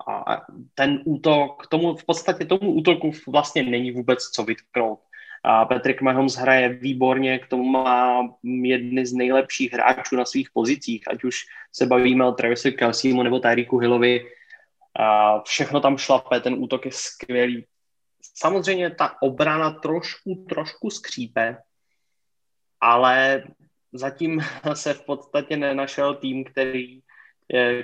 a 0.07 0.41
ten 0.75 1.01
útok, 1.05 1.67
tomu, 1.67 1.95
v 1.95 2.05
podstatě 2.05 2.45
tomu 2.45 2.71
útoku 2.71 3.11
vlastně 3.27 3.63
není 3.63 3.91
vůbec 3.91 4.19
co 4.23 4.43
vytknout. 4.43 4.99
A 5.43 5.65
Patrick 5.65 6.01
Mahomes 6.01 6.35
hraje 6.35 6.69
výborně, 6.69 7.39
k 7.39 7.47
tomu 7.47 7.63
má 7.63 8.21
jedny 8.63 9.05
z 9.05 9.13
nejlepších 9.13 9.73
hráčů 9.73 10.15
na 10.15 10.25
svých 10.25 10.49
pozicích, 10.53 11.03
ať 11.07 11.23
už 11.23 11.35
se 11.71 11.85
bavíme 11.85 12.25
o 12.25 12.31
Travisu 12.31 12.71
Kelseymu 12.71 13.23
nebo 13.23 13.39
Tyreeku 13.39 13.77
Hillovi. 13.77 14.25
A 14.99 15.39
všechno 15.41 15.79
tam 15.79 15.97
šlape, 15.97 16.39
ten 16.39 16.53
útok 16.53 16.85
je 16.85 16.91
skvělý. 16.93 17.65
Samozřejmě 18.35 18.89
ta 18.89 19.21
obrana 19.21 19.71
trošku, 19.71 20.45
trošku 20.49 20.89
skřípe, 20.89 21.57
ale 22.81 23.43
zatím 23.93 24.41
se 24.73 24.93
v 24.93 25.05
podstatě 25.05 25.57
nenašel 25.57 26.15
tým, 26.15 26.43
který 26.43 27.03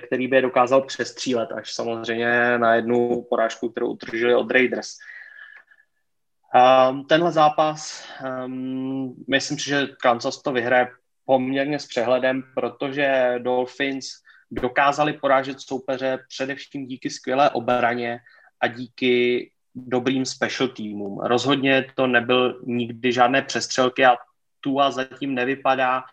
který 0.08 0.28
by 0.28 0.36
je 0.36 0.42
dokázal 0.42 0.82
přestřílet 0.82 1.52
až 1.52 1.74
samozřejmě 1.74 2.58
na 2.58 2.76
jednu 2.76 3.22
porážku, 3.30 3.70
kterou 3.70 3.88
utržili 3.88 4.36
od 4.36 4.52
Raiders. 4.52 4.90
Um, 6.90 7.06
tenhle 7.06 7.32
zápas, 7.32 8.08
um, 8.46 9.16
myslím 9.30 9.60
si, 9.60 9.70
že 9.70 9.88
Kansas 10.02 10.42
to 10.42 10.52
vyhraje 10.52 10.88
poměrně 11.26 11.80
s 11.80 11.88
přehledem, 11.88 12.44
protože 12.56 13.36
Dolphins 13.38 14.08
dokázali 14.52 15.14
porážet 15.14 15.62
soupeře 15.62 16.20
především 16.28 16.86
díky 16.86 17.10
skvělé 17.10 17.50
obraně 17.50 18.20
a 18.62 18.68
díky 18.68 19.52
dobrým 19.76 20.26
special 20.26 20.70
týmům. 20.70 21.20
Rozhodně 21.20 21.86
to 21.96 22.08
nebyl 22.08 22.62
nikdy 22.66 23.12
žádné 23.12 23.42
přestřelky 23.42 24.06
a 24.06 24.18
Tua 24.60 24.92
zatím 24.92 25.36
nevypadá 25.36 26.04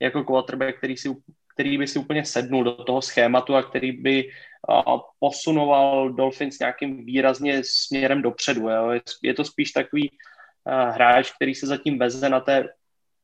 jako 0.00 0.24
quarterback, 0.24 0.78
který 0.78 0.96
si 0.96 1.16
který 1.56 1.78
by 1.78 1.86
si 1.86 1.98
úplně 1.98 2.24
sednul 2.24 2.64
do 2.64 2.72
toho 2.72 3.02
schématu 3.02 3.56
a 3.56 3.62
který 3.62 3.92
by 3.92 4.28
posunoval 5.20 6.12
Dolphins 6.12 6.58
nějakým 6.58 7.04
výrazně 7.06 7.62
směrem 7.64 8.22
dopředu. 8.22 8.68
Jo. 8.68 9.00
Je 9.22 9.34
to 9.34 9.44
spíš 9.44 9.72
takový 9.72 10.10
hráč, 10.66 11.32
který 11.32 11.54
se 11.54 11.66
zatím 11.66 11.98
veze 11.98 12.28
na 12.28 12.40
té 12.40 12.68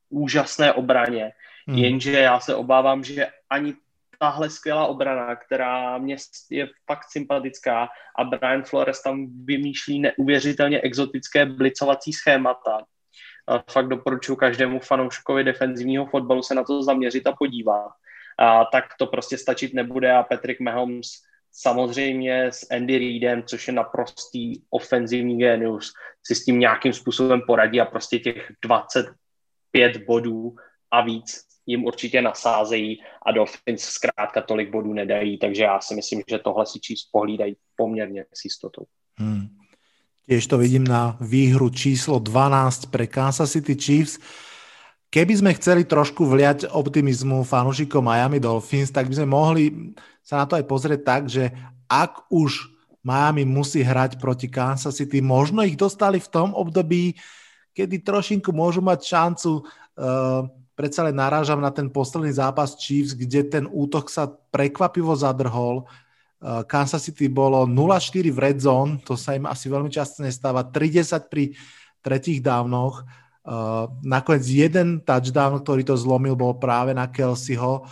úžasné 0.09 0.73
obraně. 0.73 1.31
Hmm. 1.67 1.77
Jenže 1.77 2.19
já 2.19 2.39
se 2.39 2.55
obávám, 2.55 3.03
že 3.03 3.27
ani 3.49 3.73
tahle 4.23 4.49
skvělá 4.49 4.85
obrana, 4.85 5.35
která 5.35 5.97
mě 5.97 6.15
je 6.49 6.67
fakt 6.87 7.03
sympatická 7.11 7.89
a 8.19 8.23
Brian 8.23 8.63
Flores 8.63 9.01
tam 9.01 9.27
vymýšlí 9.45 9.99
neuvěřitelně 9.99 10.81
exotické 10.81 11.45
blicovací 11.45 12.13
schémata. 12.13 12.85
A 13.47 13.63
fakt 13.71 13.87
doporučuji 13.87 14.35
každému 14.35 14.79
fanouškovi 14.79 15.43
defenzivního 15.43 16.05
fotbalu 16.05 16.43
se 16.43 16.55
na 16.55 16.63
to 16.63 16.83
zaměřit 16.83 17.27
a 17.27 17.31
podívat 17.31 17.91
a 18.39 18.65
tak 18.65 18.85
to 18.99 19.07
prostě 19.07 19.37
stačit 19.37 19.73
nebude 19.73 20.11
a 20.11 20.23
Patrick 20.23 20.59
Mahomes 20.59 21.07
samozřejmě 21.51 22.45
s 22.45 22.71
Andy 22.71 22.97
Reidem, 22.97 23.43
což 23.43 23.67
je 23.67 23.73
naprostý 23.73 24.53
ofenzivní 24.69 25.37
genius, 25.37 25.93
si 26.23 26.35
s 26.35 26.45
tím 26.45 26.59
nějakým 26.59 26.93
způsobem 26.93 27.41
poradí 27.47 27.81
a 27.81 27.85
prostě 27.85 28.19
těch 28.19 28.51
25 28.61 29.97
bodů 29.97 30.55
a 30.91 31.01
víc 31.01 31.52
jim 31.65 31.85
určitě 31.85 32.21
nasázejí 32.21 32.99
a 33.25 33.31
Dolphins 33.31 33.81
zkrátka 33.81 34.41
tolik 34.41 34.71
bodů 34.71 34.93
nedají, 34.93 35.37
takže 35.37 35.63
já 35.63 35.79
si 35.79 35.95
myslím, 35.95 36.21
že 36.27 36.39
tohle 36.39 36.65
si 36.65 36.79
Chiefs 36.79 37.07
pohlídají 37.11 37.55
poměrně 37.75 38.25
s 38.33 38.45
jistotou. 38.45 38.83
Hmm. 39.17 39.47
Tiež 40.23 40.47
to 40.47 40.55
vidím 40.55 40.87
na 40.87 41.19
výhru 41.19 41.67
číslo 41.67 42.15
12 42.15 42.87
pre 42.87 43.11
Kansas 43.11 43.51
City 43.51 43.75
Chiefs. 43.75 44.15
Keby 45.11 45.33
sme 45.35 45.51
chceli 45.59 45.83
trošku 45.83 46.23
vliať 46.25 46.71
optimizmu 46.71 47.43
fanúšikov 47.43 48.01
Miami 48.01 48.39
Dolphins, 48.39 48.89
tak 48.89 49.11
by 49.11 49.19
sme 49.19 49.27
mohli 49.29 49.63
sa 50.23 50.41
na 50.41 50.45
to 50.47 50.55
aj 50.55 50.65
pozrieť 50.65 51.01
tak, 51.03 51.21
že 51.27 51.51
ak 51.91 52.31
už 52.31 52.71
Miami 53.03 53.43
musí 53.43 53.83
hrať 53.83 54.15
proti 54.15 54.47
Kansas 54.47 54.95
City, 54.95 55.19
možno 55.19 55.59
ich 55.67 55.75
dostali 55.75 56.23
v 56.23 56.31
tom 56.31 56.55
období, 56.55 57.19
kedy 57.75 57.99
trošinku 57.99 58.55
môžu 58.55 58.79
mať 58.79 59.03
šancu. 59.03 59.67
Uh, 59.93 60.47
predsa 60.73 61.05
len 61.05 61.15
narážam 61.17 61.61
na 61.61 61.69
ten 61.69 61.89
posledný 61.89 62.33
zápas 62.33 62.77
Chiefs, 62.77 63.13
kde 63.13 63.45
ten 63.45 63.65
útok 63.69 64.09
sa 64.09 64.29
prekvapivo 64.29 65.13
zadrhol. 65.13 65.85
Uh, 66.43 66.61
Kansas 66.67 67.05
City 67.07 67.31
bolo 67.31 67.63
0-4 67.65 68.29
v 68.33 68.39
red 68.41 68.57
zone, 68.59 68.99
to 69.01 69.15
sa 69.15 69.37
im 69.37 69.47
asi 69.47 69.71
veľmi 69.71 69.87
často 69.87 70.21
nestáva, 70.25 70.67
30 70.67 71.31
pri 71.31 71.55
tretích 72.03 72.43
dávnoch 72.43 73.23
Uh, 73.43 73.91
nakoniec 73.99 74.47
jeden 74.47 75.03
touchdown, 75.03 75.59
ktorý 75.59 75.83
to 75.83 75.99
zlomil, 75.99 76.31
bol 76.31 76.55
práve 76.55 76.95
na 76.95 77.11
Kelseyho, 77.11 77.83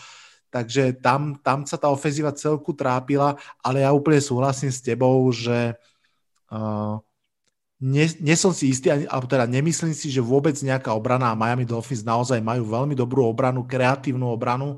takže 0.48 0.96
tam, 1.04 1.36
tam 1.44 1.68
sa 1.68 1.76
tá 1.76 1.92
ofenzíva 1.92 2.32
celku 2.32 2.72
trápila, 2.72 3.36
ale 3.60 3.84
ja 3.84 3.92
úplne 3.92 4.24
súhlasím 4.24 4.72
s 4.72 4.80
tebou, 4.80 5.20
že 5.28 5.76
uh, 6.56 7.04
nie, 7.82 8.06
nie 8.22 8.38
som 8.38 8.54
si 8.54 8.70
istý, 8.70 8.94
alebo 8.94 9.26
teda 9.26 9.50
nemyslím 9.50 9.98
si, 9.98 10.14
že 10.14 10.22
vôbec 10.22 10.54
nejaká 10.62 10.94
obrana 10.94 11.34
a 11.34 11.40
Miami 11.40 11.66
Dolphins 11.66 12.06
naozaj 12.06 12.38
majú 12.38 12.70
veľmi 12.70 12.94
dobrú 12.94 13.26
obranu, 13.26 13.66
kreatívnu 13.66 14.30
obranu, 14.30 14.78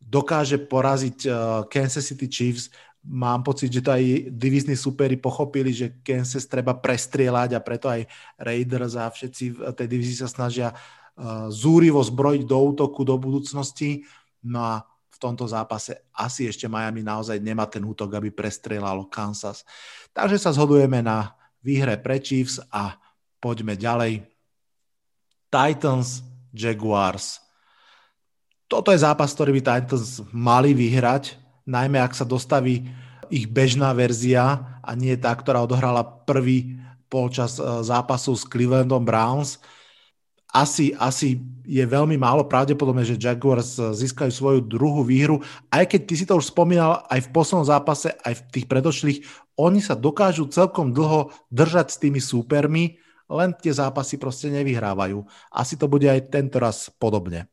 dokáže 0.00 0.56
poraziť 0.56 1.18
uh, 1.28 1.34
Kansas 1.68 2.08
City 2.08 2.24
Chiefs 2.24 2.72
mám 3.04 3.44
pocit, 3.44 3.68
že 3.68 3.84
to 3.84 3.92
aj 3.92 4.32
divizní 4.32 4.72
superi 4.72 5.20
pochopili, 5.20 5.76
že 5.76 6.00
Kansas 6.00 6.48
treba 6.48 6.72
prestrieľať 6.72 7.52
a 7.52 7.60
preto 7.60 7.92
aj 7.92 8.08
Raiders 8.40 8.96
a 8.96 9.12
všetci 9.12 9.44
v 9.60 9.76
tej 9.76 9.88
divizii 9.92 10.24
sa 10.24 10.28
snažia 10.32 10.72
uh, 10.72 11.52
zúrivo 11.52 12.00
zbrojiť 12.00 12.48
do 12.48 12.56
útoku 12.56 13.04
do 13.04 13.20
budúcnosti. 13.20 14.08
No 14.40 14.64
a 14.64 14.74
v 15.12 15.18
tomto 15.20 15.44
zápase 15.44 16.08
asi 16.16 16.48
ešte 16.48 16.64
Miami 16.64 17.04
naozaj 17.04 17.38
nemá 17.44 17.68
ten 17.68 17.84
útok, 17.84 18.16
aby 18.16 18.32
prestrelalo 18.32 19.04
Kansas. 19.12 19.68
Takže 20.16 20.40
sa 20.40 20.56
zhodujeme 20.56 21.04
na 21.04 21.36
výhre 21.64 21.96
pre 21.96 22.20
Chiefs 22.20 22.60
a 22.68 23.00
poďme 23.40 23.74
ďalej. 23.80 24.28
Titans, 25.48 26.20
Jaguars. 26.52 27.40
Toto 28.68 28.92
je 28.92 29.00
zápas, 29.00 29.32
ktorý 29.32 29.56
by 29.58 29.62
Titans 29.64 30.20
mali 30.30 30.76
vyhrať 30.76 31.40
najmä 31.64 32.00
ak 32.00 32.12
sa 32.12 32.28
dostaví 32.28 32.84
ich 33.32 33.48
bežná 33.48 33.90
verzia 33.96 34.78
a 34.84 34.90
nie 34.92 35.16
tá, 35.16 35.32
ktorá 35.32 35.64
odohrala 35.64 36.04
prvý 36.04 36.76
polčas 37.08 37.56
e, 37.56 37.64
zápasu 37.82 38.36
s 38.36 38.44
Clevelandom 38.44 39.00
Browns. 39.00 39.58
Asi, 40.54 40.94
asi 40.94 41.42
je 41.66 41.82
veľmi 41.82 42.14
málo 42.14 42.46
pravdepodobné, 42.46 43.02
že 43.02 43.18
Jaguars 43.18 43.74
e, 43.74 43.90
získajú 43.90 44.30
svoju 44.30 44.60
druhú 44.62 45.02
výhru, 45.02 45.42
aj 45.74 45.90
keď 45.90 46.00
ty 46.06 46.14
si 46.14 46.24
to 46.24 46.38
už 46.38 46.54
spomínal 46.54 47.02
aj 47.10 47.26
v 47.26 47.32
poslednom 47.34 47.66
zápase, 47.66 48.14
aj 48.22 48.38
v 48.38 48.42
tých 48.54 48.66
predošlých, 48.70 49.18
oni 49.58 49.82
sa 49.82 49.98
dokážu 49.98 50.46
celkom 50.46 50.94
dlho 50.94 51.34
držať 51.50 51.86
s 51.90 51.98
tými 51.98 52.22
súpermi 52.22 53.02
len 53.30 53.54
tie 53.54 53.74
zápasy 53.74 54.16
prostě 54.16 54.50
nevyhrávajú. 54.50 55.26
Asi 55.52 55.76
to 55.76 55.88
bude 55.88 56.10
aj 56.10 56.20
tento 56.20 56.58
raz 56.58 56.90
podobně. 56.98 57.46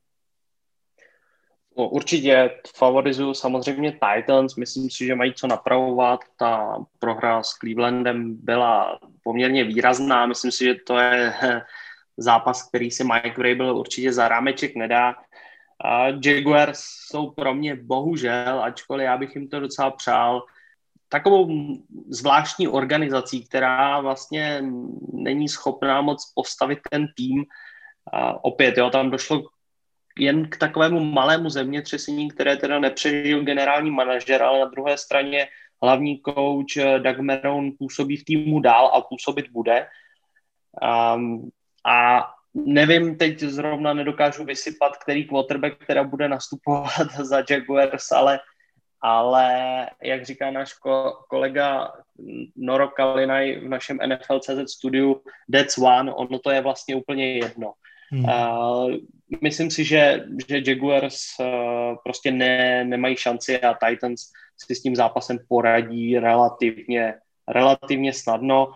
No, 1.78 1.90
určitě 1.90 2.52
favorizuju 2.76 3.34
samozřejmě 3.34 3.92
Titans, 3.92 4.56
myslím 4.56 4.90
si, 4.90 5.06
že 5.06 5.16
mají 5.16 5.34
co 5.34 5.48
napravovat. 5.48 6.20
Ta 6.38 6.78
prohra 7.00 7.44
s 7.44 7.50
Clevelandem 7.50 8.36
byla 8.44 9.00
poměrně 9.24 9.64
výrazná, 9.64 10.26
myslím 10.26 10.52
si, 10.52 10.66
že 10.66 10.76
to 10.88 10.98
je 10.98 11.34
zápas, 12.18 12.68
který 12.70 12.92
si 12.92 13.04
Mike 13.04 13.38
Vrabel 13.38 13.78
určitě 13.78 14.14
za 14.14 14.28
rámeček 14.28 14.76
nedá. 14.76 15.16
A 15.84 16.08
Jaguars 16.26 16.80
jsou 16.80 17.32
pro 17.32 17.54
mě 17.54 17.76
bohužel, 17.76 18.64
ačkoliv 18.64 19.06
já 19.06 19.18
bych 19.18 19.36
jim 19.36 19.48
to 19.50 19.60
docela 19.60 19.92
přál, 19.92 20.44
takovou 21.10 21.48
zvláštní 22.10 22.68
organizací, 22.68 23.46
která 23.46 24.00
vlastně 24.00 24.64
není 25.14 25.50
schopná 25.50 26.02
moc 26.02 26.32
postavit 26.36 26.80
ten 26.90 27.08
tým. 27.18 27.46
A 28.14 28.44
opět, 28.44 28.78
jo, 28.78 28.90
tam 28.90 29.12
došlo 29.12 29.44
jen 30.20 30.50
k 30.50 30.58
takovému 30.58 31.00
malému 31.00 31.50
zemětřesení, 31.50 32.32
které 32.32 32.58
teda 32.58 32.80
nepřežil 32.80 33.44
generální 33.44 33.92
manažer, 33.92 34.44
ale 34.44 34.60
na 34.60 34.66
druhé 34.66 34.98
straně 34.98 35.48
hlavní 35.84 36.22
coach 36.26 36.98
Doug 36.98 37.20
Marone 37.20 37.72
působí 37.80 38.18
v 38.18 38.26
týmu 38.26 38.60
dál 38.60 38.92
a 38.94 39.02
působit 39.02 39.50
bude. 39.52 39.88
Um, 41.16 41.50
a 41.86 42.28
nevím, 42.54 43.18
teď 43.18 43.40
zrovna 43.40 43.94
nedokážu 43.94 44.46
vysypat, 44.46 44.98
který 44.98 45.28
quarterback 45.28 45.86
teda 45.88 46.04
bude 46.04 46.30
nastupovat 46.30 47.12
za 47.22 47.44
Jaguars, 47.50 48.12
ale, 48.12 48.40
ale 49.02 49.50
jak 50.04 50.26
říká 50.26 50.52
náš 50.52 50.74
ko, 50.74 51.18
kolega 51.30 51.92
Noro 52.56 52.88
Kalinaj 52.88 53.60
v 53.60 53.70
našem 53.70 54.00
NFL.cz 54.08 54.72
studiu, 54.72 55.22
that's 55.52 55.78
one, 55.78 56.14
ono 56.14 56.40
to 56.40 56.52
je 56.52 56.62
vlastně 56.62 56.96
úplně 56.96 57.34
jedno. 57.34 57.74
Hmm. 58.12 58.26
Uh, 58.26 58.92
myslím 59.42 59.72
si, 59.72 59.84
že, 59.84 60.26
že 60.48 60.62
Jaguars 60.68 61.22
uh, 61.40 61.96
prostě 62.04 62.32
ne, 62.32 62.86
nemají 62.86 63.16
šanci 63.16 63.62
a 63.62 63.74
Titans 63.74 64.22
si 64.58 64.76
s 64.76 64.82
tím 64.82 64.96
zápasem 64.96 65.40
poradí 65.48 66.20
relativně, 66.20 67.14
relativně 67.48 68.14
snadno, 68.14 68.72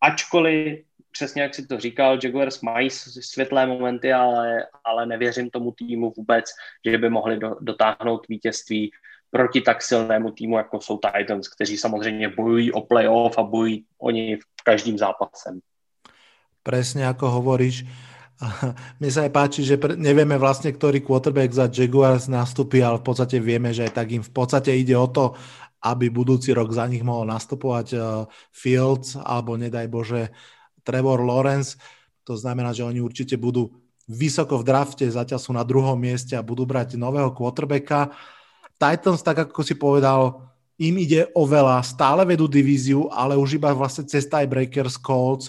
ačkoliv 0.00 0.84
přesně 1.14 1.42
jak 1.42 1.54
si 1.54 1.66
to 1.66 1.80
říkal, 1.80 2.18
Jaguars 2.22 2.60
mají 2.60 2.90
světlé 2.90 3.66
momenty, 3.66 4.12
ale, 4.12 4.66
ale 4.84 5.06
nevěřím 5.06 5.50
tomu 5.50 5.72
týmu 5.72 6.12
vůbec, 6.16 6.44
že 6.86 6.98
by 6.98 7.10
mohli 7.10 7.38
do, 7.38 7.56
dotáhnout 7.60 8.26
vítězství 8.28 8.90
proti 9.30 9.60
tak 9.60 9.82
silnému 9.82 10.30
týmu, 10.30 10.58
jako 10.58 10.80
jsou 10.80 10.98
Titans, 10.98 11.48
kteří 11.48 11.78
samozřejmě 11.78 12.28
bojují 12.28 12.72
o 12.72 12.80
playoff 12.80 13.38
a 13.38 13.42
bojují 13.42 13.84
o 13.98 14.10
něj 14.10 14.36
v 14.36 14.62
každým 14.64 14.98
zápasem. 14.98 15.58
Presne 16.64 17.04
ako 17.04 17.28
hovoríš, 17.28 17.84
mne 19.02 19.10
sa 19.12 19.28
aj 19.28 19.32
páči, 19.36 19.60
že 19.68 19.76
nevieme 20.00 20.40
vlastne, 20.40 20.72
ktorý 20.72 21.04
quarterback 21.04 21.52
za 21.52 21.68
Jaguars 21.68 22.24
nastupí, 22.24 22.80
ale 22.80 23.02
v 23.02 23.04
podstate 23.04 23.36
vieme, 23.36 23.68
že 23.76 23.84
tak 23.92 24.16
im 24.16 24.24
v 24.24 24.32
podstate 24.32 24.72
ide 24.72 24.96
o 24.96 25.04
to, 25.04 25.36
aby 25.84 26.08
budúci 26.08 26.56
rok 26.56 26.72
za 26.72 26.88
nich 26.88 27.04
mohol 27.04 27.28
nastupovať 27.28 27.86
eh, 27.92 28.00
Fields 28.48 29.20
alebo 29.20 29.60
nedaj 29.60 29.86
Bože 29.92 30.32
Trevor 30.84 31.24
Lawrence. 31.24 31.80
To 32.28 32.36
znamená, 32.36 32.76
že 32.76 32.84
oni 32.84 33.00
určite 33.00 33.34
budú 33.40 33.72
vysoko 34.04 34.60
v 34.60 34.68
drafte, 34.68 35.08
zatiaľ 35.08 35.40
sú 35.40 35.50
na 35.56 35.64
druhom 35.64 35.96
mieste 35.96 36.36
a 36.36 36.44
budú 36.44 36.68
brať 36.68 37.00
nového 37.00 37.32
quarterbacka. 37.32 38.12
Titans, 38.76 39.24
tak 39.24 39.48
ako 39.48 39.64
si 39.64 39.72
povedal, 39.72 40.44
im 40.76 40.94
ide 41.00 41.30
o 41.32 41.46
veľa, 41.46 41.80
stále 41.86 42.26
vedú 42.26 42.50
divíziu, 42.50 43.08
ale 43.08 43.38
už 43.38 43.56
iba 43.56 43.70
vlastne 43.72 44.04
cez 44.04 44.26
tiebreakers 44.28 45.00
Colts. 45.00 45.48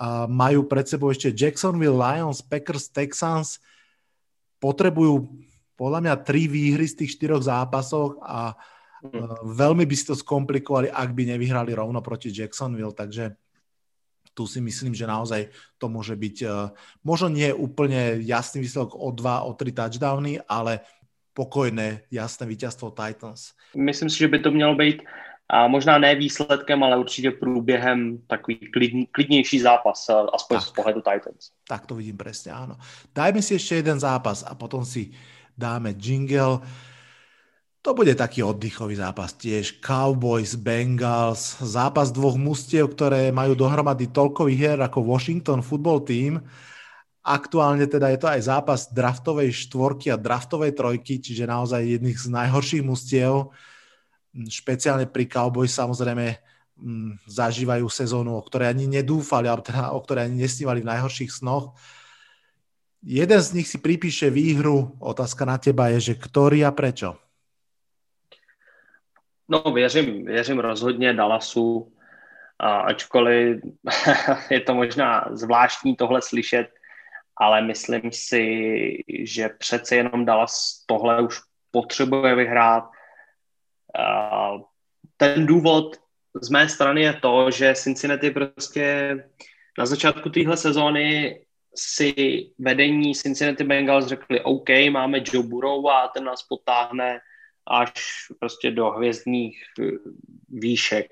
Uh, 0.00 0.24
majú 0.24 0.64
pred 0.64 0.88
sebou 0.88 1.12
ešte 1.12 1.28
Jacksonville 1.28 1.98
Lions, 1.98 2.40
Packers, 2.40 2.88
Texans. 2.88 3.60
Potrebujú 4.56 5.28
podľa 5.76 6.00
mňa 6.00 6.14
tri 6.24 6.48
výhry 6.48 6.88
z 6.88 7.04
tých 7.04 7.20
štyroch 7.20 7.44
zápasoch 7.44 8.16
a 8.24 8.56
uh, 8.56 9.44
veľmi 9.44 9.84
by 9.84 9.94
si 9.98 10.08
to 10.08 10.16
skomplikovali, 10.16 10.88
ak 10.88 11.12
by 11.12 11.36
nevyhrali 11.36 11.76
rovno 11.76 12.00
proti 12.00 12.32
Jacksonville, 12.32 12.96
takže 12.96 13.36
tu 14.34 14.46
si 14.46 14.60
myslím, 14.60 14.94
že 14.94 15.06
naozaj 15.06 15.50
to 15.78 15.88
môže 15.88 16.16
byť 16.16 16.36
uh, 16.46 16.70
možno 17.04 17.28
nie 17.28 17.50
úplne 17.52 18.22
jasný 18.22 18.64
výsledok 18.64 18.94
o 18.96 19.10
dva, 19.10 19.42
o 19.42 19.52
tri 19.54 19.74
touchdowny, 19.74 20.40
ale 20.48 20.80
pokojné, 21.34 22.02
jasné 22.10 22.46
vítězstvo 22.46 22.90
Titans. 22.90 23.52
Myslím 23.76 24.10
si, 24.10 24.18
že 24.18 24.28
by 24.28 24.38
to 24.38 24.50
mělo 24.50 24.74
být 24.74 25.02
a 25.50 25.68
možná 25.68 25.98
ne 25.98 26.14
výsledkem, 26.14 26.82
ale 26.82 26.98
určitě 26.98 27.30
průběhem 27.30 28.18
takový 28.26 28.56
klidný, 28.56 29.06
klidnější 29.06 29.60
zápas, 29.60 30.08
eh, 30.08 30.14
aspoň 30.34 30.56
tak, 30.56 30.66
z 30.66 30.70
pohledu 30.70 31.00
Titans. 31.00 31.50
Tak 31.68 31.86
to 31.86 31.94
vidím 31.94 32.16
přesně, 32.16 32.52
ano. 32.52 32.76
Dajme 33.14 33.42
si 33.42 33.54
ještě 33.54 33.74
jeden 33.74 34.00
zápas 34.00 34.44
a 34.46 34.54
potom 34.54 34.84
si 34.84 35.10
dáme 35.58 35.94
jingle. 35.98 36.58
To 37.80 37.96
bude 37.96 38.12
taký 38.12 38.44
oddychový 38.44 39.00
zápas 39.00 39.32
tiež. 39.32 39.80
Cowboys, 39.80 40.52
Bengals, 40.52 41.56
zápas 41.64 42.12
dvoch 42.12 42.36
mustiev, 42.36 42.92
ktoré 42.92 43.32
majú 43.32 43.56
dohromady 43.56 44.12
toľko 44.12 44.52
hier 44.52 44.76
ako 44.84 45.00
Washington 45.00 45.64
football 45.64 46.04
team. 46.04 46.44
Aktuálne 47.24 47.88
teda 47.88 48.12
je 48.12 48.20
to 48.20 48.28
aj 48.28 48.40
zápas 48.52 48.80
draftovej 48.92 49.56
štvorky 49.64 50.12
a 50.12 50.20
draftovej 50.20 50.76
trojky, 50.76 51.24
čiže 51.24 51.48
naozaj 51.48 51.96
jedných 51.96 52.20
z 52.20 52.28
najhorších 52.28 52.84
mustiev. 52.84 53.48
Špeciálne 54.36 55.08
pri 55.08 55.24
Cowboys 55.24 55.72
samozrejme 55.72 56.36
mm, 56.76 57.32
zažívajú 57.32 57.88
sezónu, 57.88 58.36
o 58.36 58.44
ktorej 58.44 58.76
ani 58.76 58.92
nedúfali, 58.92 59.48
alebo 59.48 59.64
teda 59.64 59.96
o 59.96 60.04
ktorej 60.04 60.28
ani 60.28 60.44
nesnívali 60.44 60.84
v 60.84 60.90
najhorších 60.92 61.32
snoch. 61.32 61.72
Jeden 63.00 63.40
z 63.40 63.56
nich 63.56 63.72
si 63.72 63.80
pripíše 63.80 64.28
výhru. 64.28 65.00
Otázka 65.00 65.48
na 65.48 65.56
teba 65.56 65.88
je, 65.96 66.12
že 66.12 66.20
ktorý 66.20 66.68
a 66.68 66.76
prečo? 66.76 67.29
No, 69.50 69.62
věřím, 69.72 70.24
věřím 70.24 70.58
rozhodně 70.58 71.12
Dallasu, 71.12 71.92
ačkoliv 72.58 73.60
je 74.50 74.60
to 74.60 74.74
možná 74.74 75.28
zvláštní 75.30 75.96
tohle 75.96 76.22
slyšet, 76.22 76.68
ale 77.36 77.62
myslím 77.62 78.12
si, 78.12 78.44
že 79.24 79.48
přece 79.48 79.96
jenom 79.96 80.24
Dallas 80.24 80.84
tohle 80.86 81.22
už 81.22 81.40
potřebuje 81.70 82.34
vyhrát. 82.34 82.84
Ten 85.16 85.46
důvod 85.46 85.96
z 86.42 86.48
mé 86.48 86.68
strany 86.68 87.02
je 87.02 87.14
to, 87.14 87.50
že 87.50 87.74
Cincinnati 87.74 88.30
prostě 88.30 89.16
na 89.78 89.86
začátku 89.86 90.30
téhle 90.30 90.56
sezóny 90.56 91.40
si 91.76 92.14
vedení 92.58 93.14
Cincinnati 93.14 93.64
Bengals 93.64 94.06
řekli 94.06 94.40
OK, 94.40 94.68
máme 94.90 95.18
Joe 95.32 95.46
Burrow 95.46 95.88
a 95.88 96.08
ten 96.08 96.24
nás 96.24 96.42
potáhne 96.42 97.20
až 97.70 97.92
prostě 98.38 98.70
do 98.70 98.90
hvězdných 98.90 99.62
eh, 99.80 99.84
výšek. 100.48 101.06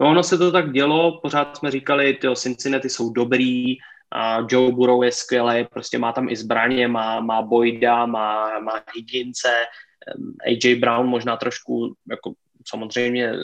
No 0.00 0.10
ono 0.10 0.22
se 0.22 0.38
to 0.38 0.52
tak 0.52 0.72
dělo, 0.72 1.20
pořád 1.20 1.56
jsme 1.56 1.70
říkali, 1.70 2.14
ty 2.14 2.28
Cincinnati 2.34 2.88
jsou 2.88 3.12
dobrý, 3.12 3.76
a 4.14 4.46
Joe 4.50 4.72
Burrow 4.72 5.04
je 5.04 5.12
skvělý, 5.12 5.64
prostě 5.64 5.98
má 5.98 6.12
tam 6.12 6.28
i 6.28 6.36
zbraně, 6.36 6.88
má, 6.88 7.20
má 7.20 7.42
Boyda, 7.42 8.06
má, 8.06 8.58
má 8.58 8.82
Higgince, 8.94 9.48
AJ 10.46 10.74
Brown 10.74 11.06
možná 11.06 11.36
trošku, 11.36 11.94
jako 12.10 12.32
samozřejmě 12.66 13.30
eh, 13.30 13.36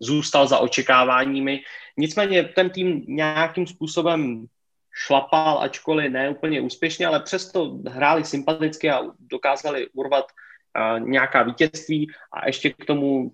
zůstal 0.00 0.46
za 0.46 0.58
očekáváními. 0.58 1.60
Nicméně 1.96 2.44
ten 2.44 2.70
tým 2.70 3.04
nějakým 3.08 3.66
způsobem 3.66 4.46
šlapal, 4.92 5.58
ačkoliv 5.58 6.12
ne 6.12 6.30
úplně 6.30 6.60
úspěšně, 6.60 7.06
ale 7.06 7.20
přesto 7.20 7.78
hráli 7.88 8.24
sympaticky 8.24 8.90
a 8.90 9.02
dokázali 9.18 9.88
urvat 9.92 10.24
nějaká 10.98 11.42
vítězství 11.42 12.10
a 12.32 12.46
ještě 12.46 12.70
k 12.70 12.84
tomu 12.84 13.32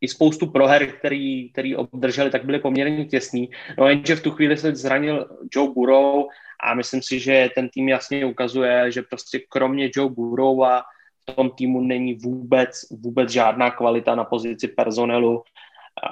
i 0.00 0.08
spoustu 0.08 0.46
proher, 0.46 0.86
který, 0.86 1.52
který 1.52 1.76
obdrželi, 1.76 2.30
tak 2.30 2.44
byly 2.44 2.58
poměrně 2.58 3.04
těsný. 3.04 3.50
No 3.78 3.88
jenže 3.88 4.16
v 4.16 4.22
tu 4.22 4.30
chvíli 4.30 4.56
se 4.56 4.74
zranil 4.74 5.38
Joe 5.54 5.70
Burrow 5.70 6.24
a 6.60 6.74
myslím 6.74 7.02
si, 7.02 7.18
že 7.18 7.50
ten 7.54 7.68
tým 7.68 7.88
jasně 7.88 8.24
ukazuje, 8.24 8.92
že 8.92 9.02
prostě 9.02 9.40
kromě 9.48 9.90
Joe 9.94 10.10
Burrow 10.10 10.62
a 10.64 10.82
v 11.22 11.34
tom 11.34 11.50
týmu 11.50 11.80
není 11.80 12.14
vůbec, 12.14 12.86
vůbec 12.90 13.30
žádná 13.30 13.70
kvalita 13.70 14.14
na 14.14 14.24
pozici 14.24 14.68
personelu. 14.68 15.42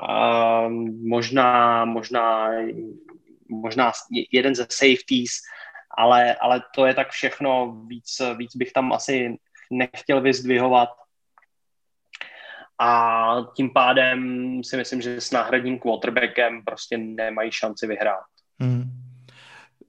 A 0.09 0.69
možná, 1.03 1.85
možná, 1.85 2.51
možná 3.49 3.93
jeden 4.33 4.55
ze 4.55 4.67
safeties, 4.71 5.31
ale, 5.99 6.35
ale 6.35 6.63
to 6.75 6.87
je 6.87 6.95
tak 6.95 7.11
všechno, 7.11 7.77
víc, 7.87 8.23
víc 8.37 8.57
bych 8.57 8.73
tam 8.73 8.93
asi 8.93 9.37
nechtěl 9.71 10.21
vyzdvihovat. 10.21 10.89
A 12.81 12.91
tím 13.57 13.71
pádem 13.71 14.21
si 14.65 14.77
myslím, 14.77 15.01
že 15.01 15.21
s 15.21 15.31
náhradním 15.31 15.79
quarterbackem 15.79 16.63
prostě 16.65 16.99
nemají 16.99 17.51
šanci 17.53 17.87
vyhrát. 17.87 18.29
Hmm. 18.61 19.07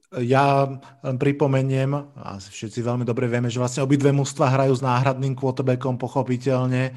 Ja 0.07 0.63
pripomeniem, 1.03 1.91
a 2.15 2.39
všetci 2.39 2.79
veľmi 2.79 3.03
dobre 3.03 3.27
vieme, 3.27 3.51
že 3.51 3.59
vlastne 3.59 3.83
obidve 3.83 4.15
mužstva 4.15 4.55
hrajú 4.55 4.79
s 4.79 4.79
náhradným 4.79 5.35
quarterbackom 5.35 5.99
pochopiteľne 5.99 6.95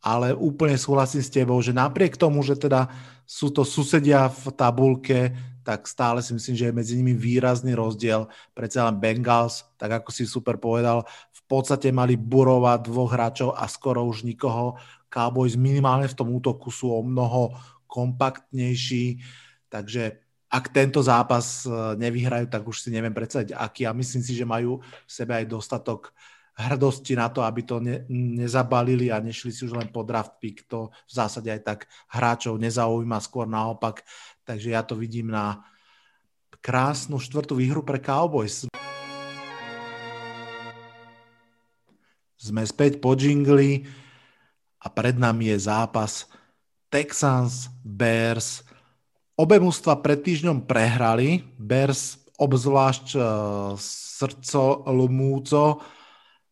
ale 0.00 0.32
úplne 0.32 0.80
súhlasím 0.80 1.20
s 1.20 1.28
tebou, 1.28 1.60
že 1.60 1.76
napriek 1.76 2.16
tomu, 2.16 2.40
že 2.40 2.56
teda 2.56 2.88
sú 3.28 3.52
to 3.52 3.62
susedia 3.68 4.26
v 4.32 4.44
tabulke, 4.56 5.36
tak 5.60 5.84
stále 5.84 6.24
si 6.24 6.32
myslím, 6.32 6.56
že 6.56 6.66
je 6.66 6.74
medzi 6.74 6.94
nimi 6.96 7.12
výrazný 7.12 7.76
rozdiel. 7.76 8.26
Predsa 8.56 8.88
len 8.88 8.96
Bengals, 8.96 9.68
tak 9.76 10.02
ako 10.02 10.08
si 10.10 10.24
super 10.24 10.56
povedal, 10.56 11.04
v 11.30 11.42
podstate 11.44 11.92
mali 11.92 12.16
burovať 12.16 12.88
dvoch 12.88 13.12
hráčov 13.12 13.52
a 13.52 13.68
skoro 13.68 14.02
už 14.08 14.24
nikoho. 14.24 14.80
Cowboys 15.12 15.54
minimálne 15.54 16.08
v 16.08 16.16
tom 16.16 16.32
útoku 16.32 16.72
sú 16.72 16.90
o 16.90 17.04
mnoho 17.04 17.52
kompaktnejší, 17.84 19.20
takže 19.68 20.22
ak 20.50 20.74
tento 20.74 20.98
zápas 20.98 21.62
e, 21.62 21.70
nevyhrajú, 21.94 22.50
tak 22.50 22.66
už 22.66 22.82
si 22.82 22.90
neviem 22.90 23.14
predstaviť, 23.14 23.54
aký. 23.54 23.86
A 23.86 23.94
myslím 23.94 24.22
si, 24.22 24.34
že 24.34 24.42
majú 24.42 24.82
v 24.82 25.10
sebe 25.10 25.38
aj 25.38 25.46
dostatok 25.46 26.10
hrdosti 26.68 27.16
na 27.16 27.32
to, 27.32 27.40
aby 27.40 27.64
to 27.64 27.80
ne, 27.80 28.04
nezabalili 28.12 29.08
a 29.08 29.16
nešli 29.16 29.48
si 29.48 29.64
už 29.64 29.72
len 29.72 29.88
po 29.88 30.04
draft 30.04 30.36
pick. 30.36 30.68
To 30.68 30.92
v 30.92 31.12
zásade 31.12 31.48
aj 31.48 31.60
tak 31.64 31.78
hráčov 32.12 32.60
nezaujíma, 32.60 33.16
skôr 33.24 33.48
naopak. 33.48 34.04
Takže 34.44 34.76
ja 34.76 34.84
to 34.84 34.92
vidím 34.94 35.32
na 35.32 35.64
krásnu 36.60 37.16
štvrtú 37.16 37.56
výhru 37.56 37.80
pre 37.80 37.96
Cowboys. 37.96 38.68
Sme 42.40 42.64
späť 42.64 43.00
po 43.00 43.16
džingli 43.16 43.88
a 44.80 44.86
pred 44.92 45.16
nami 45.16 45.52
je 45.52 45.58
zápas 45.68 46.28
Texans, 46.88 47.68
Bears, 47.84 48.64
Obe 49.40 49.56
mužstva 49.56 50.04
pred 50.04 50.20
týždňom 50.20 50.68
prehrali. 50.68 51.40
Bears 51.56 52.20
obzvlášť 52.36 53.06
uh, 53.16 53.24
srdco 54.20 54.84
lomúco. 54.84 55.80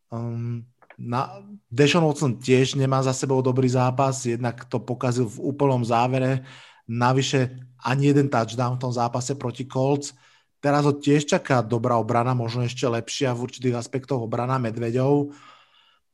Um, 0.08 0.64
na, 0.98 1.44
Deshaun 1.70 2.04
Watson 2.04 2.42
tiež 2.42 2.74
nemá 2.74 3.02
za 3.02 3.14
sebou 3.14 3.38
dobrý 3.38 3.68
zápas, 3.68 4.26
jednak 4.26 4.66
to 4.66 4.82
pokazil 4.82 5.30
v 5.30 5.54
úplnom 5.54 5.84
závere. 5.84 6.42
Navyše 6.88 7.54
ani 7.84 8.10
jeden 8.10 8.28
touchdown 8.28 8.76
v 8.76 8.82
tom 8.82 8.92
zápase 8.92 9.34
proti 9.38 9.68
Colts. 9.68 10.16
Teraz 10.58 10.82
ho 10.82 10.92
tiež 10.96 11.30
čaká 11.30 11.62
dobrá 11.62 11.94
obrana, 11.94 12.34
možno 12.34 12.66
ešte 12.66 12.82
lepšia 12.82 13.30
v 13.30 13.46
určitých 13.46 13.78
aspektoch 13.78 14.18
obrana 14.18 14.58
Medveďov. 14.58 15.30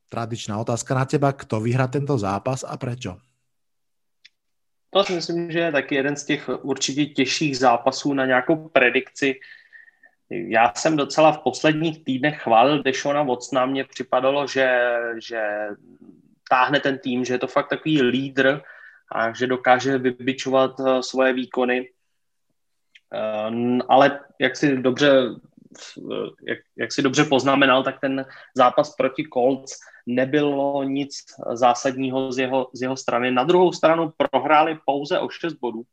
Tradičná 0.05 0.61
otázka 0.61 0.93
na 0.93 1.05
teba, 1.09 1.33
kto 1.33 1.57
vyhrá 1.57 1.89
tento 1.89 2.13
zápas 2.13 2.61
a 2.61 2.77
prečo? 2.77 3.17
To 4.93 5.03
si 5.03 5.13
myslím, 5.17 5.51
že 5.51 5.59
je 5.59 5.71
taky 5.71 5.95
jeden 5.95 6.15
z 6.15 6.25
těch 6.25 6.49
určitě 6.61 7.05
těžších 7.05 7.57
zápasů 7.57 8.13
na 8.13 8.25
nějakou 8.25 8.69
predikci. 8.69 9.35
Já 10.29 10.73
jsem 10.75 10.97
docela 10.97 11.31
v 11.31 11.43
posledních 11.43 12.03
týdnech 12.03 12.41
chválil 12.41 12.83
Dešona 12.83 13.23
Watsona, 13.23 13.65
mně 13.65 13.83
připadalo, 13.83 14.47
že, 14.47 14.95
že 15.17 15.41
táhne 16.49 16.79
ten 16.79 16.99
tým, 16.99 17.25
že 17.25 17.33
je 17.33 17.39
to 17.39 17.47
fakt 17.47 17.69
takový 17.69 18.01
lídr 18.01 18.61
a 19.11 19.33
že 19.33 19.47
dokáže 19.47 19.97
vybičovat 19.97 20.79
eh, 20.79 21.03
svoje 21.03 21.33
výkony. 21.33 21.89
Eh, 23.13 23.79
ale 23.89 24.19
jak 24.39 24.55
si 24.57 24.77
dobře 24.77 25.11
jak, 26.47 26.59
jak 26.77 26.93
si 26.93 27.01
dobře 27.01 27.23
poznamenal, 27.23 27.83
tak 27.83 27.99
ten 27.99 28.25
zápas 28.55 28.95
proti 28.95 29.23
Colts 29.33 29.79
nebylo 30.05 30.83
nic 30.83 31.25
zásadního 31.53 32.31
z 32.31 32.37
jeho, 32.37 32.69
z 32.73 32.81
jeho 32.81 32.97
strany. 32.97 33.31
Na 33.31 33.43
druhou 33.43 33.71
stranu 33.71 34.13
prohráli 34.17 34.79
pouze 34.85 35.19
o 35.19 35.29
6 35.29 35.53
bodů, 35.53 35.83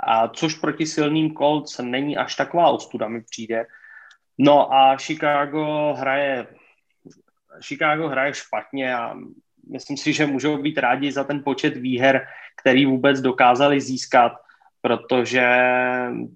a 0.00 0.28
což 0.28 0.54
proti 0.54 0.86
silným 0.86 1.34
Colts 1.34 1.78
není 1.78 2.16
až 2.16 2.34
taková 2.34 2.70
ostuda, 2.70 3.08
mi 3.08 3.22
přijde. 3.22 3.66
No 4.38 4.72
a 4.72 4.96
Chicago 4.96 5.94
hraje 5.98 6.46
Chicago 7.60 8.08
hraje 8.08 8.34
špatně 8.34 8.94
a 8.94 9.14
myslím 9.70 9.96
si, 9.96 10.12
že 10.12 10.26
můžou 10.26 10.62
být 10.62 10.78
rádi 10.78 11.12
za 11.12 11.24
ten 11.24 11.42
počet 11.44 11.76
výher, 11.76 12.26
který 12.60 12.86
vůbec 12.86 13.20
dokázali 13.20 13.80
získat 13.80 14.32
protože 14.80 15.46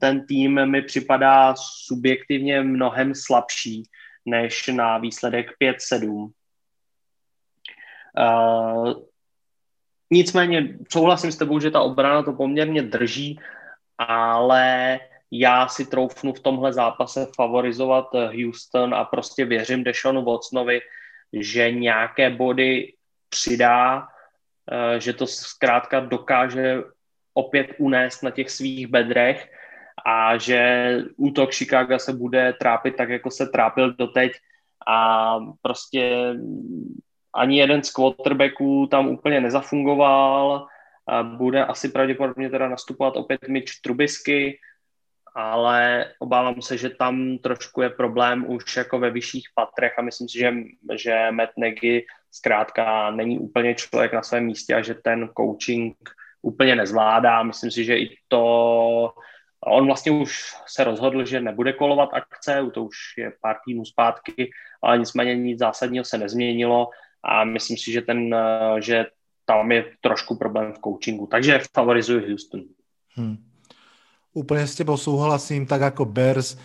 ten 0.01 0.27
tým 0.27 0.67
mi 0.67 0.83
připadá 0.83 1.55
subjektivně 1.57 2.61
mnohem 2.61 3.15
slabší 3.15 3.83
než 4.27 4.69
na 4.69 4.99
výsledek 4.99 5.47
5-7. 5.61 6.33
Uh, 8.19 8.93
nicméně 10.13 10.77
souhlasím 10.93 11.33
s 11.33 11.37
tebou, 11.37 11.61
že 11.61 11.71
ta 11.71 11.81
obrana 11.81 12.23
to 12.23 12.33
poměrně 12.33 12.83
drží, 12.83 13.41
ale 13.99 15.01
já 15.31 15.69
si 15.69 15.87
troufnu 15.87 16.33
v 16.33 16.41
tomhle 16.41 16.73
zápase 16.73 17.27
favorizovat 17.37 18.07
Houston 18.13 18.95
a 18.95 19.05
prostě 19.05 19.45
věřím 19.45 19.85
Deshonu 19.85 20.25
Watsonovi, 20.25 20.81
že 21.33 21.71
nějaké 21.71 22.31
body 22.31 22.93
přidá, 23.29 24.09
že 24.99 25.13
to 25.13 25.27
zkrátka 25.27 26.01
dokáže 26.01 26.83
opět 27.35 27.67
unést 27.79 28.23
na 28.23 28.31
těch 28.31 28.51
svých 28.51 28.87
bedrech 28.87 29.53
a 30.07 30.37
že 30.37 30.97
útok 31.17 31.55
Chicago 31.55 31.99
se 31.99 32.13
bude 32.13 32.53
trápit 32.53 32.97
tak, 32.97 33.09
jako 33.09 33.31
se 33.31 33.47
trápil 33.47 33.93
doteď. 33.93 34.33
A 34.87 35.39
prostě 35.63 36.35
ani 37.35 37.59
jeden 37.59 37.83
z 37.83 37.91
quarterbacků 37.91 38.87
tam 38.87 39.09
úplně 39.09 39.41
nezafungoval. 39.41 40.67
Bude 41.23 41.65
asi 41.65 41.89
pravděpodobně 41.89 42.51
teda 42.51 42.69
nastupovat 42.69 43.17
opět 43.17 43.49
Mitch 43.49 43.73
Trubisky, 43.83 44.59
ale 45.35 46.07
obávám 46.19 46.63
se, 46.63 46.77
že 46.77 46.91
tam 46.91 47.39
trošku 47.39 47.83
je 47.83 47.91
problém 47.91 48.51
už 48.51 48.77
jako 48.77 48.99
ve 48.99 49.11
vyšších 49.11 49.49
patrech 49.55 49.99
a 49.99 50.03
myslím 50.03 50.29
si, 50.29 50.39
že, 50.39 50.53
že 50.95 51.31
Matt 51.31 51.53
Nagy 51.57 52.07
zkrátka 52.31 53.11
není 53.11 53.39
úplně 53.39 53.75
člověk 53.75 54.13
na 54.13 54.23
svém 54.23 54.45
místě 54.45 54.75
a 54.75 54.83
že 54.83 54.95
ten 54.95 55.31
coaching 55.37 55.97
úplně 56.43 56.77
nezvládá. 56.77 57.43
Myslím 57.43 57.71
si, 57.71 57.85
že 57.85 57.99
i 57.99 58.17
to, 58.29 59.15
on 59.67 59.87
vlastně 59.87 60.13
už 60.13 60.57
se 60.67 60.85
rozhodl, 60.85 61.25
že 61.25 61.41
nebude 61.41 61.73
kolovat 61.73 62.09
akce, 62.13 62.71
to 62.75 62.85
už 62.85 62.97
je 63.19 63.33
pár 63.41 63.57
týdnů 63.65 63.85
zpátky, 63.85 64.51
ale 64.83 64.99
nicméně 64.99 65.37
nic 65.37 65.59
zásadního 65.59 66.05
se 66.05 66.19
nezměnilo 66.19 66.89
a 67.25 67.45
myslím 67.45 67.79
si, 67.79 67.93
že, 67.93 68.03
ten, 68.03 68.35
že 68.81 69.07
tam 69.47 69.73
je 69.73 69.85
trošku 70.01 70.37
problém 70.37 70.73
v 70.73 70.79
coachingu. 70.79 71.27
Takže 71.27 71.61
favorizuji 71.75 72.29
Houston. 72.29 72.61
Hmm. 73.17 73.37
Úplně 74.33 74.67
s 74.67 74.75
tebou 74.75 74.97
souhlasím, 74.97 75.67
tak 75.67 75.81
jako 75.81 76.05
Bears 76.05 76.57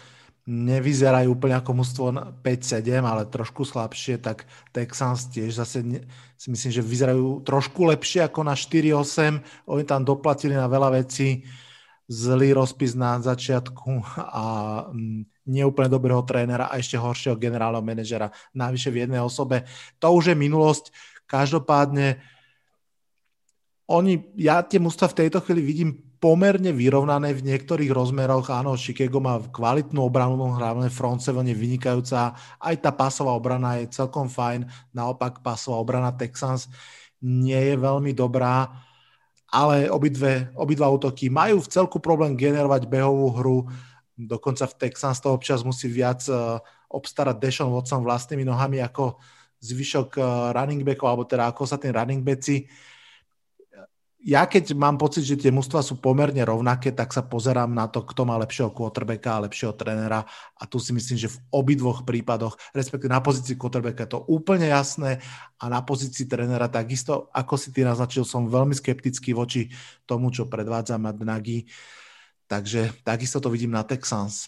nevyzerajú 0.47 1.35
úplne 1.35 1.59
ako 1.59 1.83
mužstvo 1.83 2.05
5-7, 2.39 3.03
ale 3.03 3.27
trošku 3.27 3.67
slabšie, 3.67 4.15
tak 4.23 4.47
Texans 4.71 5.27
tiež 5.27 5.59
zase 5.59 5.83
ne, 5.83 5.99
si 6.39 6.47
myslím, 6.47 6.71
že 6.71 6.87
vyzerajú 6.87 7.43
trošku 7.43 7.83
lepšie 7.83 8.23
ako 8.23 8.47
na 8.47 8.55
4-8. 8.55 9.43
Oni 9.67 9.83
tam 9.83 10.07
doplatili 10.07 10.55
na 10.55 10.71
veľa 10.71 11.03
vecí, 11.03 11.43
zlý 12.07 12.55
rozpis 12.55 12.95
na 12.95 13.19
začiatku 13.19 13.91
a 14.23 14.43
mm, 14.87 15.21
neúplne 15.47 15.87
dobrého 15.87 16.21
trénera 16.27 16.67
a 16.67 16.77
ešte 16.77 16.99
horšieho 16.99 17.39
generálneho 17.39 17.81
manažera. 17.81 18.29
Navyše 18.51 18.91
v 18.91 19.07
jednej 19.07 19.23
osobe. 19.23 19.63
To 20.03 20.13
už 20.13 20.31
je 20.31 20.35
minulosť. 20.35 20.91
Každopádne 21.25 22.19
oni, 23.87 24.35
ja 24.35 24.59
tie 24.67 24.83
mužstva 24.83 25.07
v 25.15 25.19
tejto 25.23 25.39
chvíli 25.39 25.63
vidím 25.63 25.91
pomerne 26.17 26.73
vyrovnané 26.73 27.31
v 27.31 27.45
niektorých 27.45 27.93
rozmeroch. 27.93 28.49
Áno, 28.49 28.75
Chicago 28.75 29.21
má 29.21 29.37
kvalitnú 29.39 30.01
obranu, 30.01 30.59
hlavne 30.59 30.89
front 30.89 31.21
seven 31.21 31.47
je 31.47 31.55
vynikajúca. 31.55 32.35
Aj 32.35 32.75
tá 32.81 32.91
pasová 32.91 33.37
obrana 33.37 33.79
je 33.79 33.93
celkom 33.93 34.27
fajn. 34.27 34.65
Naopak 34.91 35.39
pasová 35.45 35.77
obrana 35.79 36.11
Texans 36.11 36.67
nie 37.21 37.57
je 37.57 37.75
veľmi 37.77 38.11
dobrá, 38.13 38.69
ale 39.47 39.87
obidve, 39.87 40.51
obidva 40.59 40.91
útoky 40.91 41.31
majú 41.31 41.63
v 41.63 41.71
celku 41.71 41.97
problém 42.03 42.35
generovať 42.35 42.89
behovú 42.89 43.31
hru. 43.31 43.59
Dokonca 44.17 44.65
v 44.65 44.77
Texans 44.81 45.21
to 45.21 45.29
občas 45.29 45.61
musí 45.61 45.85
viac 45.85 46.25
uh, 46.25 46.57
obstarať 46.89 47.37
Deshaun 47.37 47.69
Watson 47.69 48.01
vlastnými 48.01 48.41
nohami 48.41 48.81
ako 48.81 49.21
zvyšok 49.61 50.09
uh, 50.17 50.25
running 50.57 50.81
backov, 50.81 51.05
alebo 51.05 51.23
teda 51.29 51.45
ako 51.53 51.69
sa 51.69 51.77
ten 51.77 51.93
running 51.93 52.25
backi. 52.25 52.65
Ja 54.27 54.49
keď 54.49 54.73
mám 54.73 54.97
pocit, 54.97 55.23
že 55.23 55.37
tie 55.37 55.53
mužstva 55.53 55.85
sú 55.85 56.01
pomerne 56.01 56.41
rovnaké, 56.41 56.89
tak 56.89 57.13
sa 57.13 57.21
pozerám 57.21 57.69
na 57.69 57.85
to, 57.85 58.01
kto 58.01 58.25
má 58.25 58.35
lepšieho 58.41 58.73
quarterbacka 58.73 59.37
a 59.37 59.45
lepšieho 59.45 59.77
trénera. 59.77 60.25
A 60.57 60.65
tu 60.65 60.81
si 60.81 60.89
myslím, 60.91 61.21
že 61.21 61.29
v 61.29 61.37
obidvoch 61.53 62.01
prípadoch, 62.01 62.57
respektíve 62.73 63.13
na 63.13 63.21
pozícii 63.21 63.53
quarterbacka 63.53 64.09
je 64.09 64.17
to 64.17 64.25
úplne 64.25 64.67
jasné 64.67 65.21
a 65.61 65.69
na 65.69 65.85
pozícii 65.85 66.25
trénera 66.25 66.65
takisto, 66.65 67.29
ako 67.29 67.55
si 67.61 67.69
ty 67.69 67.85
naznačil, 67.85 68.25
som 68.25 68.49
veľmi 68.49 68.73
skeptický 68.73 69.37
voči 69.37 69.69
tomu, 70.09 70.33
čo 70.33 70.49
predvádza 70.49 70.97
Matt 70.97 71.21
Nagy, 71.21 71.69
takže 72.47 72.91
takisto 73.03 73.39
to 73.43 73.51
vidím 73.51 73.71
na 73.71 73.83
Texans. 73.83 74.47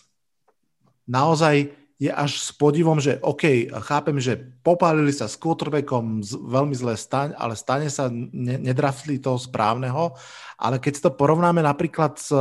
Naozaj 1.07 1.75
je 1.99 2.07
až 2.07 2.39
s 2.39 2.55
podivom, 2.55 2.95
že 2.95 3.19
OK, 3.19 3.67
chápem, 3.83 4.15
že 4.23 4.39
popálili 4.63 5.11
sa 5.11 5.27
s 5.27 5.35
quarterbackom 5.35 6.23
veľmi 6.23 6.71
zle 6.71 6.95
staň, 6.95 7.35
ale 7.35 7.59
stane 7.59 7.91
sa, 7.91 8.07
ne, 8.07 8.55
nedraftli 8.55 9.19
toho 9.19 9.35
správneho, 9.35 10.15
ale 10.55 10.79
keď 10.79 10.91
si 10.95 11.03
to 11.03 11.11
porovnáme 11.11 11.59
napríklad 11.59 12.15
s 12.15 12.31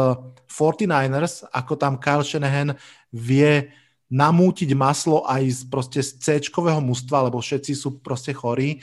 49ers, 0.47 1.51
ako 1.51 1.75
tam 1.75 1.99
Kyle 1.99 2.23
Shanahan 2.23 2.79
vie 3.11 3.75
namútiť 4.09 4.71
maslo 4.79 5.27
aj 5.27 5.43
z, 5.51 5.61
proste 5.67 6.01
z 6.07 6.23
C-čkového 6.23 6.79
mužstva, 6.79 7.27
lebo 7.27 7.43
všetci 7.43 7.75
sú 7.75 7.99
proste 7.99 8.31
chorí, 8.31 8.79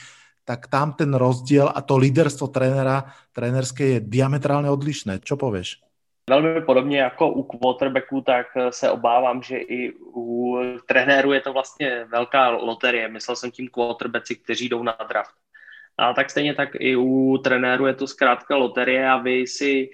tak 0.45 0.67
tam 0.67 0.93
ten 0.93 1.09
rozdíl 1.15 1.65
a 1.65 1.80
to 1.82 1.97
líderstvo 1.97 2.51
trenéra, 2.51 3.09
trenerské 3.34 3.97
je 3.97 3.99
diametrálně 3.99 4.69
odlišné. 4.69 5.19
Čo 5.23 5.38
pověš? 5.38 5.82
Velmi 6.30 6.61
podobně 6.61 6.99
jako 6.99 7.32
u 7.32 7.43
quarterbacku, 7.43 8.21
tak 8.21 8.47
se 8.69 8.91
obávám, 8.91 9.43
že 9.43 9.57
i 9.57 9.93
u 9.99 10.57
trenéru 10.88 11.34
je 11.34 11.41
to 11.41 11.53
vlastně 11.53 12.05
velká 12.05 12.49
loterie. 12.49 13.07
Myslel 13.07 13.36
jsem 13.36 13.51
tím 13.51 13.67
quarterbacki, 13.67 14.36
kteří 14.36 14.69
jdou 14.69 14.84
na 14.84 14.97
draft. 15.09 15.36
A 15.97 16.13
tak 16.13 16.30
stejně 16.30 16.53
tak 16.53 16.69
i 16.73 16.95
u 16.95 17.38
trenéru 17.38 17.86
je 17.86 17.93
to 17.93 18.07
zkrátka 18.07 18.55
loterie 18.55 19.09
a 19.09 19.17
vy 19.17 19.47
si 19.47 19.89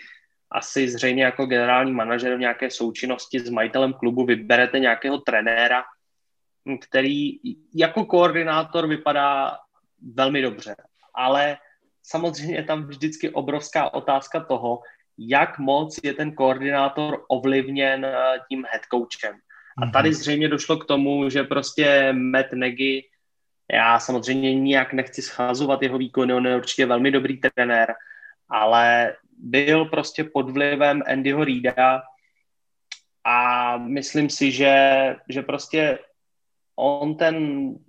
asi 0.51 0.89
zřejmě 0.89 1.23
jako 1.23 1.45
generální 1.45 1.91
manažer 1.91 2.35
v 2.35 2.39
nějaké 2.39 2.69
součinnosti 2.69 3.39
s 3.39 3.49
majitelem 3.49 3.93
klubu 3.93 4.25
vyberete 4.25 4.79
nějakého 4.79 5.17
trenéra, 5.17 5.83
který 6.81 7.31
jako 7.75 8.05
koordinátor 8.05 8.87
vypadá 8.87 9.57
velmi 10.13 10.41
dobře. 10.41 10.75
Ale 11.15 11.57
samozřejmě 12.03 12.55
je 12.55 12.63
tam 12.63 12.83
vždycky 12.83 13.29
obrovská 13.29 13.93
otázka 13.93 14.39
toho, 14.39 14.79
jak 15.17 15.59
moc 15.59 15.99
je 16.03 16.13
ten 16.13 16.35
koordinátor 16.35 17.25
ovlivněn 17.27 18.05
eh, 18.05 18.39
tím 18.49 18.65
headcoachem. 18.71 19.35
A 19.77 19.91
tady 19.91 20.09
mhm. 20.09 20.15
zřejmě 20.15 20.47
došlo 20.47 20.77
k 20.77 20.85
tomu, 20.85 21.29
že 21.29 21.43
prostě 21.43 22.13
Matt 22.13 22.53
Nagy, 22.53 23.03
já 23.71 23.99
samozřejmě 23.99 24.55
nijak 24.55 24.93
nechci 24.93 25.21
scházovat 25.21 25.81
jeho 25.81 25.97
výkony, 25.97 26.33
on 26.33 26.47
je 26.47 26.55
určitě 26.55 26.85
velmi 26.85 27.11
dobrý 27.11 27.37
trenér, 27.37 27.93
ale 28.49 29.15
byl 29.37 29.85
prostě 29.85 30.23
pod 30.23 30.49
vlivem 30.49 31.01
Andyho 31.07 31.43
Reida 31.43 32.01
a 33.23 33.77
myslím 33.77 34.29
si, 34.29 34.51
že, 34.51 34.75
že 35.29 35.41
prostě 35.41 35.99
on 36.75 37.15
ten, 37.15 37.35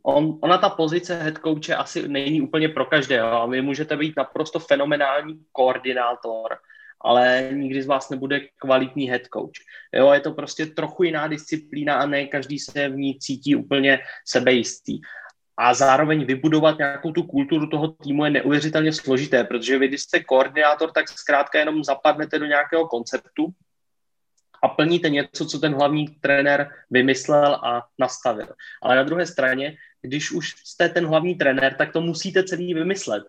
on, 0.03 0.39
ona 0.43 0.59
ta 0.59 0.69
pozice 0.69 1.17
head 1.17 1.39
coache 1.39 1.75
asi 1.75 2.09
není 2.09 2.41
úplně 2.41 2.69
pro 2.69 2.85
každého. 2.85 3.49
Vy 3.49 3.63
můžete 3.63 3.97
být 3.97 4.17
naprosto 4.17 4.59
fenomenální 4.59 5.41
koordinátor, 5.53 6.59
ale 7.05 7.49
nikdy 7.53 7.83
z 7.83 7.87
vás 7.87 8.11
nebude 8.11 8.41
kvalitní 8.59 9.11
head 9.11 9.23
coach. 9.35 9.59
Jo, 9.95 10.13
je 10.13 10.21
to 10.21 10.33
prostě 10.33 10.67
trochu 10.67 11.03
jiná 11.03 11.27
disciplína 11.27 11.95
a 11.95 12.07
ne 12.07 12.27
každý 12.27 12.59
se 12.59 12.89
v 12.89 12.97
ní 12.97 13.19
cítí 13.19 13.57
úplně 13.57 13.99
sebejistý. 14.27 15.01
A 15.57 15.75
zároveň 15.75 16.25
vybudovat 16.25 16.79
nějakou 16.79 17.13
tu 17.13 17.23
kulturu 17.23 17.67
toho 17.67 17.89
týmu 17.89 18.25
je 18.25 18.31
neuvěřitelně 18.31 18.93
složité, 18.93 19.45
protože 19.45 19.79
vy, 19.79 19.89
když 19.89 20.03
jste 20.03 20.25
koordinátor, 20.25 20.93
tak 20.93 21.09
zkrátka 21.09 21.59
jenom 21.59 21.85
zapadnete 21.85 22.39
do 22.39 22.47
nějakého 22.47 22.89
konceptu 22.89 23.49
a 24.63 24.69
plníte 24.69 25.11
něco, 25.11 25.47
co 25.47 25.59
ten 25.59 25.75
hlavní 25.75 26.09
trenér 26.09 26.71
vymyslel 26.91 27.55
a 27.55 27.85
nastavil. 27.99 28.49
Ale 28.83 28.97
na 28.97 29.03
druhé 29.03 29.27
straně, 29.27 29.77
když 30.03 30.33
už 30.33 30.55
jste 30.65 30.89
ten 30.89 31.07
hlavní 31.07 31.35
trenér, 31.35 31.75
tak 31.75 31.93
to 31.93 32.01
musíte 32.01 32.45
celý 32.45 32.75
vymyslet. 32.75 33.23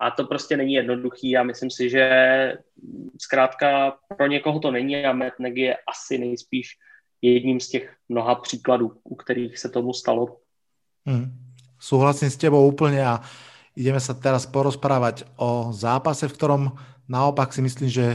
A 0.00 0.10
to 0.10 0.24
prostě 0.24 0.56
není 0.56 0.72
jednoduchý 0.72 1.36
a 1.36 1.42
myslím 1.42 1.70
si, 1.70 1.90
že 1.90 2.04
zkrátka 3.20 3.96
pro 4.16 4.26
někoho 4.26 4.60
to 4.60 4.70
není 4.70 5.04
a 5.04 5.12
Matt 5.12 5.38
Nagy 5.38 5.60
je 5.60 5.76
asi 5.76 6.18
nejspíš 6.18 6.76
jedním 7.22 7.60
z 7.60 7.68
těch 7.68 7.94
mnoha 8.08 8.34
příkladů, 8.34 8.92
u 9.04 9.14
kterých 9.14 9.58
se 9.58 9.68
tomu 9.68 9.92
stalo. 9.92 10.36
Hmm. 11.06 11.36
Souhlasím 11.78 12.30
s 12.30 12.36
tebou 12.36 12.68
úplně 12.68 13.06
a 13.06 13.20
ideme 13.76 14.00
sa 14.00 14.12
teraz 14.12 14.44
porozprávať 14.44 15.24
o 15.40 15.72
zápase, 15.72 16.28
v 16.28 16.36
ktorom 16.36 16.62
naopak 17.08 17.52
si 17.52 17.62
myslím, 17.62 17.88
že 17.88 18.06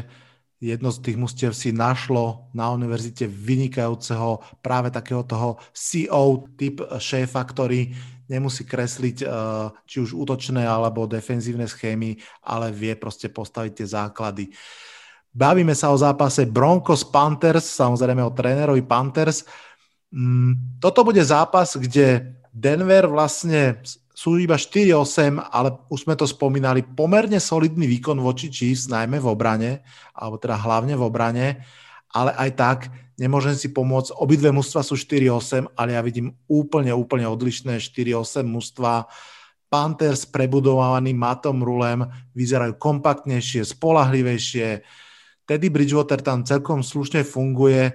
jedno 0.62 0.92
z 0.92 1.00
tých 1.00 1.18
mustiev 1.18 1.54
si 1.58 1.72
našlo 1.72 2.48
na 2.54 2.72
univerzite 2.72 3.28
vynikajúceho 3.28 4.40
práve 4.62 4.92
takého 4.92 5.24
toho 5.24 5.58
CO 5.74 6.48
typ 6.56 6.82
šéfa, 6.98 7.44
ktorý 7.44 7.92
nemusí 8.30 8.66
kresliť 8.66 9.18
eh, 9.22 9.30
či 9.86 9.98
už 10.02 10.14
útočné 10.14 10.68
alebo 10.68 11.08
defenzívne 11.08 11.68
schémy, 11.68 12.18
ale 12.44 12.72
vie 12.72 12.96
prostě 12.96 13.30
postaviť 13.30 13.74
tie 13.74 13.88
základy. 13.88 14.48
Bavíme 15.36 15.76
sa 15.76 15.92
o 15.92 15.98
zápase 16.00 16.48
Broncos 16.48 17.04
Panthers, 17.04 17.68
samozrejme 17.76 18.24
o 18.24 18.32
trénerovi 18.32 18.82
Panthers. 18.82 19.44
Mm, 20.08 20.80
toto 20.80 21.04
bude 21.04 21.20
zápas, 21.20 21.76
kde 21.76 22.40
Denver 22.56 23.12
vlastne 23.12 23.84
sú 24.16 24.40
iba 24.40 24.56
4-8, 24.56 25.44
ale 25.52 25.76
už 25.92 26.08
sme 26.08 26.16
to 26.16 26.24
spomínali, 26.24 26.88
pomerne 26.88 27.36
solidný 27.36 27.84
výkon 27.84 28.16
voči 28.24 28.48
Chiefs, 28.48 28.88
najmä 28.88 29.20
v 29.20 29.28
obrane, 29.28 29.84
alebo 30.16 30.40
teda 30.40 30.56
hlavne 30.56 30.96
v 30.96 31.04
obrane, 31.04 31.48
ale 32.16 32.32
aj 32.32 32.50
tak 32.56 32.80
nemôžem 33.16 33.56
si 33.56 33.72
pomôcť. 33.72 34.16
Obidve 34.20 34.52
mužstva 34.52 34.84
sú 34.84 34.96
4-8, 35.00 35.72
ale 35.76 35.96
ja 35.96 36.02
vidím 36.04 36.36
úplne, 36.48 36.92
úplne 36.92 37.28
odlišné 37.28 37.80
4-8 37.80 38.44
mužstva. 38.44 39.08
Panthers 39.68 40.24
prebudovaný 40.30 41.12
Matom 41.12 41.60
Rulem 41.60 42.06
vyzerajú 42.38 42.80
kompaktnejšie, 42.80 43.66
spolahlivejšie. 43.66 44.86
Teddy 45.46 45.68
Bridgewater 45.70 46.22
tam 46.22 46.46
celkom 46.46 46.86
slušne 46.86 47.26
funguje. 47.26 47.92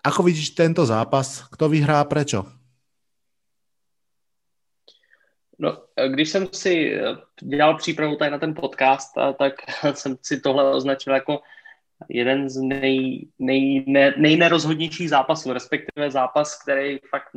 Ako 0.00 0.24
vidíš 0.24 0.56
tento 0.56 0.82
zápas? 0.88 1.44
Kto 1.52 1.68
vyhrá 1.68 2.00
a 2.00 2.08
prečo? 2.08 2.48
No, 5.60 5.76
když 6.08 6.30
jsem 6.30 6.48
si 6.52 6.94
eh, 6.94 7.16
dělal 7.42 7.76
přípravu 7.76 8.16
tady 8.16 8.30
na 8.30 8.38
ten 8.38 8.54
podcast, 8.54 9.12
tak 9.38 9.54
jsem 9.94 10.16
si 10.22 10.40
tohle 10.40 10.74
označil 10.74 11.14
jako 11.14 11.40
jeden 12.08 12.48
z 12.48 12.60
nej, 12.60 13.28
nej, 13.38 13.84
ne, 13.86 14.14
nejnerozhodnějších 14.16 15.10
zápasů, 15.10 15.52
respektive 15.52 16.10
zápas, 16.10 16.62
který 16.62 16.98
fakt 17.10 17.32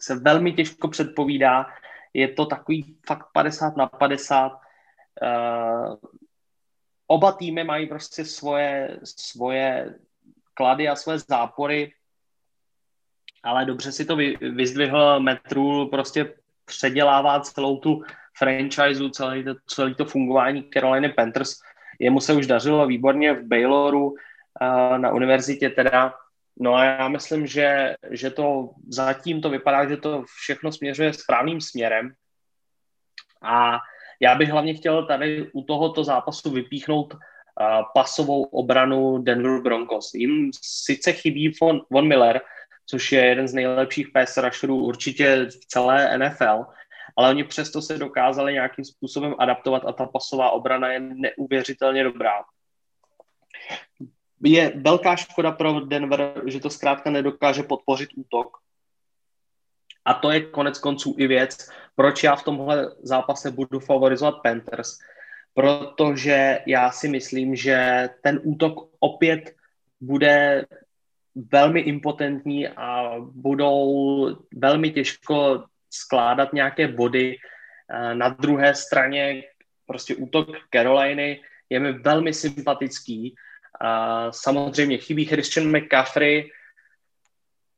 se 0.00 0.14
velmi 0.14 0.52
těžko 0.52 0.88
předpovídá. 0.88 1.66
Je 2.14 2.28
to 2.28 2.46
takový 2.46 2.96
fakt 3.06 3.26
50 3.32 3.76
na 3.76 3.86
50. 3.86 4.52
Uh, 4.52 4.58
eh, 5.22 5.96
oba 7.06 7.32
týmy 7.32 7.64
mají 7.64 7.86
prostě 7.86 8.24
svoje, 8.24 8.98
svoje 9.04 9.94
klady 10.54 10.88
a 10.88 10.96
svoje 10.96 11.18
zápory, 11.18 11.92
ale 13.42 13.64
dobře 13.64 13.92
si 13.92 14.04
to 14.04 14.16
vy, 14.16 14.36
vyzdvihl 14.40 15.20
Metru 15.20 15.88
prostě 15.88 16.34
předělává 16.64 17.40
celou 17.40 17.76
tu 17.76 18.02
franchise, 18.38 19.10
celé 19.10 19.42
to, 19.42 19.54
celé 19.66 19.94
to 19.94 20.04
fungování 20.04 20.70
Carolina 20.72 21.08
Panthers. 21.16 21.60
Jemu 21.98 22.20
se 22.20 22.32
už 22.32 22.46
dařilo 22.46 22.86
výborně 22.86 23.32
v 23.32 23.46
Bayloru 23.46 24.06
uh, 24.10 24.98
na 24.98 25.10
univerzitě 25.10 25.70
teda. 25.70 26.14
No 26.60 26.74
a 26.74 26.84
já 26.84 27.08
myslím, 27.08 27.46
že, 27.46 27.94
že 28.10 28.30
to 28.30 28.70
zatím 28.88 29.40
to 29.40 29.50
vypadá, 29.50 29.88
že 29.88 29.96
to 29.96 30.24
všechno 30.42 30.72
směřuje 30.72 31.12
správným 31.12 31.60
směrem. 31.60 32.12
A 33.42 33.78
já 34.20 34.34
bych 34.34 34.48
hlavně 34.48 34.74
chtěl 34.74 35.06
tady 35.06 35.50
u 35.52 35.62
tohoto 35.62 36.04
zápasu 36.04 36.50
vypíchnout 36.50 37.14
uh, 37.14 37.20
pasovou 37.94 38.42
obranu 38.42 39.18
Denver 39.18 39.60
Broncos. 39.60 40.14
Jim 40.14 40.50
sice 40.62 41.12
chybí 41.12 41.52
Von, 41.60 41.80
Von 41.90 42.08
Miller, 42.08 42.40
což 42.86 43.12
je 43.12 43.26
jeden 43.26 43.48
z 43.48 43.54
nejlepších 43.54 44.08
pass 44.12 44.36
rusherů 44.36 44.84
určitě 44.84 45.46
v 45.50 45.66
celé 45.66 46.18
NFL, 46.18 46.64
ale 47.16 47.30
oni 47.30 47.44
přesto 47.44 47.82
se 47.82 47.98
dokázali 47.98 48.52
nějakým 48.52 48.84
způsobem 48.84 49.34
adaptovat 49.38 49.82
a 49.86 49.92
ta 49.92 50.06
pasová 50.06 50.50
obrana 50.50 50.92
je 50.92 51.00
neuvěřitelně 51.00 52.04
dobrá. 52.04 52.44
Je 54.44 54.72
velká 54.76 55.16
škoda 55.16 55.52
pro 55.52 55.80
Denver, 55.80 56.42
že 56.46 56.60
to 56.60 56.70
zkrátka 56.70 57.10
nedokáže 57.10 57.62
podpořit 57.62 58.10
útok. 58.16 58.56
A 60.04 60.14
to 60.14 60.30
je 60.30 60.40
konec 60.40 60.78
konců 60.78 61.14
i 61.18 61.26
věc, 61.26 61.70
proč 61.94 62.24
já 62.24 62.36
v 62.36 62.44
tomhle 62.44 62.94
zápase 63.02 63.50
budu 63.50 63.80
favorizovat 63.80 64.42
Panthers, 64.42 64.98
protože 65.54 66.58
já 66.66 66.90
si 66.90 67.08
myslím, 67.08 67.56
že 67.56 68.08
ten 68.22 68.40
útok 68.44 68.90
opět 69.00 69.54
bude 70.00 70.66
velmi 71.52 71.80
impotentní 71.80 72.68
a 72.68 73.14
budou 73.18 74.36
velmi 74.54 74.90
těžko 74.90 75.64
skládat 75.96 76.52
nějaké 76.52 76.88
body. 76.88 77.36
Eh, 77.90 78.14
na 78.14 78.28
druhé 78.28 78.74
straně 78.74 79.42
prostě 79.86 80.14
útok 80.14 80.48
Caroliny 80.74 81.40
je 81.70 81.80
mi 81.80 81.92
velmi 81.92 82.34
sympatický. 82.34 83.34
Samozřejmě 84.30 84.98
chybí 84.98 85.24
Christian 85.24 85.76
McCaffrey. 85.76 86.50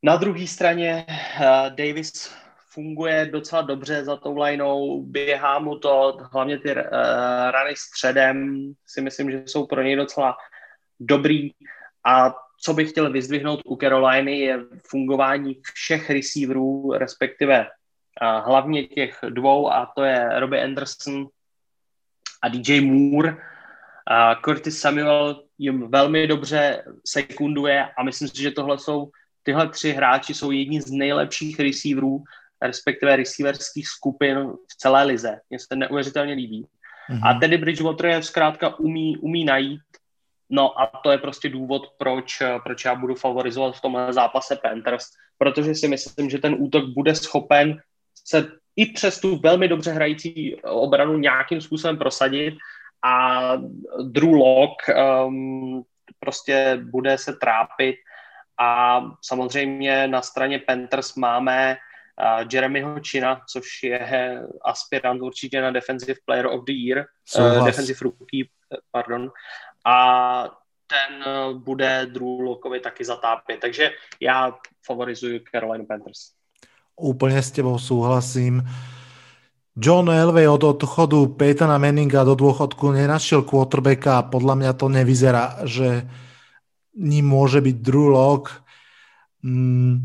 Na 0.03 0.15
druhé 0.15 0.47
straně 0.47 1.05
eh, 1.09 1.69
Davis 1.69 2.33
funguje 2.69 3.25
docela 3.31 3.61
dobře 3.61 4.03
za 4.03 4.15
tou 4.15 4.37
lineou, 4.37 5.03
běhá 5.03 5.59
mu 5.59 5.79
to, 5.79 6.17
hlavně 6.33 6.59
ty 6.59 6.73
rany 7.51 7.75
středem 7.75 8.67
si 8.85 9.01
myslím, 9.01 9.31
že 9.31 9.43
jsou 9.45 9.65
pro 9.65 9.81
něj 9.81 9.95
docela 9.95 10.37
dobrý 10.99 11.51
a 12.05 12.35
co 12.61 12.73
bych 12.73 12.89
chtěl 12.89 13.11
vyzdvihnout 13.11 13.61
u 13.65 13.75
Caroliny, 13.75 14.39
je 14.39 14.59
fungování 14.87 15.61
všech 15.73 16.09
receiverů, 16.09 16.91
respektive 16.91 17.67
hlavně 18.21 18.83
těch 18.83 19.19
dvou, 19.29 19.71
a 19.71 19.91
to 19.95 20.03
je 20.03 20.39
Robbie 20.39 20.63
Anderson 20.63 21.27
a 22.41 22.49
DJ 22.49 22.81
Moore. 22.81 23.37
A 24.07 24.35
Curtis 24.35 24.79
Samuel 24.79 25.43
jim 25.57 25.91
velmi 25.91 26.27
dobře 26.27 26.83
sekunduje 27.05 27.89
a 27.97 28.03
myslím 28.03 28.27
si, 28.27 28.41
že 28.41 28.51
tohle 28.51 28.79
jsou, 28.79 29.11
tyhle 29.43 29.69
tři 29.69 29.91
hráči 29.91 30.33
jsou 30.33 30.51
jedni 30.51 30.81
z 30.81 30.91
nejlepších 30.91 31.59
receiverů 31.59 32.23
respektive 32.61 33.15
receiverských 33.15 33.87
skupin 33.87 34.37
v 34.71 34.75
celé 34.77 35.03
lize. 35.03 35.39
Mně 35.49 35.59
se 35.59 35.75
neuvěřitelně 35.75 36.33
líbí. 36.33 36.65
Mm-hmm. 37.09 37.27
A 37.27 37.39
Teddy 37.39 37.57
Bridgewater 37.57 38.05
je 38.05 38.23
zkrátka 38.23 38.79
umí, 38.79 39.17
umí 39.17 39.45
najít, 39.45 39.81
no 40.49 40.81
a 40.81 40.91
to 41.03 41.11
je 41.11 41.17
prostě 41.17 41.49
důvod, 41.49 41.93
proč, 41.97 42.41
proč 42.63 42.85
já 42.85 42.95
budu 42.95 43.15
favorizovat 43.15 43.75
v 43.75 43.81
tomhle 43.81 44.13
zápase 44.13 44.55
Panthers, 44.55 45.05
protože 45.37 45.75
si 45.75 45.87
myslím, 45.87 46.29
že 46.29 46.37
ten 46.37 46.55
útok 46.59 46.85
bude 46.85 47.15
schopen 47.15 47.81
se 48.25 48.51
i 48.75 48.85
přes 48.85 49.19
tu 49.19 49.39
velmi 49.39 49.67
dobře 49.67 49.91
hrající 49.91 50.55
obranu 50.63 51.17
nějakým 51.17 51.61
způsobem 51.61 51.97
prosadit 51.97 52.53
a 53.03 53.51
Drew 54.03 54.33
Lock 54.33 54.71
um, 55.27 55.83
prostě 56.19 56.79
bude 56.83 57.17
se 57.17 57.33
trápit 57.33 57.95
a 58.59 59.01
samozřejmě 59.21 60.07
na 60.07 60.21
straně 60.21 60.59
Panthers 60.59 61.15
máme 61.15 61.77
uh, 61.77 62.47
Jeremyho 62.53 62.95
China, 63.09 63.41
což 63.49 63.83
je 63.83 64.41
aspirant 64.61 65.21
určitě 65.21 65.61
na 65.61 65.71
Defensive 65.71 66.19
Player 66.25 66.47
of 66.47 66.65
the 66.65 66.71
Year, 66.71 67.05
uh, 67.37 67.65
Defensive 67.65 67.99
Rookie, 68.01 68.45
pardon, 68.91 69.31
a 69.85 70.43
ten 70.87 71.23
uh, 71.25 71.57
bude 71.57 72.05
Drew 72.05 72.39
Lockovi 72.39 72.79
taky 72.79 73.05
zatápět. 73.05 73.59
Takže 73.59 73.91
já 74.19 74.57
favorizuji 74.85 75.43
Carolina 75.51 75.85
Panthers. 75.87 76.38
Úplně 76.99 77.43
s 77.43 77.51
tebou 77.51 77.79
súhlasím. 77.79 78.63
John 79.79 80.11
Elway 80.11 80.47
od 80.47 80.63
odchodu 80.63 81.39
Peytona 81.39 81.79
Manninga 81.79 82.27
do 82.27 82.35
dôchodku 82.35 82.91
nenašiel 82.91 83.47
quarterbacka 83.47 84.19
a 84.19 84.27
podľa 84.27 84.55
mňa 84.59 84.71
to 84.75 84.91
nevyzerá, 84.91 85.63
že 85.63 86.03
ním 86.99 87.31
môže 87.31 87.63
byť 87.63 87.75
Drew 87.79 88.11
Lock. 88.11 88.51
Mm, 89.39 90.03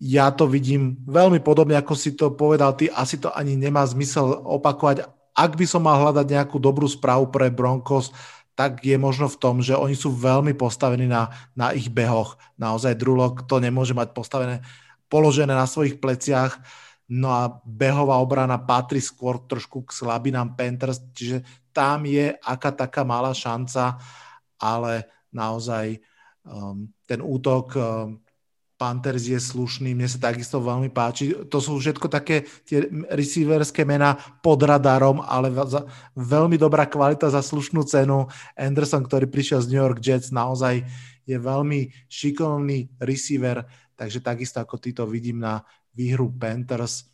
ja 0.00 0.32
to 0.32 0.48
vidím 0.48 0.96
veľmi 1.04 1.44
podobne, 1.44 1.76
ako 1.76 1.92
si 1.92 2.16
to 2.16 2.32
povedal 2.32 2.72
ty. 2.72 2.88
Asi 2.88 3.20
to 3.20 3.28
ani 3.28 3.60
nemá 3.60 3.84
zmysel 3.84 4.40
opakovať. 4.40 5.04
Ak 5.36 5.52
by 5.52 5.66
som 5.68 5.84
mal 5.84 6.00
hľadať 6.00 6.24
nejakú 6.24 6.56
dobrú 6.56 6.88
správu 6.88 7.28
pre 7.28 7.52
Broncos, 7.52 8.08
tak 8.56 8.80
je 8.86 8.96
možno 8.96 9.28
v 9.28 9.36
tom, 9.36 9.60
že 9.60 9.76
oni 9.76 9.98
sú 9.98 10.14
veľmi 10.14 10.56
postavení 10.56 11.04
na, 11.10 11.28
na 11.52 11.76
ich 11.76 11.92
behoch. 11.92 12.40
Naozaj 12.56 12.96
Drew 12.96 13.18
Lock 13.18 13.44
to 13.44 13.60
nemôže 13.60 13.92
mať 13.92 14.14
postavené, 14.16 14.62
položené 15.08 15.54
na 15.54 15.68
svojich 15.68 16.00
pleciach 16.00 16.58
No 17.04 17.28
a 17.28 17.60
behová 17.68 18.16
obrana 18.16 18.56
patrí 18.56 18.96
skôr 18.96 19.36
trošku 19.44 19.84
k 19.84 19.92
slabinám 19.92 20.56
Panthers, 20.56 21.04
čiže 21.12 21.44
tam 21.68 22.08
je 22.08 22.32
aká 22.40 22.72
taká 22.72 23.04
malá 23.04 23.36
šanca, 23.36 24.00
ale 24.56 25.04
naozaj 25.28 26.00
um, 26.48 26.88
ten 27.04 27.20
útok 27.20 27.76
um, 27.76 28.16
Panthers 28.80 29.28
je 29.28 29.36
slušný, 29.36 29.92
mne 29.92 30.08
sa 30.08 30.32
takisto 30.32 30.64
veľmi 30.64 30.88
páči. 30.88 31.36
To 31.52 31.60
sú 31.60 31.76
všetko 31.76 32.08
také 32.08 32.48
tie 32.64 32.88
receiverské 33.12 33.84
mená 33.84 34.16
pod 34.40 34.64
radarom, 34.64 35.20
ale 35.20 35.52
za, 35.68 35.84
veľmi 36.16 36.56
dobrá 36.56 36.88
kvalita 36.88 37.28
za 37.28 37.44
slušnú 37.44 37.84
cenu. 37.84 38.32
Anderson, 38.56 39.04
ktorý 39.04 39.28
prišiel 39.28 39.60
z 39.60 39.70
New 39.76 39.82
York 39.84 40.00
Jets, 40.00 40.32
naozaj 40.32 40.88
je 41.28 41.36
veľmi 41.36 41.92
šikovný 42.08 42.96
receiver, 43.00 43.64
takže 43.94 44.20
takisto 44.20 44.58
ako 44.60 44.76
ty 44.78 44.90
to 44.92 45.06
vidím 45.06 45.42
na 45.42 45.62
výhru 45.94 46.28
Panthers. 46.28 47.06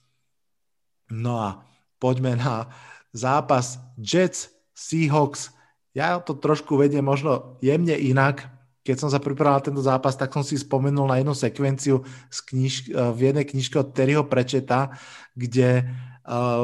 No 1.12 1.38
a 1.38 1.64
poďme 2.00 2.34
na 2.34 2.72
zápas 3.12 3.78
Jets, 3.98 4.48
Seahawks. 4.72 5.52
Ja 5.92 6.22
to 6.22 6.38
trošku 6.38 6.78
vediem 6.78 7.04
možno 7.04 7.60
jemne 7.60 7.94
inak. 7.98 8.48
Keď 8.80 8.96
som 8.96 9.10
sa 9.12 9.20
pripravoval 9.20 9.60
na 9.60 9.66
tento 9.68 9.82
zápas, 9.84 10.16
tak 10.16 10.32
som 10.32 10.40
si 10.40 10.56
spomenul 10.56 11.04
na 11.04 11.20
jednu 11.20 11.36
sekvenciu 11.36 12.00
z 12.32 12.38
kniž, 12.48 12.74
v 12.96 13.18
jednej 13.20 13.44
knižke 13.44 13.76
od 13.76 13.92
Terryho 13.92 14.24
Prečeta, 14.24 14.96
kde 15.36 15.84
eh, 15.84 15.88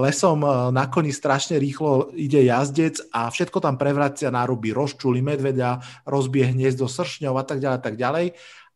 lesom 0.00 0.40
eh, 0.40 0.72
na 0.72 0.88
koni 0.88 1.12
strašne 1.12 1.60
rýchlo 1.60 2.16
ide 2.16 2.40
jazdec 2.40 3.12
a 3.12 3.28
všetko 3.28 3.60
tam 3.60 3.76
prevracia 3.76 4.32
náruby, 4.32 4.72
rozčuli 4.72 5.20
medvedia, 5.20 5.82
rozbie 6.08 6.56
hniezdo 6.56 6.88
sršňov 6.88 7.34
a 7.36 7.44
tak 7.44 7.58
ďalej, 7.60 7.80
tak 7.84 7.94
ďalej 8.00 8.26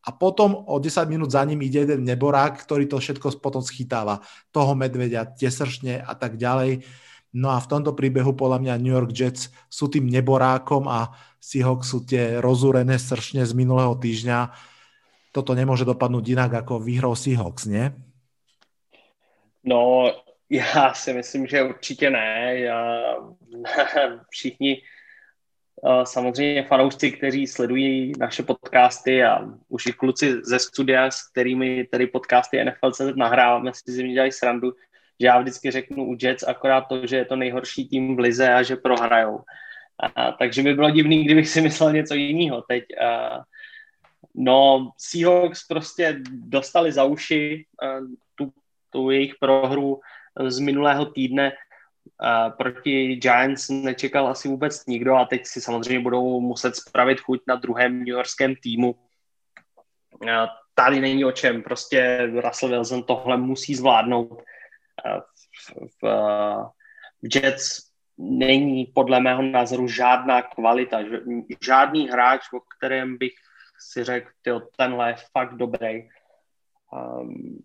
a 0.00 0.10
potom 0.16 0.64
o 0.64 0.80
10 0.80 1.04
minút 1.08 1.30
za 1.30 1.44
ním 1.44 1.60
ide 1.60 1.84
jeden 1.84 2.08
neborák, 2.08 2.56
ktorý 2.64 2.88
to 2.88 2.96
všetko 2.96 3.36
potom 3.36 3.60
schytáva. 3.60 4.24
Toho 4.48 4.72
medvedia, 4.72 5.28
tie 5.28 5.52
sršne 5.52 6.00
a 6.00 6.12
tak 6.16 6.40
ďalej. 6.40 6.80
No 7.36 7.52
a 7.52 7.60
v 7.60 7.70
tomto 7.70 7.92
príbehu 7.94 8.34
podľa 8.34 8.58
mňa 8.58 8.80
New 8.80 8.96
York 8.96 9.12
Jets 9.12 9.52
sú 9.68 9.86
tým 9.86 10.08
neborákom 10.08 10.88
a 10.88 11.14
Seahawks 11.38 11.92
sú 11.92 12.02
tie 12.02 12.40
rozúrené 12.42 12.98
sršne 12.98 13.44
z 13.46 13.52
minulého 13.54 13.94
týždňa. 13.94 14.50
Toto 15.30 15.54
nemôže 15.54 15.86
dopadnúť 15.86 16.26
inak 16.26 16.66
ako 16.66 16.82
výhrou 16.82 17.14
Seahawks, 17.14 17.70
nie? 17.70 17.92
No, 19.64 20.10
já 20.50 20.94
si 20.94 21.12
myslím, 21.12 21.46
že 21.46 21.62
určitě 21.62 22.10
ne. 22.10 22.54
Já, 22.58 23.14
všichni 24.30 24.82
samozřejmě 26.04 26.62
fanoušci, 26.62 27.12
kteří 27.12 27.46
sledují 27.46 28.12
naše 28.18 28.42
podcasty 28.42 29.24
a 29.24 29.48
už 29.68 29.86
i 29.86 29.92
kluci 29.92 30.44
ze 30.44 30.58
studia, 30.58 31.10
s 31.10 31.30
kterými 31.30 31.84
tedy 31.84 32.06
podcasty 32.06 32.64
NFL.cz 32.64 33.16
nahráváme, 33.16 33.70
si 33.74 33.92
z 33.92 33.96
dělají 33.96 34.32
srandu, 34.32 34.72
že 35.20 35.26
já 35.26 35.40
vždycky 35.40 35.70
řeknu 35.70 36.04
u 36.04 36.16
Jets 36.22 36.42
akorát 36.42 36.80
to, 36.80 37.06
že 37.06 37.16
je 37.16 37.24
to 37.24 37.36
nejhorší 37.36 37.88
tým 37.88 38.16
v 38.16 38.18
lize 38.18 38.54
a 38.54 38.62
že 38.62 38.76
prohrajou. 38.76 39.40
A, 40.16 40.32
takže 40.32 40.62
by 40.62 40.74
bylo 40.74 40.90
divný, 40.90 41.24
kdybych 41.24 41.48
si 41.48 41.60
myslel 41.60 41.92
něco 41.92 42.14
jiného 42.14 42.62
teď. 42.68 42.84
A, 43.00 43.40
no, 44.34 44.90
Seahawks 44.98 45.66
prostě 45.66 46.20
dostali 46.30 46.92
za 46.92 47.04
uši 47.04 47.66
a, 47.82 47.86
tu, 48.34 48.52
tu 48.90 49.10
jejich 49.10 49.34
prohru 49.40 50.00
z 50.48 50.58
minulého 50.58 51.06
týdne 51.06 51.52
Uh, 52.22 52.52
proti 52.52 53.16
Giants 53.16 53.68
nečekal 53.68 54.28
asi 54.28 54.48
vůbec 54.48 54.86
nikdo 54.86 55.16
a 55.16 55.24
teď 55.24 55.46
si 55.46 55.60
samozřejmě 55.60 56.00
budou 56.00 56.40
muset 56.40 56.76
spravit 56.76 57.20
chuť 57.20 57.40
na 57.46 57.54
druhém 57.54 57.98
New 57.98 58.08
Yorkském 58.08 58.54
týmu. 58.56 58.94
Uh, 60.22 60.46
tady 60.74 61.00
není 61.00 61.24
o 61.24 61.32
čem, 61.32 61.62
prostě 61.62 62.30
Russell 62.44 62.72
Wilson 62.72 63.02
tohle 63.02 63.36
musí 63.36 63.74
zvládnout. 63.74 64.30
Uh, 64.30 65.20
v, 66.02 66.02
v, 66.02 67.34
Jets 67.34 67.90
není 68.18 68.86
podle 68.86 69.20
mého 69.20 69.42
názoru 69.42 69.88
žádná 69.88 70.42
kvalita, 70.42 70.98
žádný 71.60 72.08
hráč, 72.08 72.40
o 72.52 72.60
kterém 72.76 73.18
bych 73.18 73.32
si 73.80 74.04
řekl, 74.04 74.30
tyjo, 74.42 74.60
tenhle 74.76 75.10
je 75.10 75.16
fakt 75.32 75.54
dobrý. 75.54 76.08
Um, 76.92 77.62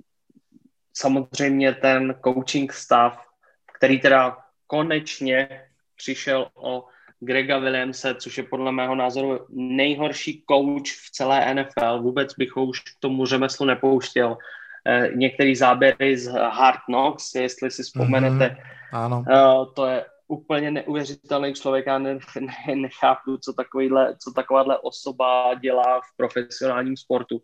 samozřejmě 0.94 1.74
ten 1.74 2.16
coaching 2.24 2.74
stav, 2.74 3.28
který 3.78 4.00
teda 4.00 4.38
konečně 4.68 5.62
přišel 5.96 6.48
o 6.54 6.86
Grega 7.20 7.58
Williamse, 7.58 8.16
což 8.16 8.38
je 8.38 8.44
podle 8.44 8.72
mého 8.72 8.96
názoru 8.96 9.46
nejhorší 9.50 10.44
coach 10.50 10.88
v 10.88 11.12
celé 11.12 11.54
NFL. 11.56 12.02
Vůbec 12.02 12.34
bych 12.34 12.56
ho 12.56 12.66
už 12.66 12.80
k 12.80 12.90
tomu 13.00 13.26
řemeslu 13.26 13.66
nepouštěl. 13.66 14.38
Eh, 14.88 15.10
některý 15.16 15.56
záběry 15.56 16.18
z 16.18 16.28
Hard 16.32 16.80
Knocks, 16.86 17.36
jestli 17.36 17.72
si 17.72 17.84
vzpomenete, 17.84 18.46
mm-hmm. 18.46 19.06
ano. 19.06 19.26
Eh, 19.30 19.66
to 19.76 19.86
je 19.86 20.06
úplně 20.28 20.72
neuvěřitelný 20.72 21.54
člověk. 21.54 21.86
Já 21.88 21.98
ne, 21.98 22.20
ne, 22.40 22.76
nechápu, 22.76 23.38
co, 23.38 23.54
takovýhle, 23.54 24.16
co 24.18 24.32
takováhle 24.32 24.78
osoba 24.78 25.54
dělá 25.54 26.02
v 26.02 26.18
profesionálním 26.18 26.98
sportu. 26.98 27.42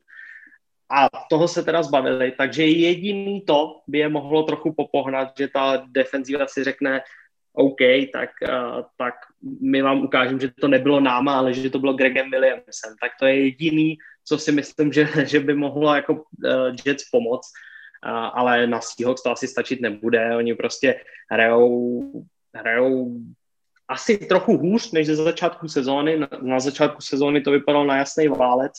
A 0.91 1.09
toho 1.29 1.47
se 1.47 1.63
teda 1.63 1.83
zbavili, 1.83 2.31
takže 2.37 2.65
jediný 2.65 3.41
to 3.41 3.79
by 3.87 3.97
je 3.97 4.09
mohlo 4.09 4.43
trochu 4.43 4.73
popohnat, 4.73 5.31
že 5.37 5.47
ta 5.47 5.83
defenzíva 5.87 6.47
si 6.47 6.63
řekne, 6.63 7.01
OK, 7.53 7.79
tak, 8.13 8.29
uh, 8.43 8.83
tak 8.97 9.13
my 9.61 9.81
vám 9.81 10.01
ukážeme, 10.03 10.39
že 10.39 10.51
to 10.61 10.67
nebylo 10.67 10.99
náma, 10.99 11.37
ale 11.37 11.53
že 11.53 11.69
to 11.69 11.79
bylo 11.79 11.93
Gregem 11.93 12.31
Williamsem. 12.31 12.95
Tak 13.01 13.11
to 13.19 13.25
je 13.25 13.43
jediný, 13.43 13.97
co 14.25 14.37
si 14.37 14.51
myslím, 14.51 14.93
že, 14.93 15.07
že 15.25 15.39
by 15.39 15.53
mohlo 15.53 15.95
jako 15.95 16.13
uh, 16.13 16.21
Jets 16.85 17.09
pomoct, 17.11 17.49
uh, 18.05 18.11
ale 18.11 18.67
na 18.67 18.81
Seahawks 18.81 19.23
to 19.23 19.31
asi 19.31 19.47
stačit 19.47 19.81
nebude. 19.81 20.35
Oni 20.35 20.55
prostě 20.55 20.99
hrajou, 21.31 22.01
hrajou 22.55 23.15
asi 23.87 24.17
trochu 24.17 24.57
hůř 24.57 24.91
než 24.91 25.07
ze 25.07 25.15
začátku 25.15 25.67
sezóny. 25.67 26.19
Na, 26.19 26.27
na 26.41 26.59
začátku 26.59 27.01
sezóny 27.01 27.41
to 27.41 27.51
vypadalo 27.51 27.85
na 27.85 27.97
jasný 27.97 28.27
válec, 28.27 28.73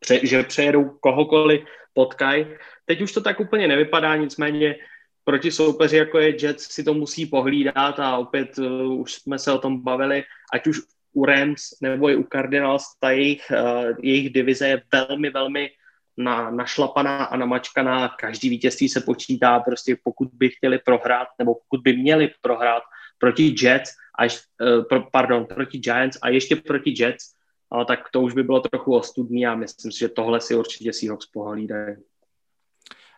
pře, 0.00 0.26
že 0.26 0.42
přejedou 0.42 0.84
kohokoliv 1.00 1.60
potkají. 1.94 2.46
Teď 2.84 3.00
už 3.00 3.12
to 3.12 3.20
tak 3.20 3.40
úplně 3.40 3.68
nevypadá, 3.68 4.16
nicméně 4.16 4.76
proti 5.24 5.50
soupeři, 5.50 5.96
jako 5.96 6.18
je 6.18 6.44
Jets, 6.44 6.72
si 6.72 6.84
to 6.84 6.94
musí 6.94 7.26
pohlídat 7.26 8.00
a 8.00 8.16
opět 8.16 8.58
uh, 8.58 9.00
už 9.00 9.12
jsme 9.12 9.38
se 9.38 9.52
o 9.52 9.58
tom 9.58 9.82
bavili, 9.82 10.24
ať 10.52 10.66
už 10.66 10.80
u 11.12 11.24
Rams 11.24 11.62
nebo 11.80 12.10
i 12.10 12.16
u 12.16 12.26
Cardinals, 12.32 12.84
ta 13.00 13.10
jejich, 13.10 13.52
uh, 13.52 13.92
jejich 14.02 14.30
divize 14.30 14.68
je 14.68 14.82
velmi, 14.92 15.30
velmi 15.30 15.70
na, 16.16 16.50
našlapaná 16.50 17.24
a 17.24 17.36
namačkaná. 17.36 18.08
Každý 18.08 18.48
vítězství 18.48 18.88
se 18.88 19.00
počítá, 19.00 19.60
prostě 19.60 19.96
pokud 20.04 20.28
by 20.32 20.48
chtěli 20.48 20.78
prohrát, 20.78 21.28
nebo 21.38 21.54
pokud 21.54 21.80
by 21.80 21.96
měli 21.96 22.30
prohrát 22.40 22.82
proti 23.18 23.54
Jets, 23.62 23.90
až, 24.18 24.40
uh, 24.60 24.84
pro, 24.84 25.02
pardon, 25.12 25.46
proti 25.46 25.78
Giants 25.78 26.18
a 26.22 26.28
ještě 26.28 26.56
proti 26.56 26.94
Jets, 26.98 27.34
ale 27.72 27.88
tak 27.88 28.12
to 28.12 28.20
už 28.20 28.36
by 28.36 28.42
bylo 28.42 28.60
trochu 28.60 28.94
ostudný 28.94 29.46
a 29.46 29.56
myslím 29.56 29.92
si, 29.92 29.98
že 29.98 30.08
tohle 30.08 30.40
si 30.40 30.54
určitě 30.54 30.92
Seahawks 30.92 31.26
pohlídají. 31.26 31.96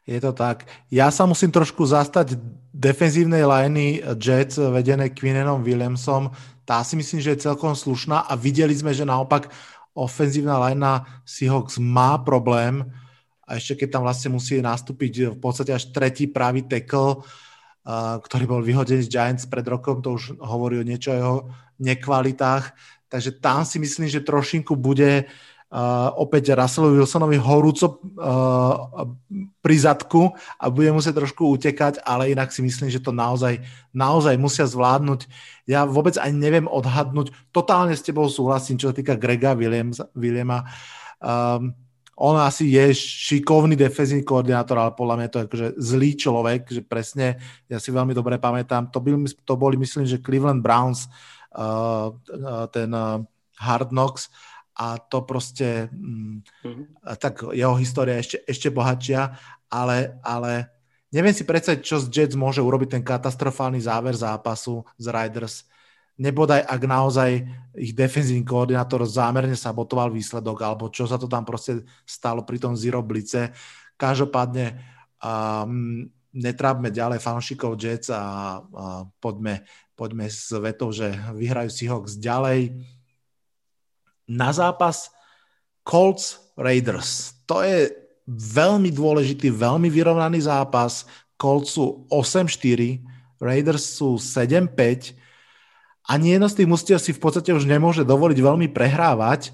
Je 0.06 0.20
to 0.20 0.36
tak. 0.36 0.68
Ja 0.92 1.08
sa 1.08 1.24
musím 1.24 1.48
trošku 1.48 1.80
zastať 1.88 2.36
defenzívnej 2.76 3.40
liney 3.40 4.04
Jets 4.20 4.60
vedené 4.60 5.08
Quinnenom 5.08 5.64
Williamsom. 5.64 6.28
Tá 6.68 6.84
si 6.84 6.92
myslím, 7.00 7.24
že 7.24 7.32
je 7.32 7.48
celkom 7.48 7.72
slušná 7.72 8.28
a 8.28 8.36
videli 8.36 8.76
sme, 8.76 8.92
že 8.92 9.08
naopak 9.08 9.48
ofenzívna 9.96 10.60
linea 10.60 11.08
Seahawks 11.24 11.80
má 11.80 12.20
problém 12.20 12.84
a 13.48 13.56
ešte 13.56 13.80
keď 13.80 13.96
tam 13.96 14.02
vlastne 14.04 14.28
musí 14.36 14.60
nastúpiť 14.60 15.32
v 15.34 15.38
podstate 15.40 15.72
až 15.72 15.88
tretí 15.88 16.28
pravý 16.28 16.68
tackle, 16.68 17.24
ktorý 18.20 18.44
bol 18.44 18.60
vyhodený 18.60 19.08
z 19.08 19.12
Giants 19.12 19.48
pred 19.48 19.64
rokom, 19.64 20.04
to 20.04 20.20
už 20.20 20.36
hovorí 20.36 20.80
o 20.80 20.84
niečo 20.84 21.12
o 21.12 21.16
jeho 21.16 21.36
nekvalitách. 21.80 22.76
Takže 23.08 23.36
tam 23.38 23.62
si 23.62 23.78
myslím, 23.78 24.08
že 24.10 24.24
trošinku 24.24 24.74
bude 24.74 25.26
uh, 25.26 26.08
opäť 26.18 26.54
Russellu 26.54 26.94
Wilsonovi 26.94 27.38
horúco 27.38 27.86
uh, 27.86 29.06
pri 29.62 29.76
zadku 29.78 30.34
a 30.58 30.64
bude 30.70 30.90
musieť 30.90 31.22
trošku 31.22 31.46
utekať, 31.54 32.02
ale 32.02 32.32
inak 32.34 32.50
si 32.50 32.62
myslím, 32.62 32.90
že 32.90 33.02
to 33.02 33.14
naozaj, 33.14 33.62
naozaj 33.94 34.34
musia 34.38 34.66
zvládnuť. 34.66 35.26
Ja 35.68 35.86
vôbec 35.88 36.18
ani 36.18 36.36
neviem 36.36 36.66
odhadnúť, 36.66 37.32
totálne 37.54 37.94
s 37.94 38.04
tebou 38.04 38.26
súhlasím, 38.26 38.76
čo 38.76 38.90
sa 38.90 38.96
týka 38.96 39.18
Grega 39.18 39.54
Williams, 39.54 40.02
Williama. 40.12 40.66
Um, 41.22 41.72
on 42.14 42.38
asi 42.38 42.70
je 42.70 42.94
šikovný 42.94 43.74
defenzívny 43.74 44.22
koordinátor, 44.22 44.78
ale 44.78 44.94
podľa 44.94 45.16
mňa 45.18 45.28
to 45.30 45.38
je 45.38 45.46
akože 45.50 45.68
zlý 45.82 46.10
človek, 46.14 46.60
že 46.70 46.82
presne, 46.86 47.42
ja 47.66 47.82
si 47.82 47.90
veľmi 47.90 48.14
dobre 48.14 48.38
pamätám, 48.38 48.86
to, 48.94 49.02
byl, 49.02 49.18
to 49.42 49.54
boli 49.58 49.74
myslím, 49.82 50.06
že 50.06 50.22
Cleveland 50.22 50.62
Browns, 50.62 51.10
ten 52.70 52.90
Hard 53.58 53.88
Knocks, 53.88 54.28
a 54.76 54.98
to 54.98 55.20
prostě, 55.20 55.88
mm, 55.92 56.42
mm-hmm. 56.64 56.86
tak 57.18 57.42
jeho 57.52 57.74
história 57.74 58.18
ešte, 58.18 58.42
ešte 58.42 58.70
bohatšia, 58.70 59.38
ale, 59.70 60.18
ale 60.22 60.66
neviem 61.14 61.34
si 61.34 61.46
predstaviť, 61.46 61.80
čo 61.82 62.02
z 62.02 62.10
Jets 62.10 62.34
môže 62.34 62.58
urobiť 62.58 62.98
ten 62.98 63.02
katastrofálny 63.06 63.78
záver 63.78 64.18
zápasu 64.18 64.82
z 64.98 65.06
Riders. 65.14 65.62
Nebodaj, 66.18 66.66
ak 66.66 66.82
naozaj 66.90 67.30
ich 67.78 67.94
defenzívny 67.94 68.42
koordinátor 68.42 69.06
zámerne 69.06 69.54
sabotoval 69.54 70.10
výsledok, 70.10 70.58
alebo 70.62 70.90
čo 70.90 71.06
sa 71.06 71.18
to 71.18 71.30
tam 71.30 71.44
prostě 71.44 71.82
stalo 72.06 72.42
pri 72.42 72.58
tom 72.58 72.76
Zero 72.76 73.02
Blice. 73.02 73.50
Každopádne 73.96 74.78
um, 75.22 76.10
netrápme 76.34 76.90
ďalej 76.90 77.18
fanšikov 77.18 77.78
Jets 77.78 78.10
a, 78.10 78.58
a 78.58 79.06
poďme, 79.22 79.62
poďme 79.94 80.26
s 80.26 80.50
vetou, 80.50 80.90
že 80.90 81.10
vyhrajú 81.34 81.70
Seahawks 81.70 82.18
ďalej 82.18 82.74
na 84.26 84.50
zápas 84.50 85.10
Colts 85.86 86.40
Raiders. 86.58 87.38
To 87.46 87.60
je 87.60 87.92
veľmi 88.28 88.88
dôležitý, 88.88 89.52
veľmi 89.52 89.92
vyrovnaný 89.92 90.48
zápas. 90.48 91.04
Colts 91.36 91.76
sú 91.76 92.08
8-4, 92.08 93.04
Raiders 93.38 93.84
sú 94.00 94.16
7-5. 94.16 95.14
Ani 96.04 96.36
jedno 96.36 96.48
z 96.48 96.56
tých 96.60 96.68
mustiev 96.68 96.98
si 97.00 97.12
v 97.12 97.20
podstate 97.20 97.52
už 97.52 97.68
nemôže 97.68 98.04
dovoliť 98.04 98.38
veľmi 98.40 98.68
prehrávať. 98.72 99.52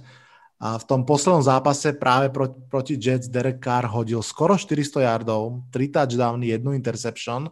A 0.61 0.77
v 0.77 0.85
tom 0.85 1.09
poslednom 1.09 1.41
zápase 1.41 1.97
práve 1.97 2.29
proti, 2.29 2.59
proti 2.69 2.95
Jets 3.01 3.33
Derek 3.33 3.65
Carr 3.65 3.89
hodil 3.89 4.21
skoro 4.21 4.61
400 4.61 5.09
yardov, 5.09 5.65
3 5.73 5.89
touchdowny, 5.89 6.53
jednu 6.53 6.77
interception. 6.77 7.49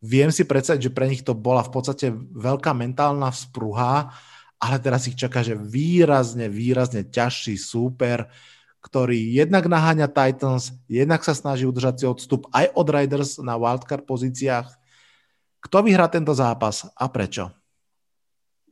Viem 0.00 0.32
si 0.32 0.48
predstaviť, 0.48 0.88
že 0.88 0.94
pre 0.96 1.08
nich 1.08 1.20
to 1.20 1.36
bola 1.36 1.60
v 1.60 1.72
podstate 1.76 2.08
veľká 2.32 2.72
mentálna 2.72 3.28
vzpruha 3.28 4.16
ale 4.60 4.76
teraz 4.76 5.08
ich 5.08 5.16
čaká, 5.16 5.40
že 5.40 5.56
výrazne, 5.56 6.52
výrazne 6.52 7.08
ťažší 7.08 7.56
súper, 7.56 8.28
ktorý 8.84 9.16
jednak 9.16 9.64
naháňa 9.64 10.12
Titans, 10.12 10.76
jednak 10.84 11.24
sa 11.24 11.32
snaží 11.32 11.64
udržať 11.64 11.94
si 11.96 12.04
odstup 12.04 12.44
aj 12.52 12.68
od 12.76 12.86
Riders 12.92 13.40
na 13.40 13.56
wildcard 13.56 14.04
pozíciách. 14.04 14.68
Kto 15.64 15.76
vyhrá 15.80 16.12
tento 16.12 16.36
zápas 16.36 16.84
a 16.92 17.08
prečo? 17.08 17.48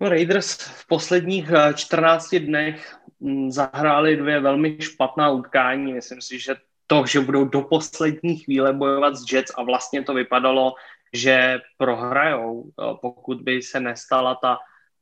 No, 0.00 0.08
Raiders 0.08 0.56
v 0.56 0.86
posledních 0.86 1.48
14 1.74 2.32
eh, 2.32 2.40
dnech 2.40 2.78
mm, 3.20 3.50
zahráli 3.50 4.16
dvě 4.16 4.40
velmi 4.40 4.76
špatná 4.80 5.30
utkání. 5.30 5.92
Myslím 5.92 6.22
si, 6.22 6.38
že 6.38 6.56
to, 6.86 7.04
že 7.06 7.20
budou 7.20 7.44
do 7.44 7.60
poslední 7.60 8.36
chvíle 8.36 8.72
bojovat 8.72 9.16
s 9.16 9.32
Jets 9.32 9.52
a 9.58 9.62
vlastně 9.62 10.02
to 10.02 10.14
vypadalo, 10.14 10.72
že 11.12 11.60
prohrajou, 11.76 12.64
eh, 12.64 12.94
pokud 13.00 13.42
by 13.42 13.62
se 13.62 13.80
nestala 13.80 14.34
ta 14.34 14.58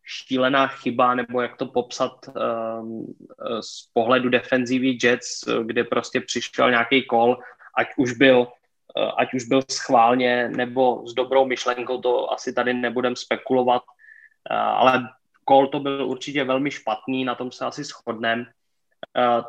šílená 0.06 0.66
chyba, 0.66 1.14
nebo 1.14 1.40
jak 1.40 1.56
to 1.56 1.66
popsat 1.66 2.12
um, 2.28 3.14
z 3.60 3.90
pohledu 3.92 4.28
defenzivy 4.28 4.98
Jets, 5.02 5.44
kde 5.64 5.84
prostě 5.84 6.20
přišel 6.20 6.70
nějaký 6.70 7.06
kol, 7.06 7.38
ať 7.76 7.88
už 7.96 8.12
byl 8.12 8.38
uh, 8.38 9.12
ať 9.18 9.34
už 9.34 9.44
byl 9.44 9.62
schválně 9.70 10.48
nebo 10.48 11.02
s 11.08 11.14
dobrou 11.14 11.46
myšlenkou, 11.46 12.00
to 12.00 12.32
asi 12.32 12.52
tady 12.52 12.74
nebudem 12.74 13.16
spekulovat, 13.16 13.82
uh, 13.82 14.56
ale 14.56 15.08
kol 15.44 15.66
to 15.66 15.80
byl 15.80 16.06
určitě 16.06 16.44
velmi 16.44 16.70
špatný, 16.70 17.24
na 17.24 17.34
tom 17.34 17.52
se 17.52 17.64
asi 17.64 17.84
shodneme. 17.84 18.44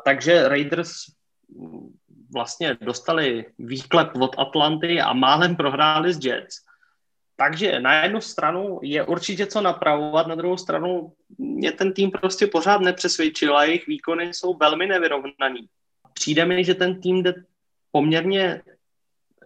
Takže 0.04 0.48
Raiders 0.48 0.90
vlastně 2.32 2.76
dostali 2.80 3.44
výklep 3.58 4.08
od 4.20 4.38
Atlanty 4.38 5.00
a 5.00 5.12
málem 5.12 5.56
prohráli 5.56 6.12
s 6.14 6.24
Jets. 6.24 6.68
Takže 7.36 7.80
na 7.80 8.02
jednu 8.02 8.20
stranu 8.20 8.80
je 8.82 9.04
určitě 9.04 9.46
co 9.46 9.60
napravovat, 9.60 10.26
na 10.26 10.34
druhou 10.34 10.56
stranu 10.56 11.12
mě 11.38 11.72
ten 11.72 11.92
tým 11.92 12.10
prostě 12.10 12.46
pořád 12.46 12.80
nepřesvědčil 12.80 13.56
a 13.56 13.64
jejich 13.64 13.86
výkony 13.86 14.34
jsou 14.34 14.56
velmi 14.56 14.86
nevyrovnaný. 14.86 15.68
Přijde 16.12 16.44
mi, 16.44 16.64
že 16.64 16.74
ten 16.74 17.00
tým 17.00 17.22
jde 17.22 17.34
poměrně 17.92 18.62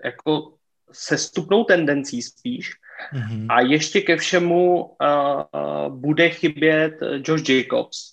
jako 0.04 0.54
se 0.92 1.18
stupnou 1.18 1.64
tendencí 1.64 2.22
spíš 2.22 2.72
mm-hmm. 3.14 3.46
a 3.48 3.60
ještě 3.60 4.00
ke 4.00 4.16
všemu 4.16 4.84
uh, 4.84 4.86
uh, 4.88 5.96
bude 5.96 6.30
chybět 6.30 6.94
Josh 7.24 7.48
Jacobs, 7.48 8.12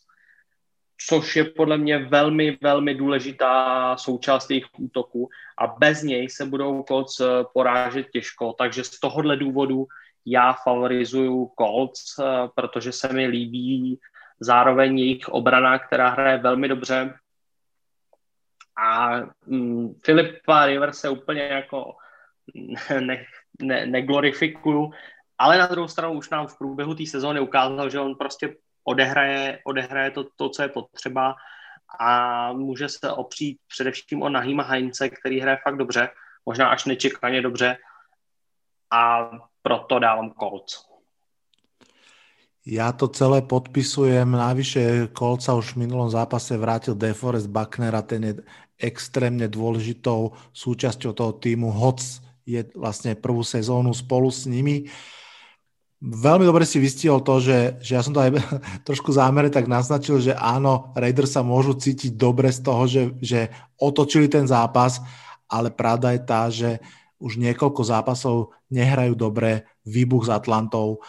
což 1.07 1.35
je 1.35 1.43
podle 1.43 1.77
mě 1.77 1.97
velmi, 1.97 2.57
velmi 2.61 2.95
důležitá 2.95 3.97
součást 3.97 4.49
jejich 4.49 4.65
útoku. 4.77 5.29
A 5.57 5.67
bez 5.67 6.03
něj 6.03 6.29
se 6.29 6.45
budou 6.45 6.83
Colts 6.83 7.19
eh, 7.19 7.25
porážet 7.53 8.09
těžko, 8.09 8.53
takže 8.57 8.83
z 8.83 8.99
tohohle 8.99 9.37
důvodu 9.37 9.87
já 10.25 10.53
favorizuju 10.53 11.51
Colts, 11.59 12.19
eh, 12.19 12.23
protože 12.55 12.91
se 12.91 13.13
mi 13.13 13.27
líbí 13.27 13.99
zároveň 14.39 14.99
jejich 14.99 15.29
obrana, 15.29 15.79
která 15.79 16.09
hraje 16.09 16.37
velmi 16.37 16.67
dobře. 16.67 17.13
A 18.77 19.19
mm, 19.45 19.93
Filipa 20.03 20.65
River 20.65 20.93
se 20.93 21.09
úplně 21.09 21.41
jako 21.41 21.95
ne, 22.99 23.25
ne, 23.61 23.85
neglorifikuju, 23.85 24.91
ale 25.37 25.57
na 25.57 25.67
druhou 25.67 25.87
stranu 25.87 26.13
už 26.13 26.29
nám 26.29 26.47
v 26.47 26.57
průběhu 26.57 26.95
té 26.95 27.05
sezóny 27.05 27.39
ukázal, 27.39 27.89
že 27.89 27.99
on 27.99 28.15
prostě 28.15 28.55
odehraje, 28.89 29.61
odehraje 29.65 30.11
to, 30.11 30.21
to, 30.35 30.49
co 30.49 30.59
je 30.61 30.69
potřeba 30.69 31.35
a 31.99 32.09
může 32.53 32.89
se 32.89 33.11
opřít 33.11 33.57
především 33.67 34.21
o 34.21 34.29
Nahima 34.29 34.63
Heinze, 34.63 35.09
který 35.09 35.39
hraje 35.39 35.57
fakt 35.63 35.77
dobře, 35.77 36.09
možná 36.45 36.69
až 36.69 36.85
nečekaně 36.85 37.41
dobře 37.41 37.77
a 38.91 39.29
proto 39.61 39.99
dávám 39.99 40.33
Colts. 40.33 40.89
Ja 42.69 42.93
to 42.93 43.09
celé 43.09 43.41
podpisujem. 43.41 44.29
Navyše 44.29 45.09
Kolca 45.09 45.57
už 45.57 45.73
v 45.73 45.89
minulom 45.89 46.09
zápase 46.11 46.53
vrátil 46.53 46.93
DeForest 46.93 47.49
Buckner 47.49 47.95
a 47.95 48.05
ten 48.05 48.21
je 48.21 48.33
extrémne 48.77 49.49
dôležitou 49.49 50.37
súčasťou 50.53 51.17
toho 51.17 51.33
týmu. 51.33 51.73
Hoc 51.73 51.97
je 52.45 52.61
vlastne 52.77 53.17
prvú 53.17 53.41
sezónu 53.41 53.89
spolu 53.95 54.29
s 54.29 54.45
nimi. 54.45 54.85
Uh, 54.85 55.18
Veľmi 55.99 56.47
dobre 56.47 56.63
si 56.63 56.79
vystihol 56.79 57.19
to, 57.19 57.43
že, 57.43 57.75
že 57.83 57.99
ja 57.99 58.01
som 58.01 58.15
to 58.15 58.23
aj 58.23 58.31
trošku 58.87 59.11
zámerne 59.11 59.51
tak 59.51 59.67
naznačil, 59.67 60.23
že 60.23 60.31
áno, 60.31 60.95
Raiders 60.95 61.35
sa 61.35 61.43
môžu 61.43 61.75
cítiť 61.75 62.15
dobre 62.15 62.47
z 62.55 62.59
toho, 62.63 62.83
že, 62.87 63.01
že 63.19 63.51
otočili 63.75 64.31
ten 64.31 64.47
zápas, 64.47 65.03
ale 65.51 65.67
pravda 65.67 66.15
je 66.15 66.21
tá, 66.23 66.47
že 66.47 66.79
už 67.19 67.35
niekoľko 67.35 67.83
zápasov 67.83 68.55
nehrajú 68.71 69.11
dobre, 69.11 69.67
výbuch 69.83 70.23
s 70.23 70.31
Atlantou. 70.31 71.03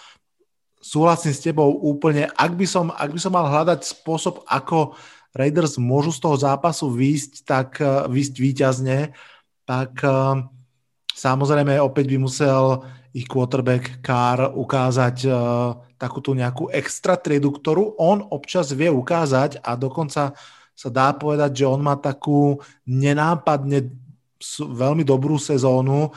Súhlasím 0.82 1.38
s 1.38 1.44
tebou 1.44 1.70
úplne, 1.70 2.26
ak 2.34 2.58
by 2.58 2.66
som, 2.66 2.90
ak 2.90 3.14
by 3.14 3.20
som 3.22 3.30
mal 3.30 3.46
hľadať 3.46 3.86
spôsob, 3.86 4.42
ako 4.50 4.98
Raiders 5.30 5.78
môžu 5.78 6.10
z 6.10 6.18
toho 6.18 6.34
zápasu 6.34 6.90
výjsť, 6.90 7.32
tak 7.46 7.78
výjsť 8.10 8.34
výťazne, 8.42 9.14
tak 9.62 10.02
uh, 10.02 10.42
samozrejme 11.14 11.78
opäť 11.78 12.10
by 12.10 12.18
musel 12.18 12.82
ich 13.10 13.26
quarterback 13.26 13.98
Carr 14.04 14.54
ukázať 14.54 15.16
uh, 15.26 15.74
takú 15.98 16.22
tú 16.22 16.32
nejakú 16.32 16.70
extra 16.70 17.18
triedu, 17.18 17.50
ktorú 17.50 17.98
on 17.98 18.22
občas 18.30 18.70
vie 18.70 18.86
ukázať 18.86 19.58
a 19.60 19.74
dokonca 19.74 20.32
sa 20.72 20.88
dá 20.88 21.12
povedať, 21.12 21.64
že 21.64 21.66
on 21.68 21.82
má 21.82 21.98
takú 21.98 22.62
nenápadne 22.88 23.90
veľmi 24.56 25.04
dobrú 25.04 25.36
sezónu. 25.36 26.14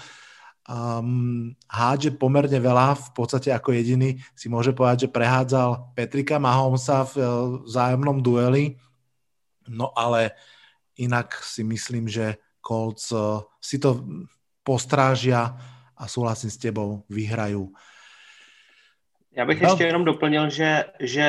Um, 0.63 1.51
hádže 1.67 2.15
pomerne 2.15 2.55
veľa, 2.55 2.95
v 2.95 3.09
podstate 3.11 3.51
ako 3.51 3.75
jediný 3.75 4.15
si 4.31 4.47
môže 4.47 4.71
povedať, 4.71 5.09
že 5.09 5.13
prehádzal 5.13 5.91
Petrika 5.91 6.39
Mahomesa 6.39 7.03
v 7.03 7.13
uh, 7.19 7.27
vzájomnom 7.67 8.23
dueli, 8.23 8.79
no 9.67 9.91
ale 9.91 10.31
inak 10.95 11.35
si 11.43 11.67
myslím, 11.67 12.07
že 12.07 12.39
Colts 12.63 13.11
si 13.59 13.75
to 13.75 14.07
postrážia 14.63 15.51
a 16.03 16.07
súhlasím 16.07 16.51
s 16.51 16.57
tebou, 16.57 17.03
vyhrajú. 17.09 17.71
Já 19.35 19.45
bych 19.45 19.61
no. 19.61 19.69
ještě 19.69 19.83
jenom 19.83 20.05
doplnil, 20.05 20.49
že, 20.49 20.85
že 20.99 21.27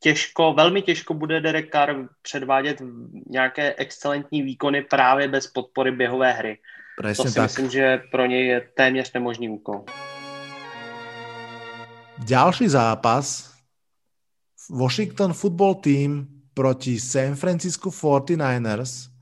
těžko, 0.00 0.52
velmi 0.52 0.82
těžko 0.82 1.14
bude 1.14 1.40
Derek 1.40 1.72
Carr 1.72 2.08
předvádět 2.22 2.82
nějaké 3.26 3.74
excelentní 3.74 4.42
výkony 4.42 4.82
právě 4.82 5.28
bez 5.28 5.46
podpory 5.46 5.92
běhové 5.92 6.32
hry. 6.32 6.58
Presne 6.96 7.24
to 7.24 7.28
si 7.30 7.34
tak. 7.34 7.42
myslím, 7.42 7.70
že 7.70 8.02
pro 8.10 8.26
něj 8.26 8.46
je 8.46 8.60
téměř 8.74 9.12
nemožný 9.12 9.48
úkol. 9.48 9.84
Ďalší 12.18 12.68
zápas. 12.68 13.54
Washington 14.70 15.32
Football 15.32 15.74
Team 15.74 16.26
proti 16.54 17.00
San 17.00 17.34
Francisco 17.34 17.90
49ers. 17.90 19.17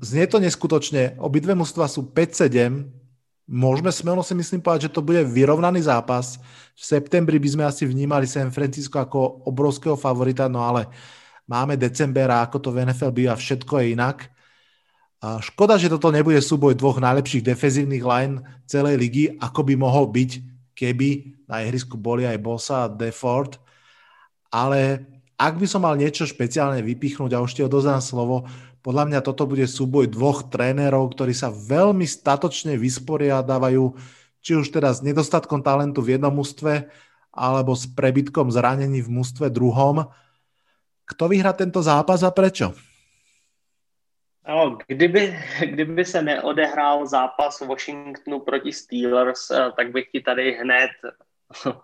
Znie 0.00 0.26
to 0.30 0.38
neskutočne. 0.38 1.18
Obidve 1.18 1.58
mužstva 1.58 1.90
sú 1.90 2.06
5-7 2.06 3.00
môžeme 3.50 3.90
smelo 3.90 4.22
si 4.22 4.32
myslím 4.38 4.62
povedať, 4.62 4.88
že 4.88 4.94
to 4.94 5.02
bude 5.02 5.26
vyrovnaný 5.26 5.82
zápas. 5.82 6.38
V 6.78 6.82
septembri 6.86 7.42
by 7.42 7.48
sme 7.50 7.64
asi 7.66 7.82
vnímali 7.82 8.30
San 8.30 8.54
Francisco 8.54 9.02
ako 9.02 9.42
obrovského 9.50 9.98
favorita, 9.98 10.46
no 10.46 10.62
ale 10.62 10.86
máme 11.50 11.74
december 11.74 12.30
a 12.30 12.46
ako 12.46 12.62
to 12.62 12.70
v 12.70 12.86
NFL 12.86 13.10
býva, 13.10 13.34
všetko 13.34 13.82
je 13.82 13.86
inak. 13.98 14.30
A 15.20 15.42
škoda, 15.42 15.76
že 15.76 15.92
toto 15.92 16.08
nebude 16.08 16.40
súboj 16.40 16.78
dvoch 16.78 17.02
najlepších 17.02 17.44
defenzívnych 17.44 18.06
line 18.06 18.40
celej 18.64 18.96
ligy, 18.96 19.24
ako 19.36 19.66
by 19.66 19.74
mohol 19.76 20.08
byť, 20.08 20.30
keby 20.72 21.08
na 21.44 21.60
ihrisku 21.66 22.00
boli 22.00 22.24
aj 22.24 22.40
Bosa 22.40 22.88
a 22.88 22.88
Deford. 22.88 23.60
Ale 24.48 25.04
ak 25.36 25.60
by 25.60 25.66
som 25.68 25.84
mal 25.84 25.98
niečo 25.98 26.24
špeciálne 26.24 26.80
vypichnúť 26.80 27.36
a 27.36 27.42
už 27.44 27.52
ti 27.52 27.60
odozdám 27.60 28.00
slovo, 28.00 28.48
podľa 28.80 29.04
mňa 29.12 29.20
toto 29.20 29.44
bude 29.44 29.68
súboj 29.68 30.08
dvoch 30.08 30.48
trénerov, 30.48 31.12
ktorí 31.12 31.36
sa 31.36 31.52
veľmi 31.52 32.08
statočne 32.08 32.80
vysporiadávajú, 32.80 33.84
či 34.40 34.52
už 34.56 34.72
teda 34.72 34.88
s 34.96 35.04
nedostatkom 35.04 35.60
talentu 35.60 36.00
v 36.00 36.16
jednom 36.16 36.32
mústve, 36.32 36.88
alebo 37.30 37.76
s 37.76 37.84
prebytkom 37.86 38.48
zranení 38.48 39.04
v 39.04 39.12
mústve 39.20 39.52
druhom. 39.52 40.08
Kto 41.04 41.28
vyhrá 41.28 41.52
tento 41.52 41.84
zápas 41.84 42.24
a 42.24 42.32
prečo? 42.32 42.72
No, 44.48 44.78
kdyby, 44.86 45.38
kdyby 45.60 46.04
se 46.04 46.22
neodehrál 46.22 47.06
zápas 47.06 47.60
Washingtonu 47.60 48.40
proti 48.40 48.72
Steelers, 48.72 49.50
eh, 49.50 49.70
tak 49.76 49.92
bych 49.92 50.06
ti 50.12 50.20
tady 50.20 50.52
hned 50.52 50.90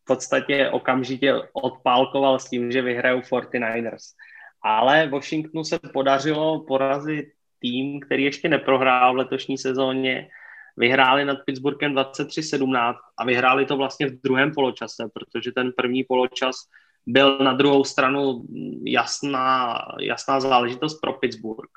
v 0.00 0.04
podstatě 0.04 0.70
okamžitě 0.70 1.34
odpálkoval 1.52 2.38
s 2.38 2.50
tím, 2.50 2.72
že 2.72 2.82
vyhrajou 2.82 3.20
49ers 3.20 4.18
ale 4.62 5.08
Washingtonu 5.08 5.64
se 5.64 5.78
podařilo 5.78 6.64
porazit 6.64 7.26
tým, 7.58 8.00
který 8.00 8.24
ještě 8.24 8.48
neprohrál 8.48 9.14
v 9.14 9.16
letošní 9.16 9.58
sezóně. 9.58 10.28
Vyhráli 10.76 11.24
nad 11.24 11.38
Pittsburghem 11.44 11.94
23-17 11.94 12.94
a 13.18 13.24
vyhráli 13.24 13.66
to 13.66 13.76
vlastně 13.76 14.06
v 14.06 14.20
druhém 14.20 14.52
poločase, 14.54 15.08
protože 15.14 15.52
ten 15.52 15.72
první 15.76 16.04
poločas 16.04 16.56
byl 17.06 17.38
na 17.38 17.52
druhou 17.52 17.84
stranu 17.84 18.42
jasná, 18.84 19.78
jasná 20.00 20.40
záležitost 20.40 21.00
pro 21.00 21.12
Pittsburgh. 21.12 21.70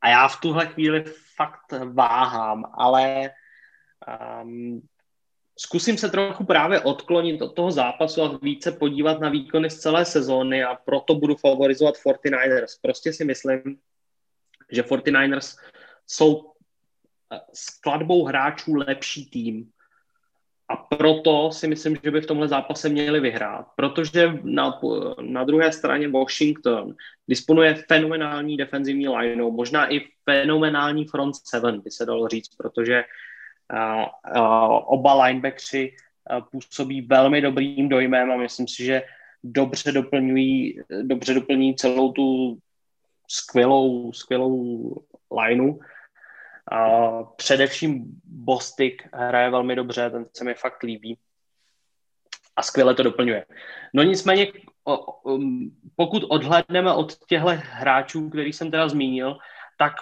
A 0.00 0.08
já 0.08 0.28
v 0.28 0.40
tuhle 0.40 0.66
chvíli 0.66 1.04
fakt 1.36 1.72
váhám, 1.92 2.64
ale 2.78 3.30
um, 4.42 4.80
zkusím 5.58 5.98
se 5.98 6.10
trochu 6.10 6.44
právě 6.44 6.80
odklonit 6.80 7.42
od 7.42 7.54
toho 7.54 7.70
zápasu 7.70 8.22
a 8.22 8.38
více 8.42 8.72
podívat 8.72 9.20
na 9.20 9.28
výkony 9.28 9.70
z 9.70 9.78
celé 9.78 10.04
sezóny 10.04 10.64
a 10.64 10.74
proto 10.74 11.14
budu 11.14 11.36
favorizovat 11.36 11.94
49ers. 12.06 12.78
Prostě 12.82 13.12
si 13.12 13.24
myslím, 13.24 13.78
že 14.72 14.82
49ers 14.82 15.58
jsou 16.06 16.52
eh, 17.32 17.40
skladbou 17.54 18.24
hráčů 18.24 18.74
lepší 18.74 19.30
tým. 19.30 19.70
A 20.68 20.76
proto 20.76 21.52
si 21.52 21.68
myslím, 21.68 21.98
že 22.04 22.10
by 22.10 22.20
v 22.20 22.26
tomhle 22.26 22.48
zápase 22.48 22.88
měli 22.88 23.20
vyhrát, 23.20 23.66
protože 23.76 24.32
na, 24.42 24.80
na 25.20 25.44
druhé 25.44 25.72
straně 25.72 26.08
Washington 26.08 26.94
disponuje 27.28 27.84
fenomenální 27.88 28.56
defenzivní 28.56 29.08
lineou, 29.08 29.50
možná 29.52 29.92
i 29.92 30.08
fenomenální 30.30 31.04
front 31.04 31.36
seven, 31.44 31.80
by 31.80 31.90
se 31.90 32.06
dalo 32.06 32.28
říct, 32.28 32.56
protože 32.56 32.98
uh, 32.98 33.04
oba 34.86 35.24
linebackři 35.24 35.96
působí 36.50 37.00
velmi 37.00 37.40
dobrým 37.40 37.88
dojmem 37.88 38.30
a 38.32 38.36
myslím 38.36 38.68
si, 38.68 38.84
že 38.84 39.02
dobře 39.44 39.92
doplňují, 39.92 40.80
dobře 41.02 41.34
doplňují 41.34 41.76
celou 41.76 42.12
tu 42.12 42.58
skvělou, 43.28 44.12
skvělou 44.12 44.94
lineu. 45.42 45.78
A 46.72 47.22
především 47.22 48.04
Bostik 48.24 49.08
hraje 49.12 49.50
velmi 49.50 49.76
dobře, 49.76 50.10
ten 50.10 50.26
se 50.36 50.44
mi 50.44 50.54
fakt 50.54 50.82
líbí 50.82 51.18
a 52.56 52.62
skvěle 52.62 52.94
to 52.94 53.02
doplňuje. 53.02 53.46
No 53.94 54.02
nicméně, 54.02 54.46
pokud 55.96 56.24
odhledneme 56.28 56.92
od 56.92 57.18
těchto 57.26 57.48
hráčů, 57.54 58.30
který 58.30 58.52
jsem 58.52 58.70
teda 58.70 58.88
zmínil, 58.88 59.38
tak 59.78 59.92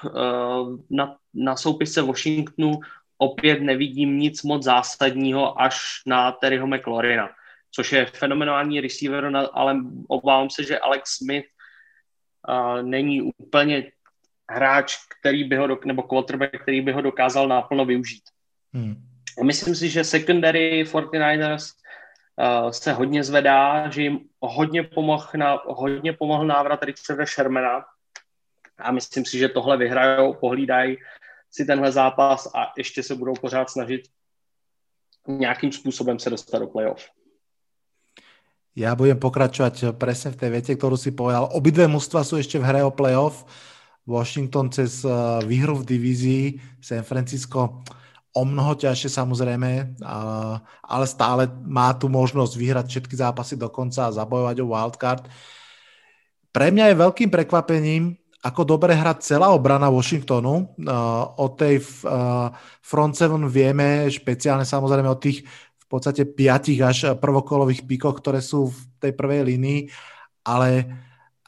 na, 0.91 1.17
na 1.35 1.57
soupisce 1.57 2.03
Washingtonu 2.03 2.81
opět 3.23 3.61
nevidím 3.61 4.19
nic 4.19 4.43
moc 4.43 4.63
zásadního 4.63 5.61
až 5.61 6.03
na 6.07 6.33
Terryho 6.33 6.67
McLaurina, 6.67 7.31
což 7.71 7.93
je 7.93 8.07
fenomenální 8.07 8.81
receiver, 8.81 9.31
ale 9.53 9.77
obávám 10.09 10.51
se, 10.51 10.65
že 10.65 10.79
Alex 10.79 11.17
Smith 11.17 11.47
uh, 12.49 12.83
není 12.83 13.23
úplně 13.23 13.93
hráč, 14.51 14.97
který 15.21 15.45
by 15.45 15.57
ho, 15.57 15.67
do, 15.67 15.79
nebo 15.85 16.03
quarterback, 16.03 16.63
který 16.63 16.81
by 16.81 16.93
ho 16.93 17.01
dokázal 17.01 17.49
naplno 17.49 17.85
využít. 17.85 18.23
Hmm. 18.75 18.95
Myslím 19.43 19.75
si, 19.75 19.89
že 19.89 20.05
secondary 20.05 20.85
49ers 20.85 21.73
uh, 22.37 22.71
se 22.71 22.93
hodně 22.93 23.25
zvedá, 23.25 23.91
že 23.91 24.03
jim 24.03 24.21
hodně 24.41 24.83
pomohl, 24.83 25.27
na, 25.35 25.63
hodně 25.67 26.13
pomohl 26.13 26.47
návrat 26.47 26.83
Richarda 26.83 27.27
Shermana 27.27 27.85
a 28.79 28.93
myslím 28.93 29.25
si, 29.25 29.39
že 29.39 29.49
tohle 29.49 29.77
vyhrajou, 29.77 30.35
pohlídají 30.35 30.97
si 31.53 31.65
tenhle 31.65 31.93
zápas 31.93 32.49
a 32.55 32.73
ještě 32.79 33.03
se 33.03 33.15
budou 33.15 33.33
pořád 33.41 33.71
snažit 33.71 34.03
nějakým 35.29 35.73
způsobem 35.73 36.19
se 36.19 36.31
dostat 36.31 36.59
do 36.59 36.67
playoff. 36.67 37.05
Ja 38.73 38.97
budem 38.97 39.21
pokračovať 39.21 40.01
presne 40.01 40.33
v 40.33 40.41
tej 40.41 40.49
vete, 40.49 40.73
ktorú 40.73 40.97
si 40.97 41.13
povedal. 41.13 41.53
Obidve 41.53 41.85
mužstva 41.93 42.25
sú 42.25 42.41
ešte 42.41 42.57
v 42.57 42.65
hre 42.65 42.81
o 42.81 42.89
playoff. 42.89 43.45
Washington 44.09 44.73
cez 44.73 45.05
eh, 45.05 45.13
výhru 45.45 45.77
v 45.77 45.93
divízii, 45.93 46.45
San 46.81 47.05
Francisco 47.05 47.85
o 48.33 48.43
mnoho 48.49 48.73
ťažšie 48.73 49.13
samozrejme, 49.13 50.01
ale 50.81 51.05
stále 51.05 51.53
má 51.69 51.93
tu 51.93 52.09
možnosť 52.09 52.53
vyhrať 52.57 52.87
všetky 52.89 53.15
zápasy 53.17 53.61
do 53.61 53.69
konca 53.69 54.09
a 54.09 54.15
zabojovať 54.17 54.57
o 54.65 54.71
wildcard. 54.73 55.29
Pre 56.49 56.69
mňa 56.73 56.93
je 56.93 57.01
veľkým 57.01 57.29
prekvapením, 57.29 58.17
ako 58.43 58.67
dobre 58.67 58.99
hrá 58.99 59.15
celá 59.23 59.55
obrana 59.55 59.87
Washingtonu. 59.87 60.75
Uh, 60.75 61.23
o 61.39 61.47
tej 61.55 61.79
uh, 62.03 62.51
front 62.83 63.15
seven 63.15 63.47
vieme, 63.47 64.11
špeciálne 64.11 64.67
samozrejme 64.67 65.07
o 65.07 65.23
tých 65.23 65.47
v 65.79 65.85
podstate 65.87 66.27
piatich 66.27 66.81
až 66.83 67.15
prvokolových 67.21 67.87
píkoch, 67.87 68.19
ktoré 68.19 68.43
sú 68.43 68.73
v 68.73 68.79
tej 68.99 69.13
prvej 69.15 69.47
línii, 69.47 69.81
ale 70.43 70.89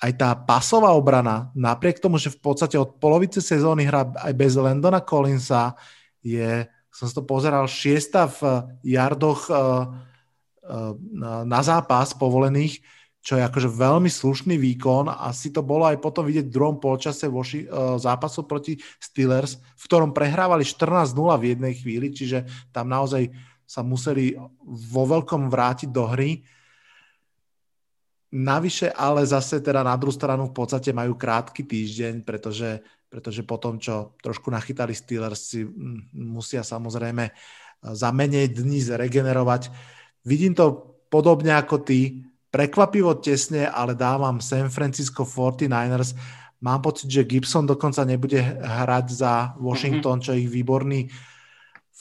aj 0.04 0.12
tá 0.20 0.36
pasová 0.36 0.92
obrana, 0.92 1.48
napriek 1.56 1.96
tomu, 1.96 2.20
že 2.20 2.28
v 2.28 2.38
podstate 2.44 2.76
od 2.76 3.00
polovice 3.00 3.40
sezóny 3.40 3.88
hrá 3.88 4.04
aj 4.20 4.32
bez 4.36 4.52
Landona 4.54 5.00
Collinsa, 5.00 5.72
je, 6.20 6.68
som 6.92 7.08
si 7.08 7.14
to 7.16 7.24
pozeral, 7.24 7.64
šiesta 7.64 8.28
v 8.28 8.68
jardoch 8.84 9.48
uh, 9.48 9.56
uh, 9.56 10.92
na 11.42 11.60
zápas 11.64 12.12
povolených, 12.12 12.84
čo 13.24 13.40
je 13.40 13.42
akože 13.42 13.72
veľmi 13.72 14.12
slušný 14.12 14.60
výkon. 14.60 15.08
Asi 15.08 15.48
to 15.48 15.64
bolo 15.64 15.88
aj 15.88 15.96
potom 15.96 16.28
vidieť 16.28 16.44
v 16.44 16.54
druhom 16.60 16.76
polčase 16.76 17.24
voši, 17.24 17.64
uh, 17.64 17.96
zápasu 17.96 18.44
proti 18.44 18.76
Steelers, 19.00 19.56
v 19.56 19.82
ktorom 19.88 20.12
prehrávali 20.12 20.60
14-0 20.60 21.16
v 21.40 21.56
jednej 21.56 21.72
chvíli, 21.72 22.12
čiže 22.12 22.44
tam 22.68 22.92
naozaj 22.92 23.32
sa 23.64 23.80
museli 23.80 24.36
vo 24.68 25.02
veľkom 25.08 25.48
vrátiť 25.48 25.88
do 25.88 26.04
hry. 26.04 26.44
Navyše 28.36 28.92
ale 28.92 29.24
zase 29.24 29.64
teda 29.64 29.80
na 29.80 29.96
druhú 29.96 30.12
stranu 30.12 30.52
v 30.52 30.56
podstate 30.60 30.92
majú 30.92 31.16
krátky 31.16 31.64
týždeň, 31.64 32.28
pretože, 32.28 32.84
pretože 33.08 33.40
po 33.40 33.56
tom, 33.56 33.80
čo 33.80 34.12
trošku 34.20 34.52
nachytali 34.52 34.92
Steelers, 34.92 35.48
si 35.48 35.64
musia 36.12 36.60
samozrejme 36.60 37.32
za 37.80 38.12
menej 38.12 38.52
dní 38.52 38.84
zregenerovať. 38.84 39.72
Vidím 40.28 40.52
to 40.52 40.92
podobne 41.08 41.56
ako 41.56 41.80
ty, 41.80 42.20
prekvapivo 42.54 43.18
tesne, 43.18 43.66
ale 43.66 43.98
dávam 43.98 44.38
San 44.38 44.70
Francisco 44.70 45.26
49ers. 45.26 46.14
Mám 46.62 46.86
pocit, 46.86 47.10
že 47.10 47.26
Gibson 47.26 47.66
dokonca 47.66 48.06
nebude 48.06 48.38
hrať 48.62 49.06
za 49.10 49.58
Washington, 49.58 50.22
čo 50.22 50.30
je 50.32 50.46
ich 50.46 50.50
výborný 50.54 51.10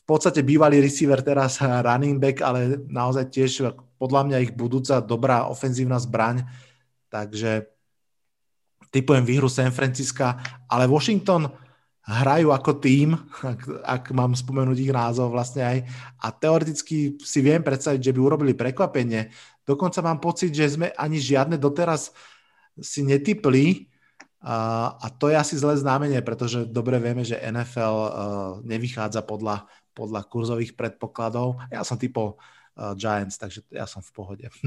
v 0.04 0.12
podstate 0.12 0.44
bývalý 0.44 0.84
receiver, 0.84 1.24
teraz 1.24 1.64
running 1.64 2.20
back, 2.20 2.44
ale 2.44 2.76
naozaj 2.92 3.32
tiež 3.32 3.72
podľa 3.96 4.28
mňa 4.28 4.38
ich 4.44 4.52
budúca 4.52 5.00
dobrá 5.00 5.48
ofenzívna 5.48 5.96
zbraň. 5.96 6.44
Takže 7.08 7.72
typujem 8.92 9.24
výhru 9.24 9.48
San 9.48 9.72
Francisca, 9.72 10.44
ale 10.68 10.92
Washington 10.92 11.48
hrajú 12.04 12.52
ako 12.52 12.84
tým, 12.84 13.16
ak, 13.48 13.62
ak 13.80 14.04
mám 14.12 14.36
spomenúť 14.36 14.76
ich 14.76 14.92
názov 14.92 15.32
vlastne 15.32 15.64
aj, 15.64 15.78
a 16.20 16.28
teoreticky 16.36 17.16
si 17.24 17.40
viem 17.40 17.64
predstaviť, 17.64 18.04
že 18.04 18.12
by 18.12 18.20
urobili 18.20 18.52
prekvapenie. 18.52 19.32
Dokonca 19.64 20.00
mám 20.04 20.20
pocit, 20.20 20.52
že 20.52 20.76
sme 20.76 20.92
ani 20.96 21.20
žiadne 21.20 21.56
doteraz 21.56 22.12
si 22.80 23.06
netypli 23.06 23.88
a, 24.44 24.92
a 25.00 25.08
to 25.08 25.32
je 25.32 25.40
asi 25.40 25.56
zlé 25.56 25.80
znamenie, 25.80 26.20
pretože 26.20 26.68
dobre 26.68 27.00
vieme, 27.00 27.24
že 27.24 27.40
NFL 27.40 27.96
uh, 27.96 28.10
nevychádza 28.68 29.24
podľa, 29.24 29.72
podľa 29.96 30.22
kurzových 30.28 30.76
predpokladov. 30.76 31.64
Ja 31.72 31.88
som 31.88 31.96
typol 31.96 32.36
uh, 32.76 32.92
Giants, 33.00 33.40
takže 33.40 33.64
ja 33.72 33.88
som 33.88 34.04
v 34.04 34.12
pohode. 34.12 34.46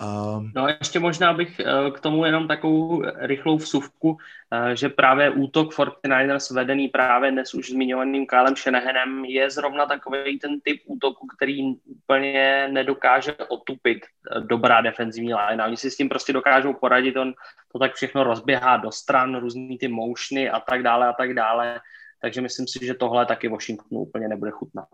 Um, 0.00 0.52
no 0.54 0.68
ještě 0.68 0.98
možná 0.98 1.32
bych 1.32 1.60
eh, 1.60 1.90
k 1.90 2.00
tomu 2.00 2.24
jenom 2.24 2.48
takovou 2.48 3.02
rychlou 3.16 3.56
vsuvku, 3.56 4.16
eh, 4.52 4.76
že 4.76 4.88
právě 4.88 5.30
útok 5.30 5.74
49ers 5.74 6.54
vedený 6.54 6.88
právě 6.88 7.30
dnes 7.30 7.54
už 7.54 7.70
zmiňovaným 7.70 8.26
Kylem 8.26 8.56
Shanahanem 8.56 9.24
je 9.24 9.50
zrovna 9.50 9.86
takový 9.86 10.38
ten 10.38 10.60
typ 10.60 10.82
útoku, 10.86 11.26
který 11.26 11.74
úplně 11.86 12.68
nedokáže 12.72 13.32
otupit 13.32 13.98
eh, 14.04 14.40
dobrá 14.40 14.80
defenzivní 14.80 15.34
line. 15.34 15.64
Oni 15.64 15.76
si 15.76 15.90
s 15.90 15.96
tím 15.96 16.08
prostě 16.08 16.32
dokážou 16.32 16.72
poradit, 16.72 17.16
on 17.16 17.32
to 17.72 17.78
tak 17.78 17.94
všechno 17.94 18.24
rozběhá 18.24 18.76
do 18.76 18.92
stran, 18.92 19.36
různý 19.36 19.78
ty 19.78 19.88
motiony 19.88 20.50
a 20.50 20.60
tak 20.60 20.82
dále 20.82 21.08
a 21.08 21.12
tak 21.12 21.34
dále. 21.34 21.80
Takže 22.20 22.40
myslím 22.40 22.66
si, 22.68 22.86
že 22.86 22.94
tohle 22.94 23.26
taky 23.26 23.48
Washingtonu 23.48 24.00
úplně 24.00 24.28
nebude 24.28 24.50
chutnat 24.50 24.88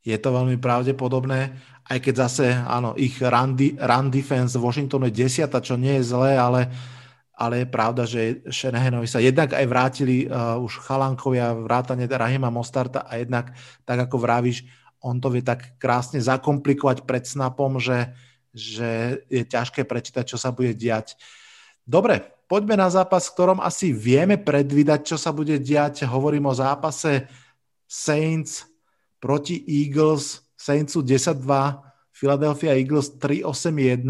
je 0.00 0.16
to 0.16 0.32
veľmi 0.32 0.56
pravdepodobné, 0.56 1.52
aj 1.90 1.98
keď 2.00 2.14
zase, 2.28 2.46
áno, 2.54 2.96
ich 2.96 3.18
run, 3.20 3.58
run 3.58 4.06
defense 4.08 4.56
Washingtonu 4.56 5.10
je 5.10 5.26
desiata, 5.26 5.60
čo 5.60 5.74
nie 5.76 6.00
je 6.00 6.14
zlé, 6.14 6.38
ale, 6.38 6.70
ale 7.34 7.64
je 7.64 7.68
pravda, 7.68 8.02
že 8.06 8.40
Shanahanovi 8.46 9.10
sa 9.10 9.18
jednak 9.18 9.52
aj 9.52 9.66
vrátili 9.66 10.24
uh, 10.24 10.56
už 10.62 10.80
chalankovia, 10.86 11.52
vrátane 11.52 12.06
Rahima 12.06 12.48
Mostarta 12.48 13.04
a 13.04 13.18
jednak, 13.18 13.52
tak 13.82 14.06
ako 14.08 14.16
vravíš, 14.22 14.64
on 15.02 15.18
to 15.18 15.34
vie 15.34 15.42
tak 15.42 15.76
krásne 15.82 16.22
zakomplikovať 16.22 17.04
pred 17.04 17.26
snapom, 17.26 17.82
že, 17.82 18.14
že 18.54 19.20
je 19.26 19.42
ťažké 19.42 19.82
prečítať, 19.82 20.24
čo 20.30 20.38
sa 20.38 20.54
bude 20.54 20.76
diať. 20.76 21.18
Dobre, 21.82 22.22
poďme 22.46 22.78
na 22.78 22.86
zápas, 22.86 23.26
v 23.26 23.34
ktorom 23.34 23.58
asi 23.58 23.90
vieme 23.90 24.38
predvídať, 24.38 25.10
čo 25.10 25.16
sa 25.18 25.34
bude 25.34 25.58
diať. 25.58 26.06
Hovorím 26.06 26.46
o 26.46 26.54
zápase 26.54 27.26
Saints 27.90 28.69
proti 29.20 29.60
Eagles, 29.68 30.40
Saintsu 30.56 31.04
10-2, 31.04 31.44
Philadelphia 32.10 32.76
Eagles 32.76 33.16
3-8-1. 33.16 34.04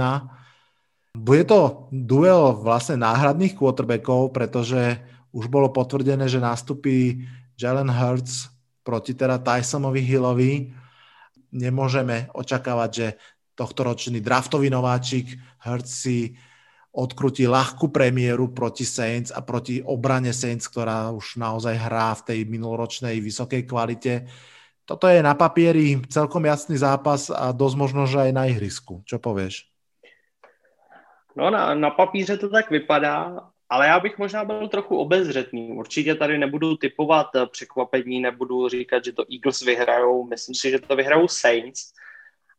Bude 1.14 1.44
to 1.46 1.90
duel 1.90 2.54
vlastne 2.58 3.02
náhradných 3.02 3.58
quarterbackov, 3.58 4.30
pretože 4.30 5.02
už 5.34 5.46
bolo 5.50 5.70
potvrdené, 5.70 6.26
že 6.30 6.42
nastupí 6.42 7.26
Jalen 7.58 7.90
Hurts 7.90 8.50
proti 8.82 9.14
teda 9.14 9.38
Tysonovi 9.38 10.02
Hillovi. 10.02 10.74
Nemôžeme 11.54 12.30
očakávať, 12.34 12.90
že 12.90 13.06
tohto 13.58 13.84
ročný 13.84 14.22
draftový 14.22 14.70
nováčik 14.70 15.34
Hurts 15.66 16.06
si 16.06 16.34
odkrutí 16.90 17.46
ľahkú 17.46 17.94
premiéru 17.94 18.50
proti 18.50 18.82
Saints 18.82 19.30
a 19.30 19.46
proti 19.46 19.78
obrane 19.78 20.34
Saints, 20.34 20.66
ktorá 20.66 21.14
už 21.14 21.38
naozaj 21.38 21.78
hrá 21.78 22.10
v 22.18 22.24
tej 22.26 22.38
minuloročnej 22.50 23.22
vysokej 23.22 23.62
kvalite 23.62 24.26
toto 24.90 25.06
je 25.06 25.22
na 25.22 25.38
papieri 25.38 26.02
celkom 26.10 26.42
jasný 26.42 26.74
zápas 26.74 27.30
a 27.30 27.54
dosť 27.54 27.76
možno, 27.78 28.10
že 28.10 28.26
aj 28.26 28.32
na 28.34 28.50
ihrisku. 28.50 29.06
Čo 29.06 29.22
povieš? 29.22 29.70
No 31.38 31.46
na, 31.46 31.78
na 31.78 31.94
papíře 31.94 32.36
to 32.36 32.50
tak 32.50 32.70
vypadá, 32.70 33.38
ale 33.70 33.86
já 33.86 34.00
bych 34.00 34.18
možná 34.18 34.44
byl 34.44 34.68
trochu 34.68 34.98
obezřetný. 34.98 35.72
Určitě 35.72 36.14
tady 36.14 36.38
nebudu 36.38 36.76
typovat 36.76 37.26
překvapení, 37.50 38.20
nebudu 38.20 38.68
říkat, 38.68 39.04
že 39.04 39.12
to 39.12 39.24
Eagles 39.32 39.62
vyhrajou. 39.62 40.26
Myslím 40.26 40.54
si, 40.54 40.70
že 40.70 40.78
to 40.78 40.96
vyhrajou 40.96 41.28
Saints. 41.28 41.92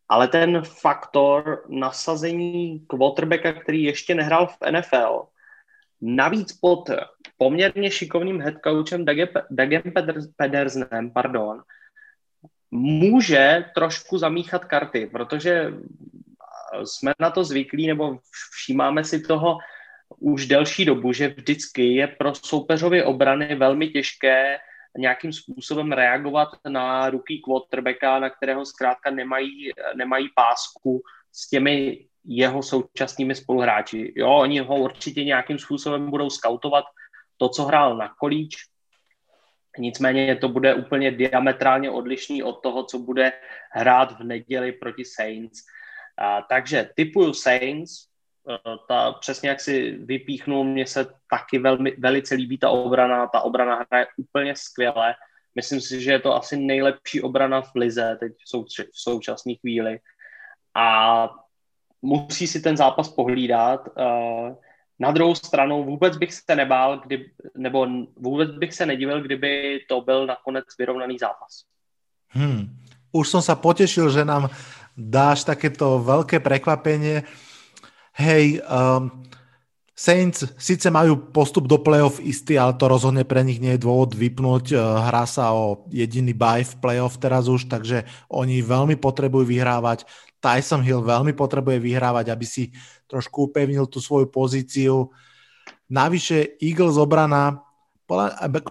Ale 0.10 0.28
ten 0.28 0.62
faktor 0.64 1.64
nasazení 1.68 2.80
quarterbacka, 2.88 3.54
který 3.54 3.84
ještě 3.84 4.16
nehrál 4.16 4.48
v 4.48 4.72
NFL, 4.72 5.24
navíc 6.02 6.54
pod 6.54 6.90
poměrně 7.38 7.92
šikovným 7.92 8.42
headcoachem 8.42 9.06
Dagem 9.50 9.84
Pedersenem, 10.36 11.12
pardon, 11.12 11.64
může 12.72 13.66
trošku 13.76 14.18
zamíchat 14.18 14.66
karty, 14.66 15.10
protože 15.12 15.74
jsme 16.84 17.14
na 17.20 17.32
to 17.32 17.44
zvyklí 17.44 17.88
nebo 17.88 18.18
všímáme 18.52 19.04
si 19.04 19.22
toho 19.22 19.58
už 20.20 20.48
delší 20.48 20.86
dobu, 20.86 21.14
že 21.14 21.28
vždycky 21.28 21.94
je 21.94 22.08
pro 22.08 22.36
soupeřově 22.36 23.06
obrany 23.06 23.56
velmi 23.56 23.88
těžké 23.88 24.58
nějakým 24.98 25.34
způsobem 25.34 25.92
reagovat 25.92 26.48
na 26.70 27.10
ruky 27.10 27.42
quarterbacka, 27.46 28.20
na 28.20 28.30
kterého 28.30 28.66
zkrátka 28.66 29.12
nemají, 29.12 29.72
nemají 29.96 30.30
pásku 30.36 31.02
s 31.32 31.50
těmi 31.50 32.06
jeho 32.26 32.64
současnými 32.64 33.36
spoluhráči. 33.36 34.14
Jo, 34.16 34.30
oni 34.30 34.60
ho 34.60 34.76
určitě 34.76 35.24
nějakým 35.24 35.60
způsobem 35.60 36.10
budou 36.10 36.30
skautovat 36.30 36.86
to, 37.38 37.50
co 37.50 37.64
hrál 37.64 37.98
na 37.98 38.14
kolíč, 38.20 38.56
Nicméně 39.78 40.36
to 40.36 40.50
bude 40.50 40.74
úplně 40.74 41.12
diametrálně 41.12 41.90
odlišný 41.90 42.44
od 42.44 42.54
toho, 42.54 42.84
co 42.84 43.00
bude 43.00 43.32
hrát 43.72 44.20
v 44.20 44.24
neděli 44.24 44.72
proti 44.72 45.06
Saints. 45.06 45.60
A, 46.18 46.42
takže 46.42 46.90
typuju 46.96 47.34
Saints, 47.34 47.92
e, 48.50 48.58
ta, 48.88 49.12
přesně 49.12 49.50
jak 49.50 49.60
si 49.60 49.92
vypíchnul, 49.92 50.64
mně 50.64 50.88
se 50.88 51.08
taky 51.30 51.60
velmi, 51.60 51.96
velice 51.98 52.36
líbí 52.36 52.58
ta 52.58 52.70
obrana, 52.70 53.28
ta 53.28 53.42
obrana 53.42 53.86
hraje 53.92 54.08
úplně 54.18 54.56
skvěle. 54.56 55.16
Myslím 55.56 55.82
si, 55.82 56.02
že 56.02 56.12
je 56.12 56.20
to 56.20 56.36
asi 56.36 56.58
nejlepší 56.58 57.22
obrana 57.22 57.62
v 57.62 57.76
lize 57.76 58.18
teď 58.20 58.32
v, 58.32 58.50
sou, 58.50 58.64
v 58.64 59.02
současné 59.02 59.54
chvíli. 59.56 60.00
A 60.76 61.30
musí 62.02 62.48
si 62.48 62.62
ten 62.62 62.78
zápas 62.78 63.10
pohlídat. 63.10 63.88
Uh, 63.88 64.56
na 65.02 65.10
druhou 65.10 65.34
stranu 65.36 65.84
vůbec 65.84 66.18
bych 66.18 66.34
se 66.34 66.54
nebál, 66.56 67.02
kdy, 67.02 67.26
nebo 67.58 67.88
vůbec 68.18 68.52
bych 68.52 68.74
se 68.74 68.86
nedivil, 68.86 69.22
kdyby 69.22 69.82
to 69.90 70.02
byl 70.02 70.30
nakonec 70.30 70.66
vyrovnaný 70.78 71.18
zápas. 71.18 71.66
Hmm. 72.30 72.70
Už 73.12 73.28
som 73.28 73.42
sa 73.42 73.60
potešil, 73.60 74.14
že 74.14 74.24
nám 74.24 74.48
dáš 74.96 75.44
takéto 75.44 76.00
veľké 76.00 76.40
prekvapenie. 76.40 77.28
Hej, 78.16 78.64
um, 78.64 79.12
Saints 79.92 80.48
síce 80.56 80.88
majú 80.88 81.30
postup 81.30 81.68
do 81.68 81.78
playoff 81.78 82.24
istý, 82.24 82.56
ale 82.56 82.74
to 82.80 82.88
rozhodne 82.88 83.28
pre 83.28 83.44
nich 83.44 83.60
nie 83.60 83.76
je 83.76 83.84
dôvod 83.84 84.16
vypnúť. 84.16 84.74
Hrá 84.80 85.28
sa 85.28 85.52
o 85.52 85.86
jediný 85.92 86.32
bye 86.34 86.64
v 86.64 86.74
playoff 86.80 87.20
teraz 87.20 87.52
už, 87.52 87.68
takže 87.68 88.08
oni 88.32 88.64
veľmi 88.64 88.96
potrebujú 88.96 89.46
vyhrávať. 89.46 90.08
Tyson 90.42 90.82
Hill 90.82 91.06
veľmi 91.06 91.38
potrebuje 91.38 91.78
vyhrávať, 91.78 92.34
aby 92.34 92.46
si 92.50 92.74
trošku 93.06 93.54
upevnil 93.54 93.86
tú 93.86 94.02
svoju 94.02 94.28
pozíciu. 94.28 95.14
Navyše 95.86 96.58
Eagles 96.58 96.98
obrana, 96.98 97.62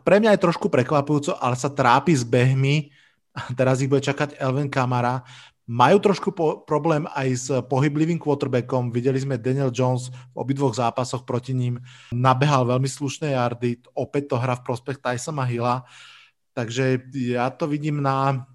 pre 0.03 0.17
mňa 0.21 0.37
je 0.37 0.45
trošku 0.45 0.69
prekvapujúco, 0.69 1.39
ale 1.39 1.55
sa 1.57 1.71
trápi 1.71 2.13
s 2.13 2.27
behmi. 2.27 2.91
Teraz 3.59 3.81
ich 3.81 3.89
bude 3.89 4.03
čakať 4.03 4.37
Elvin 4.37 4.69
Kamara. 4.69 5.23
Majú 5.71 6.03
trošku 6.03 6.35
po- 6.35 6.67
problém 6.67 7.07
aj 7.15 7.29
s 7.31 7.47
pohyblivým 7.71 8.19
quarterbackom. 8.19 8.91
Videli 8.91 9.23
sme 9.23 9.39
Daniel 9.39 9.71
Jones 9.71 10.11
v 10.35 10.43
obidvoch 10.43 10.75
zápasoch 10.75 11.23
proti 11.23 11.55
ním. 11.55 11.79
Nabehal 12.11 12.67
veľmi 12.67 12.91
slušné 12.91 13.39
yardy. 13.39 13.79
Opäť 13.95 14.35
to 14.35 14.37
hra 14.43 14.59
v 14.59 14.67
prospech 14.67 14.99
Tysona 14.99 15.47
Hilla. 15.47 15.87
Takže 16.59 17.07
ja 17.15 17.47
to 17.55 17.71
vidím 17.71 18.03
na 18.03 18.51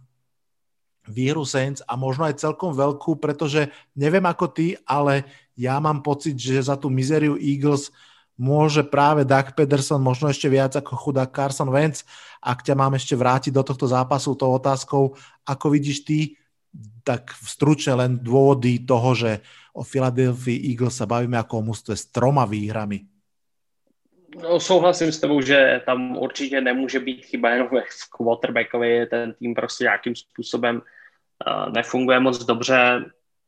výhru 1.08 1.46
Saints 1.46 1.86
a 1.86 1.94
možno 1.96 2.26
aj 2.26 2.42
celkom 2.42 2.74
veľkú, 2.74 3.18
pretože 3.22 3.70
neviem 3.94 4.26
ako 4.26 4.46
ty, 4.50 4.76
ale 4.86 5.26
ja 5.56 5.80
mám 5.80 6.04
pocit, 6.04 6.36
že 6.36 6.66
za 6.66 6.76
tú 6.76 6.92
mizeriu 6.92 7.40
Eagles 7.40 7.94
môže 8.36 8.84
práve 8.84 9.24
Doug 9.24 9.56
Pederson, 9.56 10.04
možno 10.04 10.28
ešte 10.28 10.52
viac 10.52 10.76
ako 10.76 11.00
chudák 11.00 11.32
Carson 11.32 11.72
Wentz. 11.72 12.04
Ak 12.44 12.62
ťa 12.62 12.76
mám 12.76 12.94
ešte 13.00 13.16
vrátiť 13.16 13.56
do 13.56 13.64
tohto 13.64 13.88
zápasu 13.88 14.36
tou 14.36 14.52
otázkou, 14.52 15.16
ako 15.48 15.66
vidíš 15.72 16.04
ty, 16.04 16.20
tak 17.08 17.32
stručne 17.40 17.96
len 17.96 18.12
dôvody 18.20 18.84
toho, 18.84 19.16
že 19.16 19.32
o 19.72 19.88
Philadelphia 19.88 20.60
Eagles 20.60 21.00
sa 21.00 21.08
bavíme 21.08 21.40
ako 21.40 21.64
o 21.64 21.66
mústve 21.72 21.96
s 21.96 22.12
troma 22.12 22.44
výhrami. 22.44 23.08
No, 24.36 24.60
souhlasím 24.60 25.12
s 25.12 25.20
tebou, 25.20 25.42
že 25.42 25.82
tam 25.86 26.18
určitě 26.18 26.62
nemůže 26.62 27.00
být 27.00 27.26
chyba 27.26 27.50
jenom 27.50 27.68
v 27.68 28.10
quarterbackovi, 28.10 29.06
ten 29.06 29.34
tým 29.34 29.56
prostě 29.56 29.84
nějakým 29.84 30.16
způsobem 30.16 30.82
nefunguje 31.74 32.20
moc 32.20 32.46
dobře. 32.46 33.06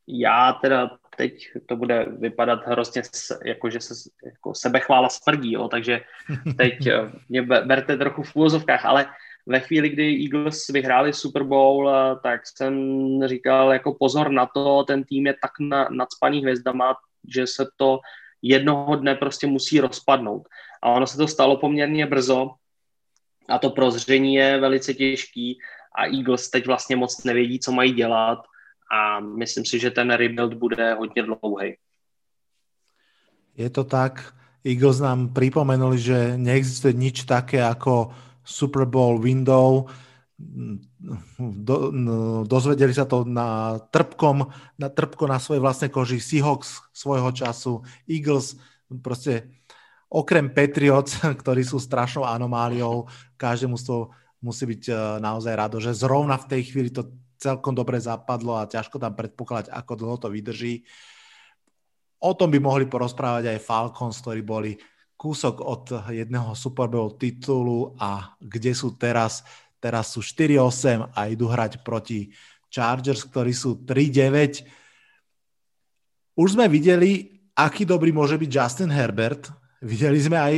Já 0.08 0.54
teda 0.54 0.98
teď 1.18 1.50
to 1.66 1.76
bude 1.76 2.06
vypadat 2.10 2.60
hrozně 2.66 3.02
jako, 3.46 3.70
že 3.70 3.80
se 3.80 3.94
jako 4.26 4.54
sebechvála 4.56 5.10
smrdí, 5.10 5.52
jo, 5.52 5.68
takže 5.68 6.02
teď 6.58 6.88
eh, 6.88 7.12
mě 7.30 7.42
berte 7.42 7.98
trochu 7.98 8.24
v 8.24 8.36
úvozovkách, 8.36 8.86
ale 8.86 9.06
ve 9.46 9.60
chvíli, 9.60 9.90
kdy 9.90 10.24
Eagles 10.24 10.68
vyhráli 10.68 11.14
Super 11.14 11.44
Bowl, 11.44 11.90
eh, 11.90 12.16
tak 12.24 12.48
jsem 12.48 12.74
říkal 13.26 13.74
jako 13.74 13.96
pozor 14.00 14.32
na 14.32 14.46
to, 14.46 14.84
ten 14.84 15.04
tým 15.04 15.28
je 15.28 15.36
tak 15.42 15.52
na, 15.60 15.88
nadspaný 15.92 16.42
hvězdama, 16.42 16.96
že 17.28 17.48
se 17.48 17.68
to 17.76 18.00
jednoho 18.42 18.96
dne 18.96 19.16
prostě 19.16 19.48
musí 19.48 19.80
rozpadnout. 19.80 20.48
A 20.82 20.90
ono 20.90 21.08
se 21.08 21.18
to 21.18 21.28
stalo 21.28 21.58
poměrně 21.58 22.06
brzo 22.06 22.52
a 23.50 23.60
to 23.60 23.70
prozření 23.70 24.36
je 24.36 24.60
velice 24.60 24.94
těžký 24.94 25.60
a 25.98 26.06
Eagles 26.06 26.50
teď 26.50 26.68
vlastně 26.68 26.96
moc 26.96 27.24
nevědí, 27.24 27.60
co 27.60 27.72
mají 27.72 27.94
dělat 27.94 28.40
a 28.92 29.20
myslím 29.20 29.66
si, 29.66 29.80
že 29.80 29.92
ten 29.92 30.12
rebuild 30.12 30.54
bude 30.54 30.94
hodně 30.94 31.24
dlouhý. 31.24 31.76
Je 33.58 33.70
to 33.70 33.84
tak. 33.84 34.34
Eagles 34.66 35.00
nám 35.00 35.34
pripomenuli, 35.34 35.98
že 35.98 36.38
neexistuje 36.38 36.94
nič 36.94 37.24
také 37.26 37.64
ako 37.64 38.14
Super 38.46 38.86
Bowl 38.86 39.18
window. 39.18 39.90
Do, 41.40 41.90
no, 41.90 42.46
dozvedeli 42.46 42.94
sa 42.94 43.10
to 43.10 43.26
na 43.26 43.80
trpkom, 43.90 44.46
na 44.78 44.88
trpko 44.94 45.26
na 45.26 45.42
svojej 45.42 45.64
vlastnej 45.64 45.90
koži 45.90 46.22
Seahawks 46.22 46.84
svojho 46.94 47.34
času, 47.34 47.82
Eagles, 48.06 48.60
proste 49.02 49.50
okrem 50.12 50.54
Patriots, 50.54 51.18
ktorí 51.42 51.66
sú 51.66 51.82
strašnou 51.82 52.28
anomáliou, 52.28 53.10
každému 53.40 53.80
z 53.82 53.84
toho 53.90 54.04
musí 54.42 54.70
byť 54.70 54.84
eh, 54.90 54.96
naozaj 55.22 55.54
rado, 55.54 55.78
že 55.82 55.98
zrovna 55.98 56.38
v 56.38 56.50
tej 56.58 56.62
chvíli 56.74 56.90
to 56.94 57.10
celkom 57.38 57.78
dobre 57.78 58.02
zapadlo 58.02 58.58
a 58.58 58.70
ťažko 58.70 58.98
tam 58.98 59.14
predpokladať, 59.14 59.70
ako 59.70 59.94
dlho 59.94 60.18
to 60.18 60.28
vydrží. 60.34 60.82
O 62.18 62.34
tom 62.34 62.50
by 62.50 62.58
mohli 62.58 62.90
porozprávať 62.90 63.54
aj 63.54 63.62
Falcons, 63.62 64.18
ktorí 64.26 64.42
boli 64.42 64.74
kúsok 65.18 65.62
od 65.62 65.84
jedného 66.10 66.58
Super 66.58 66.90
Bowl 66.90 67.14
titulu 67.14 67.94
a 68.02 68.34
kde 68.42 68.74
sú 68.74 68.98
teraz. 68.98 69.46
Teraz 69.78 70.18
sú 70.18 70.26
4-8 70.26 71.14
a 71.14 71.30
idú 71.30 71.46
hrať 71.46 71.86
proti 71.86 72.34
Chargers, 72.74 73.22
ktorí 73.30 73.54
sú 73.54 73.86
3-9. 73.86 74.66
Už 76.38 76.58
sme 76.58 76.66
videli, 76.66 77.38
aký 77.54 77.86
dobrý 77.86 78.10
môže 78.10 78.38
byť 78.38 78.50
Justin 78.50 78.90
Herbert. 78.90 79.54
Videli 79.78 80.18
sme 80.18 80.42
aj 80.42 80.56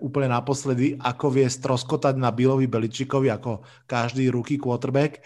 úplne 0.00 0.32
naposledy, 0.32 0.96
ako 0.96 1.28
vie 1.28 1.44
stroskotať 1.44 2.16
na 2.16 2.32
Billovi 2.32 2.64
Beličikovi 2.64 3.28
ako 3.28 3.60
každý 3.84 4.32
ruky 4.32 4.56
quarterback. 4.56 5.20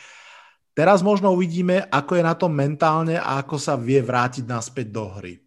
Teraz 0.75 1.01
možno 1.01 1.31
uvidíme, 1.31 1.87
ako 1.89 2.19
je 2.19 2.25
na 2.27 2.35
tom 2.35 2.51
mentálne 2.53 3.17
a 3.17 3.39
ako 3.41 3.57
sa 3.57 3.79
vie 3.79 4.03
vrátiť 4.03 4.45
naspäť 4.45 4.91
do 4.91 5.07
hry. 5.15 5.39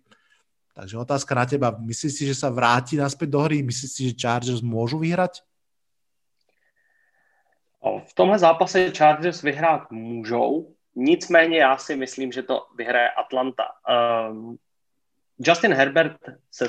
Takže 0.74 0.95
otázka 0.95 1.36
na 1.36 1.45
teba. 1.45 1.76
Myslíš 1.76 2.14
si, 2.16 2.24
že 2.24 2.39
sa 2.39 2.47
vráti 2.47 2.95
naspäť 2.95 3.36
do 3.36 3.43
hry? 3.43 3.60
Myslíš 3.60 3.91
si, 3.91 4.02
že 4.10 4.16
Chargers 4.16 4.64
môžu 4.64 4.95
vyhrať? 4.95 5.43
V 7.84 8.14
tomhle 8.16 8.39
zápase 8.39 8.91
Chargers 8.91 9.41
vyhrát 9.41 9.91
můžou, 9.91 10.76
nicméně 10.95 11.58
já 11.58 11.78
si 11.78 11.95
myslím, 11.95 12.32
že 12.32 12.43
to 12.43 12.68
vyhraje 12.76 13.10
Atlanta. 13.10 13.64
Um, 14.32 14.58
Justin 15.39 15.74
Herbert 15.74 16.18
se 16.52 16.66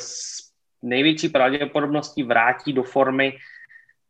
největší 0.82 1.28
pravděpodobností 1.28 2.22
vrátí 2.22 2.72
do 2.72 2.82
formy, 2.82 3.38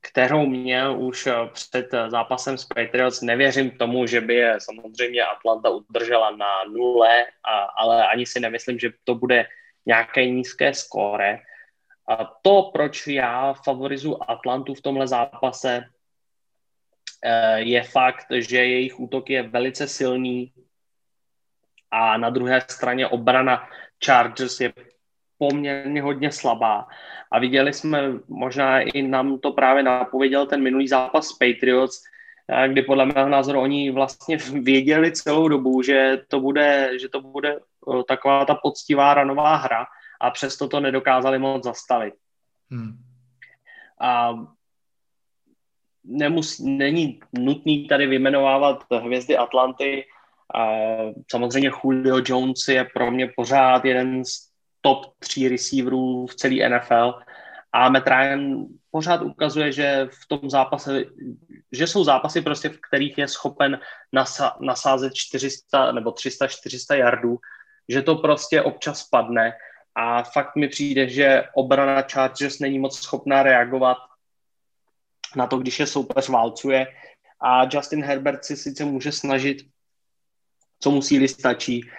kterou 0.00 0.46
měl 0.46 1.00
už 1.00 1.26
eh, 1.26 1.34
před 1.52 1.94
eh, 1.94 2.10
zápasem 2.10 2.58
s 2.58 2.64
Patriots. 2.64 3.22
Nevěřím 3.22 3.70
tomu, 3.70 4.06
že 4.06 4.20
by 4.20 4.34
je 4.34 4.58
samozřejmě 4.60 5.22
Atlanta 5.24 5.70
udržela 5.70 6.30
na 6.30 6.64
nule, 6.72 7.26
a, 7.44 7.58
ale 7.64 8.08
ani 8.08 8.26
si 8.26 8.40
nemyslím, 8.40 8.78
že 8.78 8.90
to 9.04 9.14
bude 9.14 9.46
nějaké 9.86 10.26
nízké 10.26 10.74
skóre. 10.74 11.38
A 12.08 12.24
to, 12.42 12.70
proč 12.72 13.06
já 13.06 13.52
favorizu 13.52 14.30
Atlantu 14.30 14.74
v 14.74 14.82
tomhle 14.82 15.08
zápase, 15.08 15.84
eh, 17.24 17.60
je 17.60 17.82
fakt, 17.82 18.26
že 18.30 18.56
jejich 18.56 19.00
útok 19.00 19.30
je 19.30 19.42
velice 19.42 19.88
silný 19.88 20.52
a 21.90 22.16
na 22.16 22.30
druhé 22.30 22.60
straně 22.60 23.06
obrana 23.06 23.68
Chargers 24.04 24.60
je 24.60 24.72
poměrně 25.40 26.02
hodně 26.02 26.32
slabá. 26.32 26.86
A 27.32 27.38
viděli 27.38 27.72
jsme, 27.72 27.98
možná 28.28 28.80
i 28.80 29.02
nám 29.02 29.38
to 29.38 29.52
právě 29.52 29.82
napověděl 29.82 30.46
ten 30.46 30.62
minulý 30.62 30.88
zápas 30.88 31.26
s 31.26 31.32
Patriots, 31.32 32.02
eh, 32.48 32.68
kdy 32.68 32.82
podle 32.82 33.06
mého 33.06 33.28
názoru 33.28 33.60
oni 33.60 33.90
vlastně 33.90 34.36
věděli 34.36 35.12
celou 35.12 35.48
dobu, 35.48 35.82
že 35.82 36.20
to 36.28 36.40
bude, 36.40 36.90
že 37.00 37.08
to 37.08 37.20
bude 37.20 37.56
eh, 37.56 38.02
taková 38.08 38.44
ta 38.44 38.54
poctivá 38.54 39.14
ranová 39.14 39.56
hra 39.56 39.86
a 40.20 40.30
přesto 40.30 40.68
to 40.68 40.80
nedokázali 40.80 41.38
moc 41.38 41.64
zastavit. 41.64 42.14
Hmm. 42.70 42.92
A 44.00 44.34
nemus, 46.04 46.58
není 46.58 47.20
nutný 47.32 47.88
tady 47.88 48.06
vymenovávat 48.06 48.84
hvězdy 48.92 49.36
Atlanty. 49.36 50.04
A 50.54 50.68
samozřejmě 51.30 51.70
Julio 51.84 52.22
Jones 52.26 52.68
je 52.68 52.84
pro 52.94 53.10
mě 53.10 53.32
pořád 53.36 53.84
jeden 53.84 54.24
z 54.24 54.49
top 54.80 55.14
tří 55.18 55.48
receiverů 55.48 56.26
v 56.26 56.34
celé 56.34 56.68
NFL 56.68 57.14
a 57.72 57.88
Matt 57.88 58.08
Ryan 58.08 58.66
pořád 58.90 59.22
ukazuje, 59.22 59.72
že 59.72 60.08
v 60.22 60.28
tom 60.28 60.50
zápase, 60.50 61.04
že 61.72 61.86
jsou 61.86 62.04
zápasy 62.04 62.40
prostě, 62.40 62.68
v 62.68 62.80
kterých 62.88 63.18
je 63.18 63.28
schopen 63.28 63.80
nasa, 64.12 64.56
nasázet 64.60 65.14
400 65.14 65.92
nebo 65.92 66.10
300-400 66.10 66.94
yardů, 66.94 67.38
že 67.88 68.02
to 68.02 68.14
prostě 68.14 68.62
občas 68.62 69.08
padne. 69.08 69.52
A 69.94 70.22
fakt 70.22 70.56
mi 70.56 70.68
přijde, 70.68 71.08
že 71.08 71.44
obrana 71.54 72.02
Chargers 72.02 72.58
není 72.58 72.78
moc 72.78 72.98
schopná 72.98 73.42
reagovat 73.42 73.98
na 75.36 75.46
to, 75.46 75.58
když 75.58 75.80
je 75.80 75.86
soupeř 75.86 76.28
válcuje. 76.28 76.86
A 77.40 77.68
Justin 77.72 78.04
Herbert 78.04 78.44
si 78.44 78.56
sice 78.56 78.84
může 78.84 79.12
snažit, 79.12 79.62
co 80.80 80.90
mu 80.90 81.02
síly 81.02 81.28
stačí, 81.28 81.90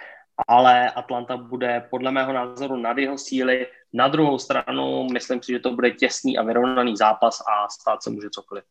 ale 0.48 0.90
Atlanta 0.90 1.36
bude 1.36 1.84
podle 1.90 2.10
mého 2.10 2.32
názoru 2.32 2.76
nad 2.76 2.98
jeho 2.98 3.18
síly. 3.18 3.66
Na 3.92 4.08
druhou 4.08 4.38
stranu 4.38 5.06
myslím 5.12 5.42
si, 5.42 5.52
že 5.52 5.58
to 5.58 5.74
bude 5.74 5.90
těsný 5.90 6.38
a 6.38 6.42
vyrovnaný 6.42 6.96
zápas 6.96 7.40
a 7.40 7.68
stát 7.68 8.02
se 8.02 8.10
může 8.10 8.30
cokoliv. 8.30 8.64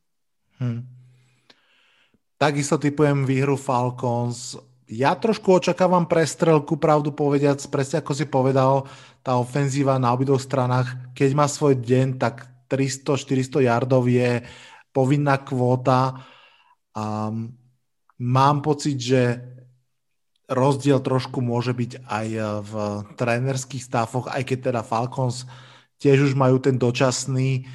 Hmm. 0.60 0.88
Takisto 2.38 2.78
typujem 2.78 3.26
výhru 3.26 3.54
Falcons. 3.54 4.58
Ja 4.90 5.16
trošku 5.16 5.54
očakávam 5.62 6.10
prestrelku, 6.10 6.76
pravdu 6.76 7.14
povediac, 7.14 7.62
presne 7.70 8.02
ako 8.02 8.12
si 8.18 8.26
povedal, 8.26 8.90
tá 9.22 9.38
ofenzíva 9.38 9.96
na 10.02 10.12
obidvoch 10.12 10.42
stranách, 10.42 11.14
keď 11.14 11.30
má 11.38 11.46
svoj 11.46 11.78
deň, 11.80 12.18
tak 12.18 12.50
300-400 12.66 13.70
yardov 13.72 14.10
je 14.10 14.42
povinná 14.90 15.38
kvóta. 15.38 16.26
Um, 16.98 17.56
mám 18.20 18.66
pocit, 18.66 19.00
že 19.00 19.22
rozdiel 20.52 21.00
trošku 21.00 21.40
môže 21.40 21.72
byť 21.72 22.04
aj 22.06 22.28
eh, 22.36 22.44
v 22.62 22.74
trénerských 23.16 23.84
stáfoch, 23.84 24.28
aj 24.28 24.44
keď 24.44 24.60
teda 24.72 24.82
Falcons 24.84 25.48
tiež 26.02 26.32
už 26.32 26.34
majú 26.34 26.58
ten 26.58 26.76
dočasný. 26.82 27.66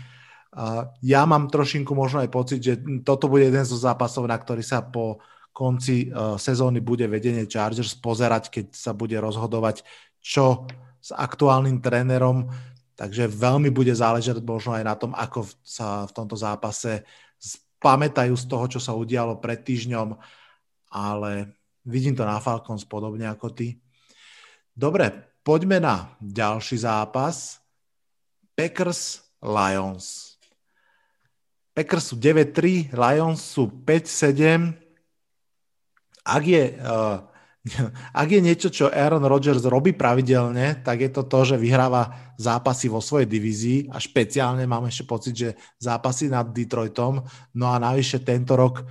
Ja 1.04 1.28
mám 1.28 1.52
trošinku 1.52 1.92
možno 1.92 2.24
aj 2.24 2.32
pocit, 2.32 2.64
že 2.64 2.80
toto 3.04 3.28
bude 3.28 3.44
jeden 3.44 3.60
zo 3.68 3.76
zápasov, 3.76 4.24
na 4.24 4.40
ktorý 4.40 4.64
sa 4.64 4.80
po 4.80 5.20
konci 5.52 6.08
eh, 6.08 6.36
sezóny 6.36 6.84
bude 6.84 7.08
vedenie 7.08 7.48
Chargers 7.48 7.96
pozerať, 7.96 8.52
keď 8.52 8.66
sa 8.76 8.92
bude 8.92 9.16
rozhodovať, 9.16 9.84
čo 10.20 10.68
s 11.00 11.10
aktuálnym 11.14 11.80
trénerom. 11.80 12.50
Takže 12.96 13.28
veľmi 13.28 13.68
bude 13.68 13.92
záležať 13.92 14.40
možno 14.40 14.72
aj 14.72 14.84
na 14.84 14.96
tom, 14.96 15.12
ako 15.12 15.44
sa 15.60 16.08
v 16.08 16.12
tomto 16.16 16.32
zápase 16.32 17.04
pamätajú 17.76 18.34
z 18.34 18.44
toho, 18.48 18.64
čo 18.72 18.80
sa 18.80 18.96
udialo 18.96 19.36
pred 19.36 19.60
týždňom, 19.60 20.16
ale 20.90 21.52
Vidím 21.86 22.18
to 22.18 22.26
na 22.26 22.42
Falcons 22.42 22.82
podobne 22.82 23.30
ako 23.30 23.54
ty. 23.54 23.78
Dobre, 24.74 25.38
poďme 25.46 25.78
na 25.78 26.10
ďalší 26.18 26.82
zápas. 26.82 27.62
Packers 28.58 29.22
Lions. 29.38 30.34
Packers 31.76 32.10
sú 32.10 32.16
9-3, 32.18 32.90
Lions 32.90 33.38
sú 33.38 33.70
5-7. 33.70 34.74
Ak 36.26 36.42
je, 36.42 36.74
uh, 36.82 37.22
ak 38.22 38.28
je 38.30 38.40
niečo, 38.42 38.68
čo 38.72 38.90
Aaron 38.90 39.22
Rodgers 39.22 39.62
robí 39.62 39.94
pravidelne, 39.94 40.82
tak 40.82 41.06
je 41.06 41.10
to 41.12 41.22
to, 41.28 41.54
že 41.54 41.56
vyhráva 41.60 42.34
zápasy 42.40 42.90
vo 42.90 42.98
svojej 42.98 43.30
divízii 43.30 43.78
a 43.94 44.00
špeciálne 44.02 44.66
mám 44.66 44.90
ešte 44.90 45.04
pocit, 45.06 45.34
že 45.36 45.50
zápasy 45.78 46.32
nad 46.32 46.50
Detroitom. 46.50 47.22
No 47.54 47.66
a 47.70 47.76
navyše 47.78 48.24
tento 48.24 48.58
rok 48.58 48.82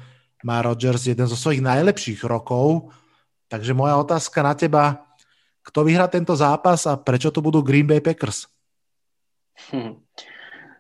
má 0.46 0.62
Rodgers 0.62 1.10
jeden 1.10 1.26
zo 1.26 1.34
svojich 1.34 1.66
najlepších 1.66 2.22
rokov. 2.22 2.94
Takže 3.50 3.74
moja 3.74 3.98
otázka 3.98 4.46
na 4.46 4.54
teba, 4.54 5.02
kto 5.66 5.82
vyhrá 5.82 6.06
tento 6.06 6.38
zápas 6.38 6.86
a 6.86 6.94
prečo 6.94 7.34
to 7.34 7.42
budú 7.42 7.66
Green 7.66 7.90
Bay 7.90 7.98
Packers? 7.98 8.46
Hm. 9.74 9.98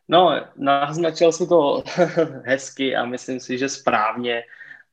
No, 0.05 0.38
naznačil 0.53 1.34
si 1.34 1.49
to 1.49 1.82
hezky 2.49 2.95
a 2.95 3.05
myslím 3.05 3.39
si, 3.41 3.57
že 3.57 3.70
správně. 3.70 4.43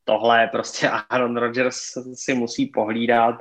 Tohle 0.04 0.48
prostě 0.48 0.88
Aaron 0.88 1.36
Rodgers 1.36 1.76
si 2.14 2.34
musí 2.34 2.66
pohlídat 2.66 3.34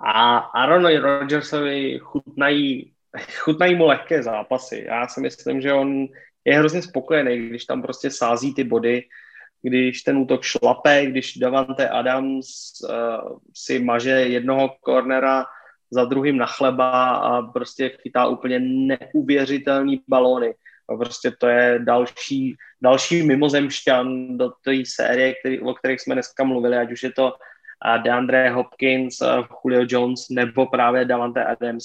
a 0.00 0.38
Aaron 0.38 0.86
Rodgersovi 0.96 1.98
chutnají, 2.02 2.92
chutnají 3.38 3.74
mu 3.74 3.86
lehké 3.86 4.22
zápasy. 4.22 4.84
Já 4.88 5.06
si 5.08 5.20
myslím, 5.20 5.60
že 5.60 5.72
on 5.72 6.06
je 6.44 6.58
hrozně 6.58 6.82
spokojený, 6.82 7.48
když 7.48 7.64
tam 7.64 7.82
prostě 7.82 8.10
sází 8.10 8.54
ty 8.54 8.64
body, 8.64 9.02
když 9.64 10.02
ten 10.02 10.18
útok 10.18 10.42
šlape, 10.42 11.06
když 11.06 11.36
Davante 11.36 11.88
Adams 11.88 12.46
uh, 12.84 13.38
si 13.54 13.78
maže 13.78 14.10
jednoho 14.10 14.76
kornera 14.80 15.46
za 15.90 16.04
druhým 16.04 16.36
na 16.36 16.46
chleba 16.46 17.10
a 17.10 17.42
prostě 17.42 17.88
chytá 18.02 18.26
úplně 18.26 18.58
neuvěřitelný 18.60 20.02
balóny. 20.08 20.54
A 20.88 20.96
prostě 20.96 21.30
to 21.30 21.46
je 21.48 21.78
další, 21.78 22.56
další 22.82 23.22
mimozemšťan 23.22 24.38
do 24.38 24.50
té 24.64 24.72
série, 24.86 25.34
který, 25.34 25.60
o 25.60 25.74
kterých 25.74 26.00
jsme 26.00 26.14
dneska 26.14 26.44
mluvili, 26.44 26.76
ať 26.76 26.92
už 26.92 27.02
je 27.02 27.12
to 27.12 27.32
DeAndre 28.02 28.50
Hopkins, 28.50 29.16
Julio 29.64 29.86
Jones 29.88 30.28
nebo 30.30 30.66
právě 30.66 31.04
Davante 31.04 31.44
Adams, 31.44 31.84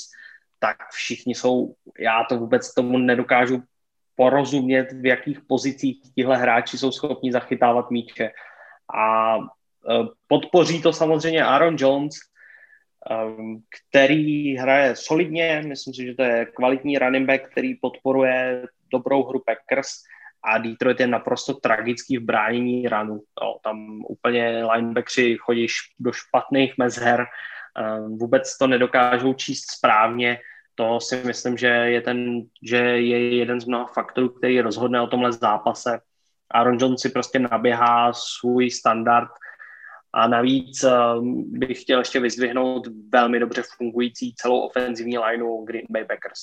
tak 0.60 0.78
všichni 0.92 1.36
jsou, 1.36 1.74
já 2.00 2.24
to 2.30 2.38
vůbec 2.38 2.74
tomu 2.74 2.98
nedokážu 2.98 3.64
porozumět, 4.20 4.92
v 4.92 5.06
jakých 5.06 5.40
pozicích 5.48 5.98
tihle 6.16 6.38
hráči 6.38 6.78
jsou 6.78 6.92
schopni 6.92 7.32
zachytávat 7.32 7.92
míče. 7.92 8.32
A 8.96 9.38
e, 9.38 9.42
podpoří 10.28 10.82
to 10.82 10.94
samozřejmě 10.94 11.44
Aaron 11.44 11.76
Jones, 11.80 12.16
e, 12.16 12.20
který 13.72 14.58
hraje 14.58 14.96
solidně, 14.96 15.64
myslím 15.68 15.94
si, 15.94 16.06
že 16.06 16.16
to 16.16 16.24
je 16.24 16.46
kvalitní 16.46 17.00
running 17.00 17.28
back, 17.28 17.48
který 17.52 17.76
podporuje 17.76 18.68
dobrou 18.92 19.24
hru 19.24 19.40
Packers 19.46 20.04
a 20.44 20.58
Detroit 20.58 21.00
je 21.00 21.08
naprosto 21.08 21.54
tragický 21.54 22.18
v 22.18 22.24
bránění 22.24 22.88
ranu. 22.88 23.24
Jo, 23.44 23.56
tam 23.64 24.04
úplně 24.10 24.64
linebackři 24.74 25.38
chodí 25.40 25.68
do 26.00 26.12
špatných 26.12 26.74
mezher, 26.78 27.22
e, 27.22 27.28
vůbec 28.00 28.58
to 28.58 28.68
nedokážou 28.68 29.34
číst 29.34 29.72
správně, 29.72 30.40
to 30.80 31.00
si 31.00 31.16
myslím, 31.24 31.58
že 31.58 31.68
je, 31.68 32.02
ten, 32.02 32.42
že 32.64 32.78
je 32.78 33.36
jeden 33.36 33.62
z 33.62 33.66
mnoha 33.66 33.86
faktorů, 33.86 34.30
který 34.30 34.62
rozhodne 34.62 35.02
o 35.02 35.08
tomhle 35.08 35.32
zápase. 35.34 36.00
Aaron 36.52 36.78
Jones 36.80 37.02
si 37.02 37.10
prostě 37.10 37.40
naběhá 37.40 38.14
svůj 38.14 38.72
standard 38.72 39.30
a 40.14 40.28
navíc 40.28 40.84
um, 40.84 41.44
bych 41.60 41.82
chtěl 41.82 42.00
ještě 42.00 42.20
vyzdvihnout 42.20 42.88
velmi 43.12 43.40
dobře 43.40 43.64
fungující 43.78 44.34
celou 44.36 44.60
ofenzivní 44.60 45.18
lineu 45.18 45.66
Green 45.66 45.86
Bay 45.90 46.06
Packers. 46.06 46.40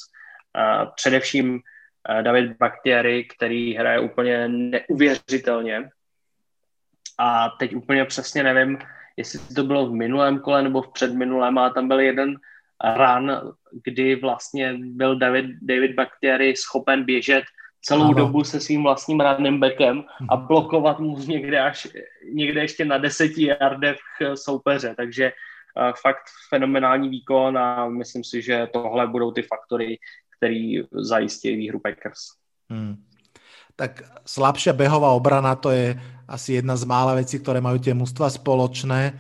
Uh, 0.53 0.93
především 0.95 1.55
uh, 1.55 2.23
David 2.23 2.57
Bakhtiari, 2.59 3.25
který 3.25 3.75
hraje 3.75 4.01
úplně 4.01 4.49
neuvěřitelně 4.49 5.89
a 7.19 7.49
teď 7.59 7.75
úplně 7.75 8.05
přesně 8.05 8.43
nevím, 8.43 8.79
jestli 9.17 9.55
to 9.55 9.65
bylo 9.65 9.87
v 9.87 9.95
minulém 9.95 10.39
kole 10.39 10.63
nebo 10.63 10.83
v 10.83 10.93
předminulém, 10.93 11.59
a 11.59 11.71
tam 11.71 11.89
byl 11.89 12.01
jeden 12.01 12.37
run, 12.85 13.33
kdy 13.85 14.17
vlastně 14.17 14.75
byl 14.79 15.19
David, 15.19 15.47
David 15.63 15.95
Bakhtiari 15.95 16.57
schopen 16.57 17.05
běžet 17.05 17.45
celou 17.81 18.05
ano. 18.05 18.15
dobu 18.15 18.45
se 18.45 18.61
svým 18.61 18.83
vlastním 18.83 19.21
running 19.21 19.61
backem 19.61 20.05
a 20.29 20.37
mhm. 20.37 20.47
blokovat 20.47 20.99
mu 20.99 21.19
někde 21.19 21.61
až 21.61 21.89
někde 22.33 22.61
ještě 22.61 22.85
na 22.85 22.99
deseti 22.99 23.47
yardech 23.47 23.99
soupeře, 24.35 24.95
takže 24.97 25.33
uh, 25.33 25.93
fakt 26.03 26.27
fenomenální 26.49 27.09
výkon 27.09 27.59
a 27.59 27.89
myslím 27.89 28.25
si, 28.25 28.43
že 28.43 28.69
tohle 28.73 29.07
budou 29.07 29.31
ty 29.31 29.43
faktory, 29.43 29.99
který 30.37 30.83
zajistí 30.93 31.57
výhru 31.57 31.79
Packers. 31.79 32.19
Hmm. 32.71 32.97
Tak 33.77 34.03
slabšia 34.27 34.73
behová 34.73 35.13
obrana 35.13 35.55
to 35.55 35.71
je 35.71 36.01
asi 36.29 36.53
jedna 36.53 36.77
z 36.77 36.85
mála 36.89 37.15
vecí, 37.15 37.39
ktoré 37.39 37.61
majú 37.61 37.79
tie 37.79 37.93
mužstva 37.95 38.33
spoločné 38.33 39.15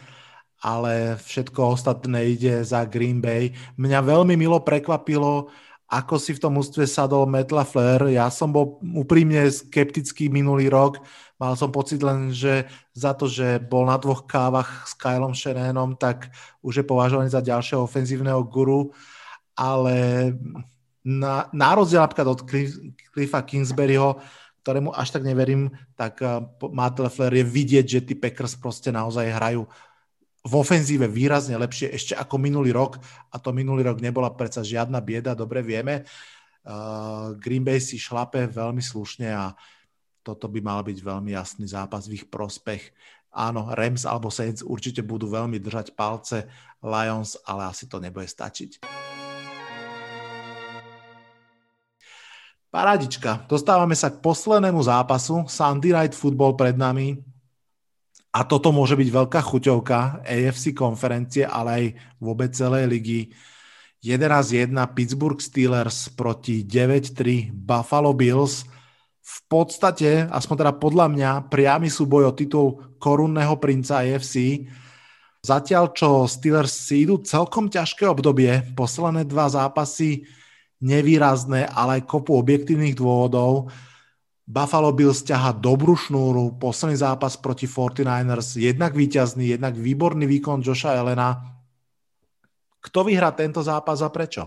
ale 0.60 1.20
všetko 1.20 1.76
ostatné 1.76 2.32
ide 2.36 2.64
za 2.64 2.88
Green 2.88 3.20
Bay. 3.20 3.52
Mňa 3.76 4.00
veľmi 4.00 4.34
milo 4.40 4.60
prekvapilo, 4.64 5.52
ako 5.86 6.18
si 6.18 6.34
v 6.34 6.42
tom 6.42 6.58
ústve 6.58 6.82
sadol 6.88 7.30
Matt 7.30 7.54
LaFleur. 7.54 8.10
Ja 8.10 8.26
som 8.32 8.50
bol 8.50 8.82
úprimne 8.82 9.46
skeptický 9.46 10.26
minulý 10.26 10.66
rok. 10.66 10.98
Mal 11.38 11.54
som 11.54 11.70
pocit 11.70 12.02
len, 12.02 12.34
že 12.34 12.66
za 12.96 13.14
to, 13.14 13.30
že 13.30 13.62
bol 13.62 13.86
na 13.86 13.94
dvoch 14.00 14.24
kávach 14.26 14.88
s 14.88 14.96
Kylom 14.98 15.36
Shannonom, 15.36 15.94
tak 15.94 16.32
už 16.64 16.82
je 16.82 16.84
považovaný 16.88 17.30
za 17.30 17.44
ďalšieho 17.44 17.84
ofenzívneho 17.86 18.42
guru. 18.42 18.90
Ale 19.54 20.32
na, 21.06 21.46
na 21.54 21.70
rozdiel 21.78 22.02
napríklad 22.02 22.34
od 22.34 22.42
Cliffa 23.14 23.40
Kingsburyho, 23.46 24.18
ktorému 24.66 24.90
až 24.90 25.14
tak 25.14 25.22
neverím, 25.22 25.70
tak 25.94 26.18
uh, 26.18 26.42
Matt 26.74 26.98
LaFleur 26.98 27.30
je 27.30 27.46
vidieť, 27.46 27.86
že 27.86 28.00
tí 28.02 28.18
Packers 28.18 28.58
proste 28.58 28.90
naozaj 28.90 29.30
hrajú 29.30 29.70
v 30.46 30.52
ofenzíve 30.54 31.10
výrazne 31.10 31.58
lepšie 31.58 31.90
ešte 31.90 32.14
ako 32.14 32.38
minulý 32.38 32.70
rok 32.70 33.02
a 33.34 33.36
to 33.42 33.50
minulý 33.50 33.90
rok 33.90 33.98
nebola 33.98 34.30
predsa 34.30 34.62
žiadna 34.62 35.02
bieda, 35.02 35.34
dobre 35.34 35.66
vieme. 35.66 36.06
Uh, 36.62 37.34
Green 37.38 37.66
Bay 37.66 37.82
si 37.82 37.98
šlape 37.98 38.46
veľmi 38.46 38.82
slušne 38.82 39.28
a 39.34 39.50
toto 40.22 40.46
by 40.46 40.62
mal 40.62 40.82
byť 40.86 40.98
veľmi 41.02 41.34
jasný 41.34 41.66
zápas 41.66 42.06
v 42.06 42.22
ich 42.22 42.26
prospech. 42.30 42.94
Áno, 43.34 43.70
Rams 43.74 44.06
alebo 44.06 44.30
Saints 44.30 44.62
určite 44.62 45.02
budú 45.02 45.30
veľmi 45.30 45.58
držať 45.58 45.94
palce 45.98 46.46
Lions, 46.82 47.38
ale 47.46 47.70
asi 47.70 47.90
to 47.90 47.98
nebude 47.98 48.26
stačiť. 48.26 48.86
Paradička, 52.70 53.46
dostávame 53.46 53.94
sa 53.94 54.10
k 54.10 54.18
poslednému 54.18 54.82
zápasu. 54.82 55.46
Sunday 55.46 55.94
Night 55.94 56.14
Football 56.18 56.58
pred 56.58 56.74
nami 56.74 57.35
a 58.36 58.44
toto 58.44 58.68
môže 58.68 59.00
byť 59.00 59.08
veľká 59.08 59.40
chuťovka 59.40 60.28
AFC 60.28 60.76
konferencie, 60.76 61.48
ale 61.48 61.70
aj 61.72 61.84
vôbec 62.20 62.52
celej 62.52 62.84
ligy. 62.84 63.20
11-1 64.04 64.76
Pittsburgh 64.92 65.40
Steelers 65.40 66.12
proti 66.12 66.60
9-3 66.68 67.48
Buffalo 67.48 68.12
Bills. 68.12 68.68
V 69.24 69.38
podstate, 69.48 70.28
aspoň 70.28 70.56
teda 70.68 70.72
podľa 70.76 71.06
mňa, 71.16 71.30
priamy 71.48 71.88
súboj 71.88 72.28
o 72.28 72.32
titul 72.36 72.66
korunného 73.00 73.56
princa 73.56 74.04
AFC. 74.04 74.68
Zatiaľ, 75.40 75.96
čo 75.96 76.28
Steelers 76.28 76.76
si 76.76 77.08
idú 77.08 77.24
celkom 77.24 77.72
ťažké 77.72 78.04
obdobie, 78.04 78.76
posledné 78.76 79.24
dva 79.24 79.48
zápasy 79.48 80.28
nevýrazné, 80.84 81.72
ale 81.72 82.04
kopu 82.04 82.36
objektívnych 82.36 83.00
dôvodov. 83.00 83.72
Buffalo 84.46 84.94
Bills 84.94 85.26
ťaha 85.26 85.58
dobrú 85.58 85.98
šnúru, 85.98 86.54
posledný 86.54 86.94
zápas 86.94 87.34
proti 87.34 87.66
49ers, 87.66 88.54
jednak 88.54 88.94
víťazný, 88.94 89.58
jednak 89.58 89.74
výborný 89.74 90.22
výkon 90.22 90.62
Joša 90.62 90.94
Elena. 90.94 91.42
Kto 92.78 93.02
vyhrá 93.02 93.34
tento 93.34 93.58
zápas 93.66 93.98
a 94.02 94.08
prečo? 94.08 94.46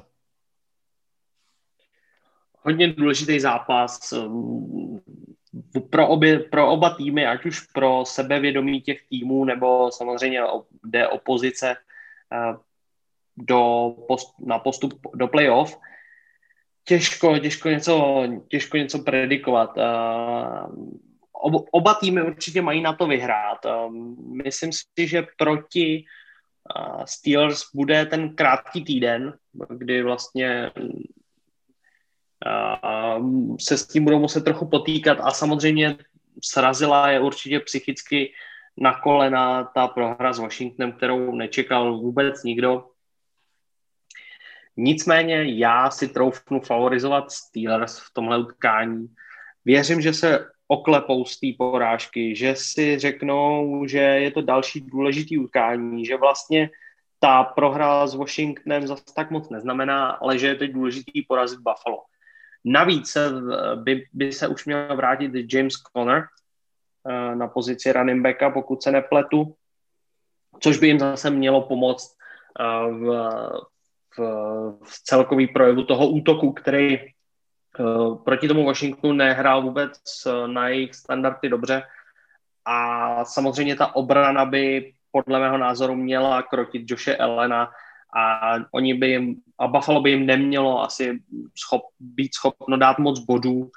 Hodně 2.63 2.93
důležitý 2.93 3.39
zápas 3.39 4.13
um, 4.13 5.01
pro, 5.89 6.07
obě, 6.07 6.39
pro 6.39 6.71
oba 6.71 6.89
týmy, 6.89 7.27
ať 7.27 7.45
už 7.45 7.59
pro 7.59 8.03
sebevědomí 8.05 8.81
těch 8.81 9.03
týmů, 9.09 9.45
nebo 9.45 9.91
samozřejmě 9.91 10.39
jde 10.83 11.07
o 11.07 11.17
pozice 11.17 11.75
uh, 11.75 12.55
do, 13.37 13.91
na 14.45 14.59
postup 14.59 14.99
do 15.15 15.27
playoff 15.27 15.77
těžko, 16.89 17.39
těžko, 17.39 17.69
něco, 17.69 18.23
těžko 18.47 18.77
něco 18.77 18.99
predikovat. 18.99 19.77
Uh, 19.77 21.63
oba 21.71 21.93
týmy 21.93 22.21
určitě 22.21 22.61
mají 22.61 22.81
na 22.81 22.93
to 22.93 23.07
vyhrát. 23.07 23.65
Uh, 23.65 23.93
myslím 24.43 24.71
si, 24.73 25.07
že 25.07 25.27
proti 25.37 26.03
uh, 26.03 27.03
Steelers 27.05 27.61
bude 27.75 28.05
ten 28.05 28.35
krátký 28.35 28.83
týden, 28.83 29.33
kdy 29.69 30.03
vlastně 30.03 30.71
se 33.59 33.77
s 33.77 33.87
tím 33.87 34.03
budou 34.03 34.19
muset 34.19 34.43
trochu 34.43 34.67
potýkat 34.67 35.17
a 35.21 35.31
samozřejmě 35.31 35.97
srazila 36.43 37.09
je 37.09 37.19
určitě 37.19 37.59
psychicky 37.59 38.33
na 38.77 38.99
kolena 38.99 39.63
ta 39.63 39.87
prohra 39.87 40.33
s 40.33 40.39
Washingtonem, 40.39 40.91
kterou 40.91 41.35
nečekal 41.35 41.97
vůbec 41.97 42.43
nikdo. 42.43 42.88
Nicméně 44.81 45.43
já 45.43 45.89
si 45.91 46.07
troufnu 46.07 46.61
favorizovat 46.61 47.31
Steelers 47.31 47.99
v 47.99 48.13
tomhle 48.13 48.37
utkání. 48.37 49.07
Věřím, 49.65 50.01
že 50.01 50.13
se 50.13 50.47
oklepou 50.67 51.25
z 51.25 51.39
té 51.39 51.47
porážky, 51.57 52.35
že 52.35 52.55
si 52.55 52.99
řeknou, 52.99 53.85
že 53.87 53.99
je 53.99 54.31
to 54.31 54.41
další 54.41 54.81
důležitý 54.81 55.37
utkání, 55.37 56.05
že 56.05 56.17
vlastně 56.17 56.69
ta 57.19 57.43
prohra 57.43 58.07
s 58.07 58.15
Washingtonem 58.15 58.87
zase 58.87 59.03
tak 59.15 59.31
moc 59.31 59.49
neznamená, 59.49 60.09
ale 60.09 60.37
že 60.37 60.47
je 60.47 60.55
to 60.55 60.67
důležitý 60.67 61.21
porazit 61.21 61.59
Buffalo. 61.59 62.03
Navíc 62.65 63.17
by, 63.75 64.07
by 64.13 64.31
se 64.31 64.47
už 64.47 64.65
měl 64.65 64.95
vrátit 64.95 65.31
James 65.53 65.73
Conner 65.73 66.23
eh, 67.09 67.35
na 67.35 67.47
pozici 67.47 67.91
running 67.93 68.23
backa, 68.23 68.49
pokud 68.49 68.83
se 68.83 68.91
nepletu, 68.91 69.55
což 70.59 70.77
by 70.77 70.87
jim 70.87 70.99
zase 70.99 71.29
mělo 71.29 71.61
pomoct 71.61 72.17
eh, 72.59 73.78
v 74.83 75.03
celkový 75.03 75.47
projevu 75.47 75.83
toho 75.83 76.09
útoku, 76.09 76.51
který 76.51 76.93
eh, 76.95 77.03
proti 78.25 78.47
tomu 78.47 78.65
Washingtonu 78.65 79.13
nehrál 79.13 79.61
vůbec 79.61 79.99
eh, 80.27 80.47
na 80.47 80.67
jejich 80.69 80.95
standardy 80.95 81.49
dobře. 81.49 81.83
A 82.65 83.25
samozřejmě 83.25 83.75
ta 83.75 83.95
obrana 83.95 84.45
by 84.45 84.93
podle 85.11 85.39
mého 85.39 85.57
názoru 85.57 85.95
měla 85.95 86.41
krotit 86.41 86.91
Joše 86.91 87.15
Elena 87.15 87.71
a 88.15 88.53
oni 88.71 88.93
by 88.93 89.07
jim, 89.09 89.35
a 89.59 89.67
Buffalo 89.67 90.01
by 90.01 90.09
jim 90.09 90.25
nemělo 90.25 90.81
asi 90.81 91.19
schop, 91.57 91.81
být 91.99 92.35
schopno 92.35 92.77
dát 92.77 92.99
moc 92.99 93.19
bodů. 93.19 93.71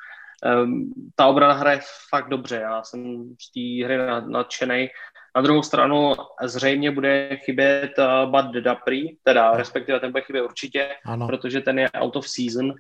Um, 0.64 0.92
ta 1.14 1.26
obrana 1.26 1.54
hraje 1.54 1.80
fakt 2.10 2.28
dobře, 2.28 2.56
já 2.56 2.82
jsem 2.82 3.24
z 3.40 3.52
té 3.52 3.84
hry 3.84 3.96
nadšený. 4.26 4.88
Na 5.36 5.42
druhou 5.42 5.62
stranu 5.62 6.12
zřejmě 6.42 6.90
bude 6.90 7.36
chybět 7.36 7.92
uh, 7.98 8.30
Bud 8.30 8.52
Dapri, 8.52 9.16
teda 9.22 9.56
respektive 9.56 10.00
ten 10.00 10.10
bude 10.10 10.22
chybět 10.22 10.42
určitě, 10.42 10.88
ano. 11.04 11.26
protože 11.26 11.60
ten 11.60 11.78
je 11.78 11.90
out 11.90 12.16
of 12.16 12.28
season 12.28 12.74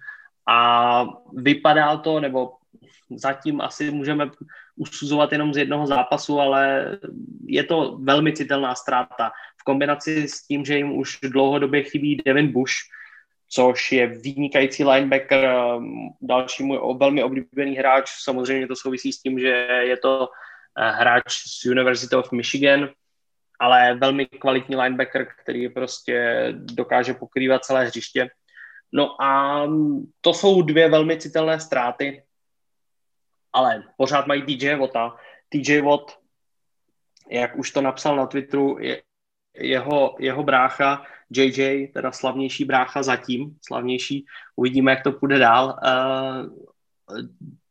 a 0.48 1.06
vypadá 1.32 1.96
to, 1.96 2.20
nebo 2.20 2.50
zatím 3.16 3.60
asi 3.60 3.90
můžeme 3.90 4.30
usuzovat 4.76 5.32
jenom 5.32 5.54
z 5.54 5.56
jednoho 5.56 5.86
zápasu, 5.86 6.40
ale 6.40 6.90
je 7.46 7.64
to 7.64 7.98
velmi 8.02 8.32
citelná 8.32 8.74
ztráta. 8.74 9.30
V 9.60 9.64
kombinaci 9.64 10.28
s 10.28 10.46
tím, 10.46 10.64
že 10.64 10.76
jim 10.76 10.92
už 10.92 11.18
dlouhodobě 11.22 11.82
chybí 11.82 12.16
Devin 12.26 12.52
Bush, 12.52 12.72
což 13.48 13.92
je 13.92 14.06
vynikající 14.06 14.84
linebacker, 14.84 15.50
další 16.20 16.62
můj 16.62 16.78
velmi 16.98 17.22
oblíbený 17.22 17.74
hráč. 17.74 18.10
Samozřejmě 18.22 18.66
to 18.66 18.76
souvisí 18.76 19.12
s 19.12 19.22
tím, 19.22 19.38
že 19.38 19.68
je 19.80 19.96
to 19.96 20.28
eh, 20.28 20.41
hráč 20.76 21.32
z 21.46 21.64
University 21.66 22.16
of 22.16 22.32
Michigan, 22.32 22.88
ale 23.60 23.94
velmi 23.94 24.26
kvalitní 24.26 24.76
linebacker, 24.76 25.26
který 25.42 25.68
prostě 25.68 26.46
dokáže 26.56 27.14
pokrývat 27.14 27.64
celé 27.64 27.84
hřiště. 27.84 28.28
No 28.92 29.22
a 29.22 29.62
to 30.20 30.34
jsou 30.34 30.62
dvě 30.62 30.88
velmi 30.88 31.18
citelné 31.18 31.60
ztráty, 31.60 32.22
ale 33.52 33.82
pořád 33.96 34.26
mají 34.26 34.42
DJ 34.42 34.74
Vota. 34.74 35.16
DJ 35.54 35.80
Watt, 35.80 36.18
jak 37.30 37.56
už 37.56 37.70
to 37.70 37.80
napsal 37.80 38.16
na 38.16 38.26
Twitteru, 38.26 38.78
je, 38.78 39.02
jeho, 39.54 40.16
jeho 40.18 40.42
brácha 40.42 41.06
JJ, 41.30 41.86
teda 41.88 42.12
slavnější 42.12 42.64
brácha 42.64 43.02
zatím, 43.02 43.58
slavnější, 43.66 44.26
uvidíme, 44.56 44.90
jak 44.90 45.02
to 45.02 45.12
půjde 45.12 45.38
dál. 45.38 45.78
Uh, 45.84 46.64
eh, 47.18 47.22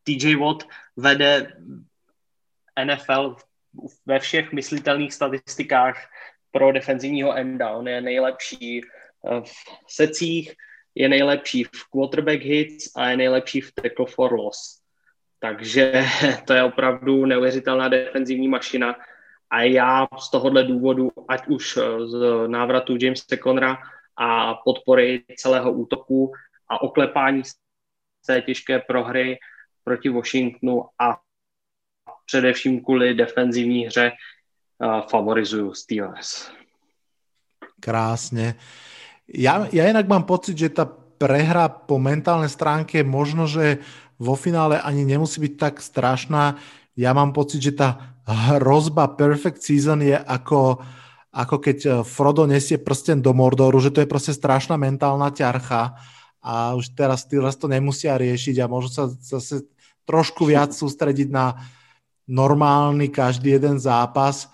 TJ 0.03 0.35
Watt 0.35 0.63
vede 0.97 1.53
NFL 2.85 3.35
ve 4.05 4.19
všech 4.19 4.51
myslitelných 4.51 5.13
statistikách 5.13 6.09
pro 6.51 6.71
defenzivního 6.71 7.37
enda. 7.37 7.71
On 7.71 7.87
je 7.87 8.01
nejlepší 8.01 8.81
eh, 8.81 9.41
v 9.41 9.93
secích, 9.93 10.53
je 10.95 11.09
nejlepší 11.09 11.63
v 11.63 11.89
quarterback 11.91 12.41
hits 12.41 12.91
a 12.95 13.09
je 13.09 13.17
nejlepší 13.17 13.61
v 13.61 13.71
tackle 13.71 14.05
for 14.05 14.33
loss. 14.33 14.81
Takže 15.39 16.03
to 16.45 16.53
je 16.53 16.63
opravdu 16.63 17.25
neuvěřitelná 17.25 17.89
defenzivní 17.89 18.47
mašina 18.47 18.95
a 19.49 19.61
já 19.61 20.07
z 20.19 20.31
tohohle 20.31 20.63
důvodu, 20.63 21.11
ať 21.27 21.47
už 21.47 21.77
eh, 21.77 22.07
z 22.07 22.47
návratu 22.47 22.97
Jamesa 22.99 23.37
Conra 23.43 23.77
a 24.17 24.53
podpory 24.53 25.23
celého 25.35 25.71
útoku 25.71 26.31
a 26.67 26.81
oklepání 26.81 27.41
té 28.25 28.41
těžké 28.41 28.79
prohry 28.79 29.37
proti 29.83 30.09
Washingtonu 30.09 30.85
a 30.99 31.19
především 32.31 32.79
kvůli 32.79 33.13
defenzivní 33.13 33.85
hře 33.85 34.11
uh, 34.11 35.01
favorizuju 35.11 35.73
Steelers. 35.73 36.47
Krásně. 37.79 38.55
Ja, 39.31 39.67
ja 39.71 39.87
inak 39.87 40.07
mám 40.07 40.23
pocit, 40.23 40.55
že 40.57 40.69
ta 40.69 40.85
prehra 41.19 41.67
po 41.67 41.99
mentálnej 41.99 42.51
stránke 42.51 43.03
možno, 43.03 43.47
že 43.47 43.83
vo 44.19 44.35
finále 44.35 44.79
ani 44.79 45.03
nemusí 45.03 45.41
byť 45.41 45.53
tak 45.59 45.75
strašná. 45.81 46.55
Ja 46.95 47.11
mám 47.11 47.31
pocit, 47.35 47.63
že 47.63 47.73
tá 47.75 48.19
hrozba 48.27 49.11
Perfect 49.11 49.63
Season 49.63 50.03
je 50.03 50.15
ako, 50.15 50.83
ako 51.35 51.55
keď 51.57 51.77
eh, 51.83 51.91
Frodo 52.07 52.47
nesie 52.47 52.79
prsten 52.79 53.19
do 53.19 53.35
Mordoru, 53.35 53.79
že 53.79 53.91
to 53.91 54.03
je 54.03 54.11
proste 54.11 54.31
strašná 54.31 54.77
mentálna 54.79 55.31
ťarcha 55.31 55.99
a 56.41 56.73
už 56.79 56.95
teraz 56.97 57.25
Steelers 57.25 57.57
to 57.57 57.69
nemusia 57.69 58.17
riešiť 58.17 58.55
a 58.61 58.69
môžu 58.71 58.89
sa 58.89 59.03
zase 59.09 59.65
trošku 60.09 60.49
viac 60.49 60.73
sústrediť 60.73 61.29
na 61.29 61.61
normálny 62.27 63.09
každý 63.09 63.57
jeden 63.57 63.79
zápas. 63.79 64.49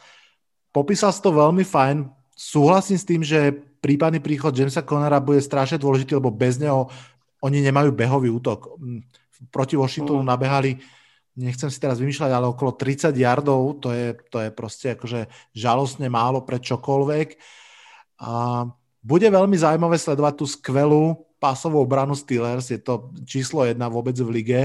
Popísal 0.72 1.11
si 1.11 1.19
to 1.23 1.34
veľmi 1.34 1.64
fajn. 1.64 2.07
Súhlasím 2.38 2.98
s 2.98 3.07
tým, 3.07 3.22
že 3.26 3.53
prípadný 3.81 4.22
príchod 4.22 4.53
Jamesa 4.53 4.85
Connora 4.85 5.18
bude 5.18 5.41
strašne 5.41 5.81
dôležitý, 5.81 6.18
lebo 6.18 6.30
bez 6.30 6.61
neho 6.61 6.89
oni 7.41 7.61
nemajú 7.65 7.94
behový 7.94 8.30
útok. 8.30 8.77
Proti 9.53 9.77
Washingtonu 9.77 10.22
mm. 10.22 10.30
nabehali 10.30 10.72
nechcem 11.38 11.69
si 11.69 11.77
teraz 11.77 12.02
vymýšľať, 12.02 12.31
ale 12.34 12.49
okolo 12.49 12.73
30 12.73 13.14
yardov, 13.14 13.77
to 13.77 13.94
je, 13.94 14.18
to 14.34 14.41
je 14.41 14.49
proste 14.49 14.98
akože 14.98 15.30
žalostne 15.53 16.10
málo 16.10 16.41
pre 16.41 16.57
čokoľvek. 16.57 17.38
A 18.26 18.65
bude 19.06 19.27
veľmi 19.30 19.53
zaujímavé 19.53 20.02
sledovať 20.02 20.34
tú 20.34 20.45
skvelú 20.49 21.03
pásovú 21.38 21.85
obranu 21.85 22.18
Steelers, 22.18 22.73
je 22.73 22.81
to 22.81 23.14
číslo 23.30 23.61
jedna 23.61 23.85
vôbec 23.85 24.18
v 24.18 24.41
lige. 24.41 24.61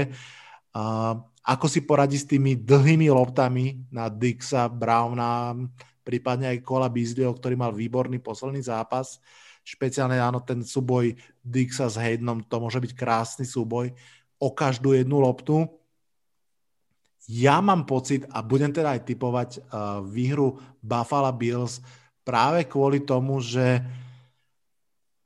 A 0.73 1.13
ako 1.43 1.67
si 1.67 1.83
poradí 1.83 2.15
s 2.15 2.27
tými 2.27 2.55
dlhými 2.55 3.11
loptami 3.11 3.91
na 3.91 4.07
Dixa, 4.07 4.71
Browna, 4.71 5.55
prípadne 6.03 6.55
aj 6.55 6.63
Kola 6.63 6.87
Beasleyho, 6.87 7.35
ktorý 7.35 7.59
mal 7.59 7.75
výborný 7.75 8.23
posledný 8.23 8.63
zápas. 8.63 9.19
Špeciálne 9.63 10.19
áno, 10.19 10.43
ten 10.43 10.63
súboj 10.63 11.15
Dixa 11.43 11.91
s 11.91 11.99
Haydenom, 11.99 12.47
to 12.47 12.55
môže 12.59 12.79
byť 12.79 12.91
krásny 12.95 13.45
súboj 13.47 13.91
o 14.39 14.47
každú 14.51 14.95
jednu 14.95 15.19
loptu 15.19 15.67
ja 17.31 17.63
mám 17.63 17.87
pocit, 17.87 18.27
a 18.35 18.43
budem 18.43 18.75
teda 18.75 18.99
aj 18.99 19.07
typovať 19.07 19.49
uh, 19.59 20.03
výhru 20.03 20.59
Buffalo 20.83 21.31
Bills 21.31 21.79
práve 22.27 22.67
kvôli 22.67 23.03
tomu, 23.03 23.39
že 23.39 23.79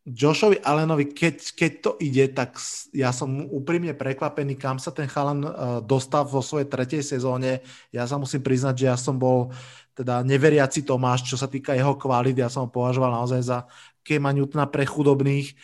Joshovi 0.07 0.63
Allenovi, 0.63 1.11
keď, 1.11 1.35
keď 1.51 1.71
to 1.83 1.91
ide, 1.99 2.31
tak 2.31 2.55
ja 2.95 3.11
som 3.11 3.43
úprimne 3.51 3.91
prekvapený, 3.91 4.55
kam 4.55 4.79
sa 4.79 4.95
ten 4.95 5.03
chalan 5.03 5.43
uh, 5.43 5.51
dostal 5.83 6.23
vo 6.23 6.39
svojej 6.39 6.71
tretej 6.71 7.03
sezóne. 7.03 7.59
Ja 7.91 8.07
sa 8.07 8.15
musím 8.15 8.39
priznať, 8.39 8.75
že 8.79 8.85
ja 8.87 8.95
som 8.95 9.19
bol 9.19 9.51
teda 9.91 10.23
neveriaci 10.23 10.87
Tomáš, 10.87 11.27
čo 11.27 11.35
sa 11.35 11.51
týka 11.51 11.75
jeho 11.75 11.99
kvality. 11.99 12.39
Ja 12.39 12.47
som 12.47 12.65
ho 12.65 12.69
považoval 12.71 13.19
naozaj 13.19 13.41
za 13.43 13.67
Kema 14.07 14.31
Newtona 14.31 14.71
pre 14.71 14.87
chudobných 14.87 15.59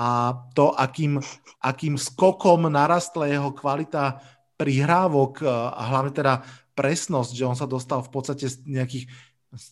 a 0.00 0.32
to, 0.56 0.72
akým, 0.72 1.20
akým 1.60 2.00
skokom 2.00 2.66
narastla 2.72 3.28
jeho 3.28 3.52
kvalita 3.52 4.18
prihrávok 4.58 5.42
e, 5.42 5.46
a 5.50 5.82
hlavne 5.90 6.14
teda 6.14 6.42
presnosť, 6.74 7.30
že 7.34 7.44
on 7.46 7.54
sa 7.58 7.70
dostal 7.70 8.02
v 8.02 8.10
podstate 8.10 8.50
z 8.50 8.64
nejakých, 8.66 9.06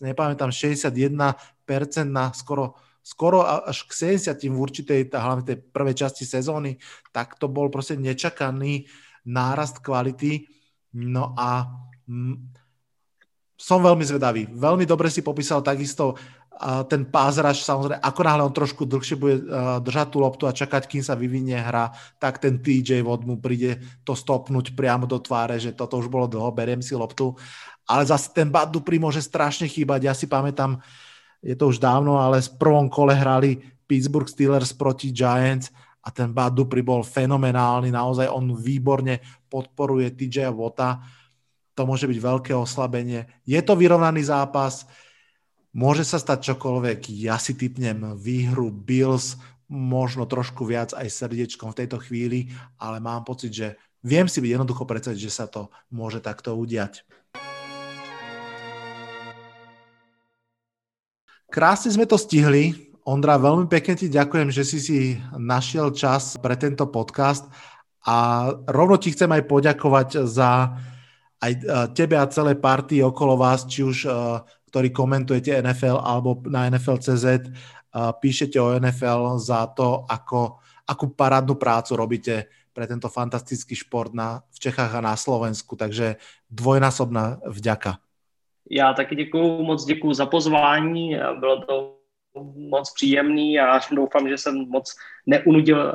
nepamätám, 0.02 0.54
61% 0.54 1.16
na 2.06 2.30
skoro, 2.34 2.78
skoro 3.02 3.42
až 3.42 3.82
k 3.90 4.18
70 4.18 4.46
v 4.46 4.56
určitej, 4.56 5.00
hlavne 5.10 5.44
tej 5.44 5.58
prvej 5.58 6.06
časti 6.06 6.22
sezóny, 6.22 6.78
tak 7.10 7.34
to 7.36 7.50
bol 7.50 7.66
proste 7.68 7.98
nečakaný 7.98 8.86
nárast 9.26 9.82
kvality. 9.82 10.46
No 10.94 11.34
a 11.34 11.66
mm, 12.06 12.36
som 13.58 13.82
veľmi 13.82 14.02
zvedavý. 14.06 14.46
Veľmi 14.50 14.86
dobre 14.86 15.10
si 15.10 15.22
popísal 15.22 15.62
takisto 15.62 16.18
ten 16.86 17.08
pázraž, 17.08 17.64
samozrejme, 17.64 17.98
ako 17.98 18.20
náhle 18.22 18.42
on 18.46 18.54
trošku 18.54 18.86
dlhšie 18.86 19.16
bude 19.18 19.36
držať 19.82 20.06
tú 20.14 20.18
loptu 20.22 20.44
a 20.46 20.54
čakať, 20.54 20.86
kým 20.86 21.02
sa 21.02 21.18
vyvinie 21.18 21.58
hra, 21.58 21.90
tak 22.22 22.38
ten 22.38 22.60
TJ 22.60 23.02
Watt 23.02 23.26
mu 23.26 23.40
príde 23.42 23.82
to 24.06 24.14
stopnúť 24.14 24.76
priamo 24.76 25.08
do 25.08 25.18
tváre, 25.18 25.58
že 25.58 25.74
toto 25.74 25.98
už 25.98 26.06
bolo 26.06 26.30
dlho, 26.30 26.54
beriem 26.54 26.84
si 26.84 26.94
loptu. 26.94 27.34
Ale 27.88 28.06
zase 28.06 28.30
ten 28.30 28.46
Bad 28.46 28.70
Dupri 28.70 29.02
môže 29.02 29.18
strašne 29.18 29.66
chýbať. 29.66 30.00
Ja 30.06 30.14
si 30.14 30.30
pamätám, 30.30 30.78
je 31.42 31.54
to 31.58 31.74
už 31.74 31.82
dávno, 31.82 32.16
ale 32.22 32.38
v 32.38 32.54
prvom 32.56 32.86
kole 32.86 33.12
hrali 33.12 33.58
Pittsburgh 33.84 34.30
Steelers 34.30 34.70
proti 34.72 35.10
Giants 35.10 35.74
a 36.02 36.14
ten 36.14 36.30
Bad 36.30 36.54
Dupri 36.54 36.80
bol 36.80 37.02
fenomenálny, 37.02 37.90
naozaj 37.90 38.30
on 38.30 38.54
výborne 38.54 39.18
podporuje 39.50 40.14
TJ 40.14 40.54
Vota. 40.54 41.02
To 41.74 41.82
môže 41.84 42.06
byť 42.06 42.18
veľké 42.18 42.52
oslabenie. 42.54 43.26
Je 43.42 43.58
to 43.60 43.74
vyrovnaný 43.74 44.30
zápas, 44.30 44.86
Môže 45.72 46.04
sa 46.04 46.20
stať 46.20 46.52
čokoľvek, 46.52 47.08
ja 47.16 47.40
si 47.40 47.56
typnem 47.56 48.12
výhru 48.20 48.68
Bills, 48.68 49.40
možno 49.72 50.28
trošku 50.28 50.68
viac 50.68 50.92
aj 50.92 51.08
srdiečkom 51.08 51.72
v 51.72 51.78
tejto 51.80 51.96
chvíli, 51.96 52.52
ale 52.76 53.00
mám 53.00 53.24
pocit, 53.24 53.56
že 53.56 53.80
viem 54.04 54.28
si 54.28 54.44
byť 54.44 54.52
jednoducho 54.52 54.84
predstaviť, 54.84 55.16
že 55.16 55.32
sa 55.32 55.48
to 55.48 55.72
môže 55.88 56.20
takto 56.20 56.52
udiať. 56.52 57.08
Krásne 61.52 61.92
sme 61.92 62.08
to 62.08 62.16
stihli. 62.16 62.72
Ondra, 63.04 63.36
veľmi 63.36 63.68
pekne 63.68 63.92
ti 63.92 64.08
ďakujem, 64.08 64.48
že 64.48 64.64
si 64.64 64.78
si 64.80 64.98
našiel 65.36 65.92
čas 65.92 66.40
pre 66.40 66.56
tento 66.56 66.88
podcast 66.88 67.44
a 68.08 68.48
rovno 68.72 68.96
ti 68.96 69.12
chcem 69.12 69.28
aj 69.28 69.44
poďakovať 69.44 70.24
za 70.24 70.72
aj 71.44 71.52
eh, 71.52 71.62
tebe 71.92 72.16
a 72.16 72.24
celé 72.32 72.56
party 72.56 73.04
okolo 73.04 73.36
vás, 73.36 73.68
či 73.68 73.84
už 73.84 74.08
eh, 74.08 74.12
ktorí 74.72 74.88
komentujete 74.88 75.60
NFL 75.60 76.00
alebo 76.00 76.40
na 76.48 76.64
NFL.cz, 76.72 77.52
píšete 77.92 78.56
o 78.56 78.72
NFL 78.80 79.36
za 79.36 79.68
to, 79.76 80.08
ako, 80.08 80.64
akú 80.88 81.12
parádnu 81.12 81.60
prácu 81.60 81.92
robíte 81.92 82.48
pre 82.72 82.88
tento 82.88 83.12
fantastický 83.12 83.76
šport 83.76 84.16
na, 84.16 84.40
v 84.48 84.58
Čechách 84.64 84.96
a 84.96 85.04
na 85.04 85.12
Slovensku, 85.12 85.76
takže 85.76 86.16
dvojnásobná 86.48 87.44
vďaka. 87.44 88.00
Já 88.74 88.92
taky 88.92 89.16
děkuju, 89.16 89.62
moc 89.62 89.84
děkuju 89.84 90.12
za 90.12 90.26
pozvání, 90.26 91.16
bylo 91.38 91.60
to 91.60 91.96
moc 92.56 92.92
příjemný 92.94 93.60
a 93.60 93.80
doufám, 93.92 94.28
že 94.28 94.38
jsem 94.38 94.54
moc 94.68 94.94
neunudil 95.26 95.94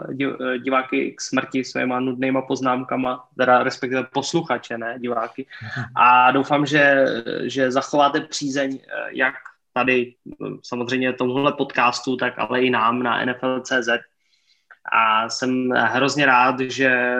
diváky 0.63 1.11
k 1.11 1.21
smrti 1.21 1.63
svýma 1.63 1.99
nudnýma 1.99 2.41
poznámkama, 2.41 3.27
teda 3.37 3.63
respektive 3.63 4.03
posluchače, 4.13 4.77
ne 4.77 4.99
diváky. 4.99 5.45
A 5.95 6.31
doufám, 6.31 6.65
že, 6.65 7.05
že 7.43 7.71
zachováte 7.71 8.21
přízeň 8.21 8.79
jak 9.11 9.35
tady 9.73 10.13
samozřejmě 10.63 11.13
tomuhle 11.13 11.53
podcastu, 11.53 12.15
tak 12.15 12.33
ale 12.37 12.61
i 12.61 12.69
nám 12.69 13.03
na 13.03 13.25
NFL.cz. 13.25 13.89
A 14.91 15.29
jsem 15.29 15.69
hrozně 15.69 16.25
rád, 16.25 16.59
že, 16.59 17.15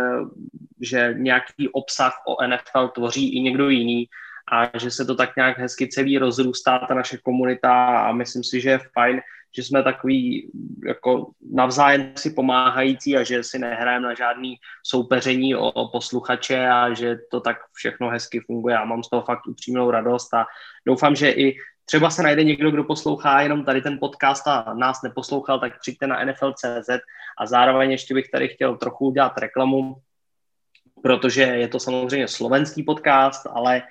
že 0.82 1.14
nějaký 1.18 1.70
obsah 1.70 2.14
o 2.28 2.48
NFL 2.48 2.88
tvoří 2.88 3.38
i 3.38 3.42
někdo 3.42 3.70
jiný 3.70 4.08
a 4.52 4.78
že 4.78 4.92
se 4.92 5.06
to 5.06 5.16
tak 5.16 5.36
nějak 5.36 5.58
hezky 5.58 5.88
celý 5.88 6.18
rozrůstá, 6.18 6.80
ta 6.80 6.94
naše 6.94 7.18
komunita 7.18 8.00
a 8.00 8.12
myslím 8.12 8.44
si, 8.44 8.62
že 8.62 8.70
je 8.70 8.80
fajn, 8.94 9.22
že 9.56 9.64
jsme 9.64 9.84
takový 9.84 10.52
jako 10.88 11.32
navzájem 11.54 12.12
si 12.16 12.30
pomáhající 12.30 13.18
a 13.18 13.24
že 13.24 13.44
si 13.44 13.60
nehrajeme 13.60 14.08
na 14.08 14.14
žádný 14.14 14.56
soupeření 14.84 15.56
o, 15.56 15.72
o 15.72 15.88
posluchače 15.88 16.68
a 16.68 16.94
že 16.94 17.18
to 17.32 17.40
tak 17.40 17.58
všechno 17.74 18.10
hezky 18.10 18.40
funguje. 18.40 18.76
Já 18.76 18.86
mám 18.86 19.04
z 19.04 19.10
toho 19.10 19.22
fakt 19.22 19.48
upřímnou 19.48 19.92
radost 19.92 20.34
a 20.34 20.46
doufám, 20.86 21.16
že 21.16 21.30
i 21.32 21.58
třeba 21.86 22.10
se 22.10 22.24
najde 22.24 22.44
někdo, 22.44 22.72
kdo 22.72 22.84
poslouchá 22.84 23.42
jenom 23.42 23.66
tady 23.66 23.82
ten 23.82 24.00
podcast 24.00 24.48
a 24.48 24.74
nás 24.74 25.02
neposlouchal, 25.02 25.60
tak 25.60 25.80
přijďte 25.80 26.08
na 26.08 26.26
NFL.cz 26.26 26.90
a 27.38 27.46
zároveň 27.46 27.92
ještě 27.92 28.14
bych 28.14 28.30
tady 28.30 28.48
chtěl 28.48 28.78
trochu 28.78 29.06
udělat 29.06 29.38
reklamu, 29.38 29.96
protože 31.04 31.42
je 31.42 31.68
to 31.68 31.80
samozřejmě 31.80 32.28
slovenský 32.28 32.84
podcast, 32.84 33.48
ale 33.54 33.82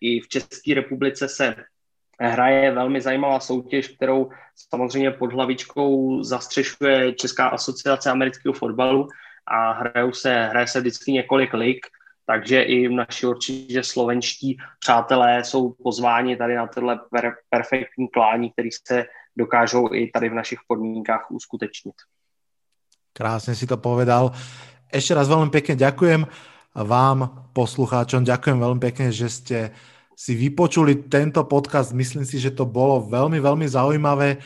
i 0.00 0.20
v 0.20 0.28
České 0.28 0.74
republice 0.74 1.28
se 1.28 1.54
hraje 2.20 2.72
velmi 2.72 3.00
zajímavá 3.00 3.40
soutěž, 3.40 3.88
kterou 3.88 4.30
samozřejmě 4.70 5.10
pod 5.10 5.32
hlavičkou 5.32 6.22
zastřešuje 6.22 7.12
Česká 7.12 7.48
asociace 7.48 8.10
amerického 8.10 8.52
fotbalu 8.52 9.08
a 9.46 9.72
hrajou 9.72 10.12
se, 10.12 10.44
hraje 10.44 10.68
se 10.68 10.80
vždycky 10.80 11.12
několik 11.12 11.54
lig, 11.54 11.86
takže 12.26 12.62
i 12.62 12.88
naši 12.88 13.26
určitě 13.26 13.82
slovenští 13.82 14.56
přátelé 14.78 15.44
jsou 15.44 15.72
pozváni 15.72 16.36
tady 16.36 16.54
na 16.54 16.66
tohle 16.66 17.00
per, 17.10 17.34
perfektní 17.50 18.08
klání, 18.08 18.50
který 18.50 18.68
se 18.86 19.04
dokážou 19.36 19.94
i 19.94 20.10
tady 20.14 20.28
v 20.28 20.34
našich 20.34 20.58
podmínkách 20.68 21.30
uskutečnit. 21.30 21.94
Krásně 23.12 23.54
si 23.54 23.66
to 23.66 23.76
povedal. 23.76 24.34
Ešte 24.94 25.14
raz 25.14 25.26
veľmi 25.26 25.50
pekne 25.50 25.74
ďakujem 25.74 26.22
vám, 26.74 27.50
poslucháčom. 27.54 28.26
Ďakujem 28.26 28.58
veľmi 28.58 28.80
pekne, 28.82 29.14
že 29.14 29.30
ste 29.30 29.58
si 30.18 30.34
vypočuli 30.34 31.06
tento 31.06 31.42
podcast. 31.46 31.94
Myslím 31.94 32.26
si, 32.26 32.42
že 32.42 32.50
to 32.50 32.66
bolo 32.66 33.06
veľmi, 33.06 33.38
veľmi 33.38 33.66
zaujímavé. 33.70 34.42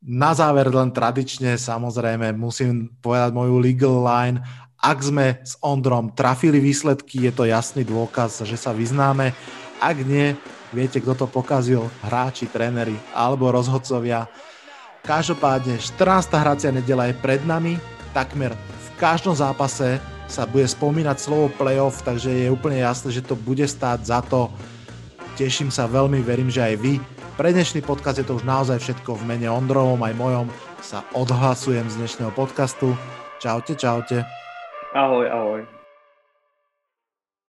Na 0.00 0.32
záver 0.32 0.72
len 0.72 0.94
tradične, 0.94 1.60
samozrejme, 1.60 2.32
musím 2.32 2.88
povedať 3.04 3.34
moju 3.36 3.60
legal 3.60 4.00
line. 4.00 4.38
Ak 4.78 5.02
sme 5.02 5.42
s 5.42 5.58
Ondrom 5.58 6.14
trafili 6.14 6.62
výsledky, 6.62 7.26
je 7.28 7.32
to 7.34 7.44
jasný 7.44 7.82
dôkaz, 7.82 8.46
že 8.46 8.54
sa 8.54 8.70
vyznáme. 8.70 9.34
Ak 9.82 9.98
nie, 10.06 10.38
viete, 10.70 11.02
kto 11.02 11.24
to 11.24 11.26
pokazil, 11.26 11.90
hráči, 12.06 12.46
tréneri 12.46 12.94
alebo 13.10 13.50
rozhodcovia. 13.50 14.30
Každopádne 15.02 15.82
14. 15.82 16.30
hracia 16.30 16.70
nedela 16.70 17.10
je 17.10 17.14
pred 17.18 17.42
nami, 17.42 17.80
takmer 18.14 18.54
v 18.54 18.88
každom 19.02 19.34
zápase 19.34 19.98
sa 20.28 20.44
bude 20.44 20.68
spomínať 20.68 21.16
slovo 21.16 21.48
playoff, 21.56 22.04
takže 22.04 22.28
je 22.28 22.52
úplne 22.52 22.84
jasné, 22.84 23.10
že 23.10 23.24
to 23.24 23.34
bude 23.34 23.64
stáť 23.64 24.04
za 24.04 24.20
to. 24.20 24.52
Teším 25.40 25.72
sa 25.72 25.88
veľmi, 25.88 26.20
verím, 26.20 26.52
že 26.52 26.62
aj 26.62 26.76
vy. 26.78 27.00
Pre 27.40 27.48
dnešný 27.48 27.80
podcast 27.80 28.20
je 28.20 28.26
to 28.28 28.36
už 28.36 28.44
naozaj 28.44 28.76
všetko 28.78 29.16
v 29.16 29.26
mene 29.26 29.48
Ondrovom 29.48 29.98
aj 30.04 30.14
mojom. 30.14 30.46
Sa 30.84 31.02
odhlasujem 31.16 31.88
z 31.88 32.04
dnešného 32.04 32.30
podcastu. 32.36 32.92
Čaute, 33.40 33.72
čaute. 33.78 34.22
Ahoj, 34.92 35.26
ahoj. 35.30 35.77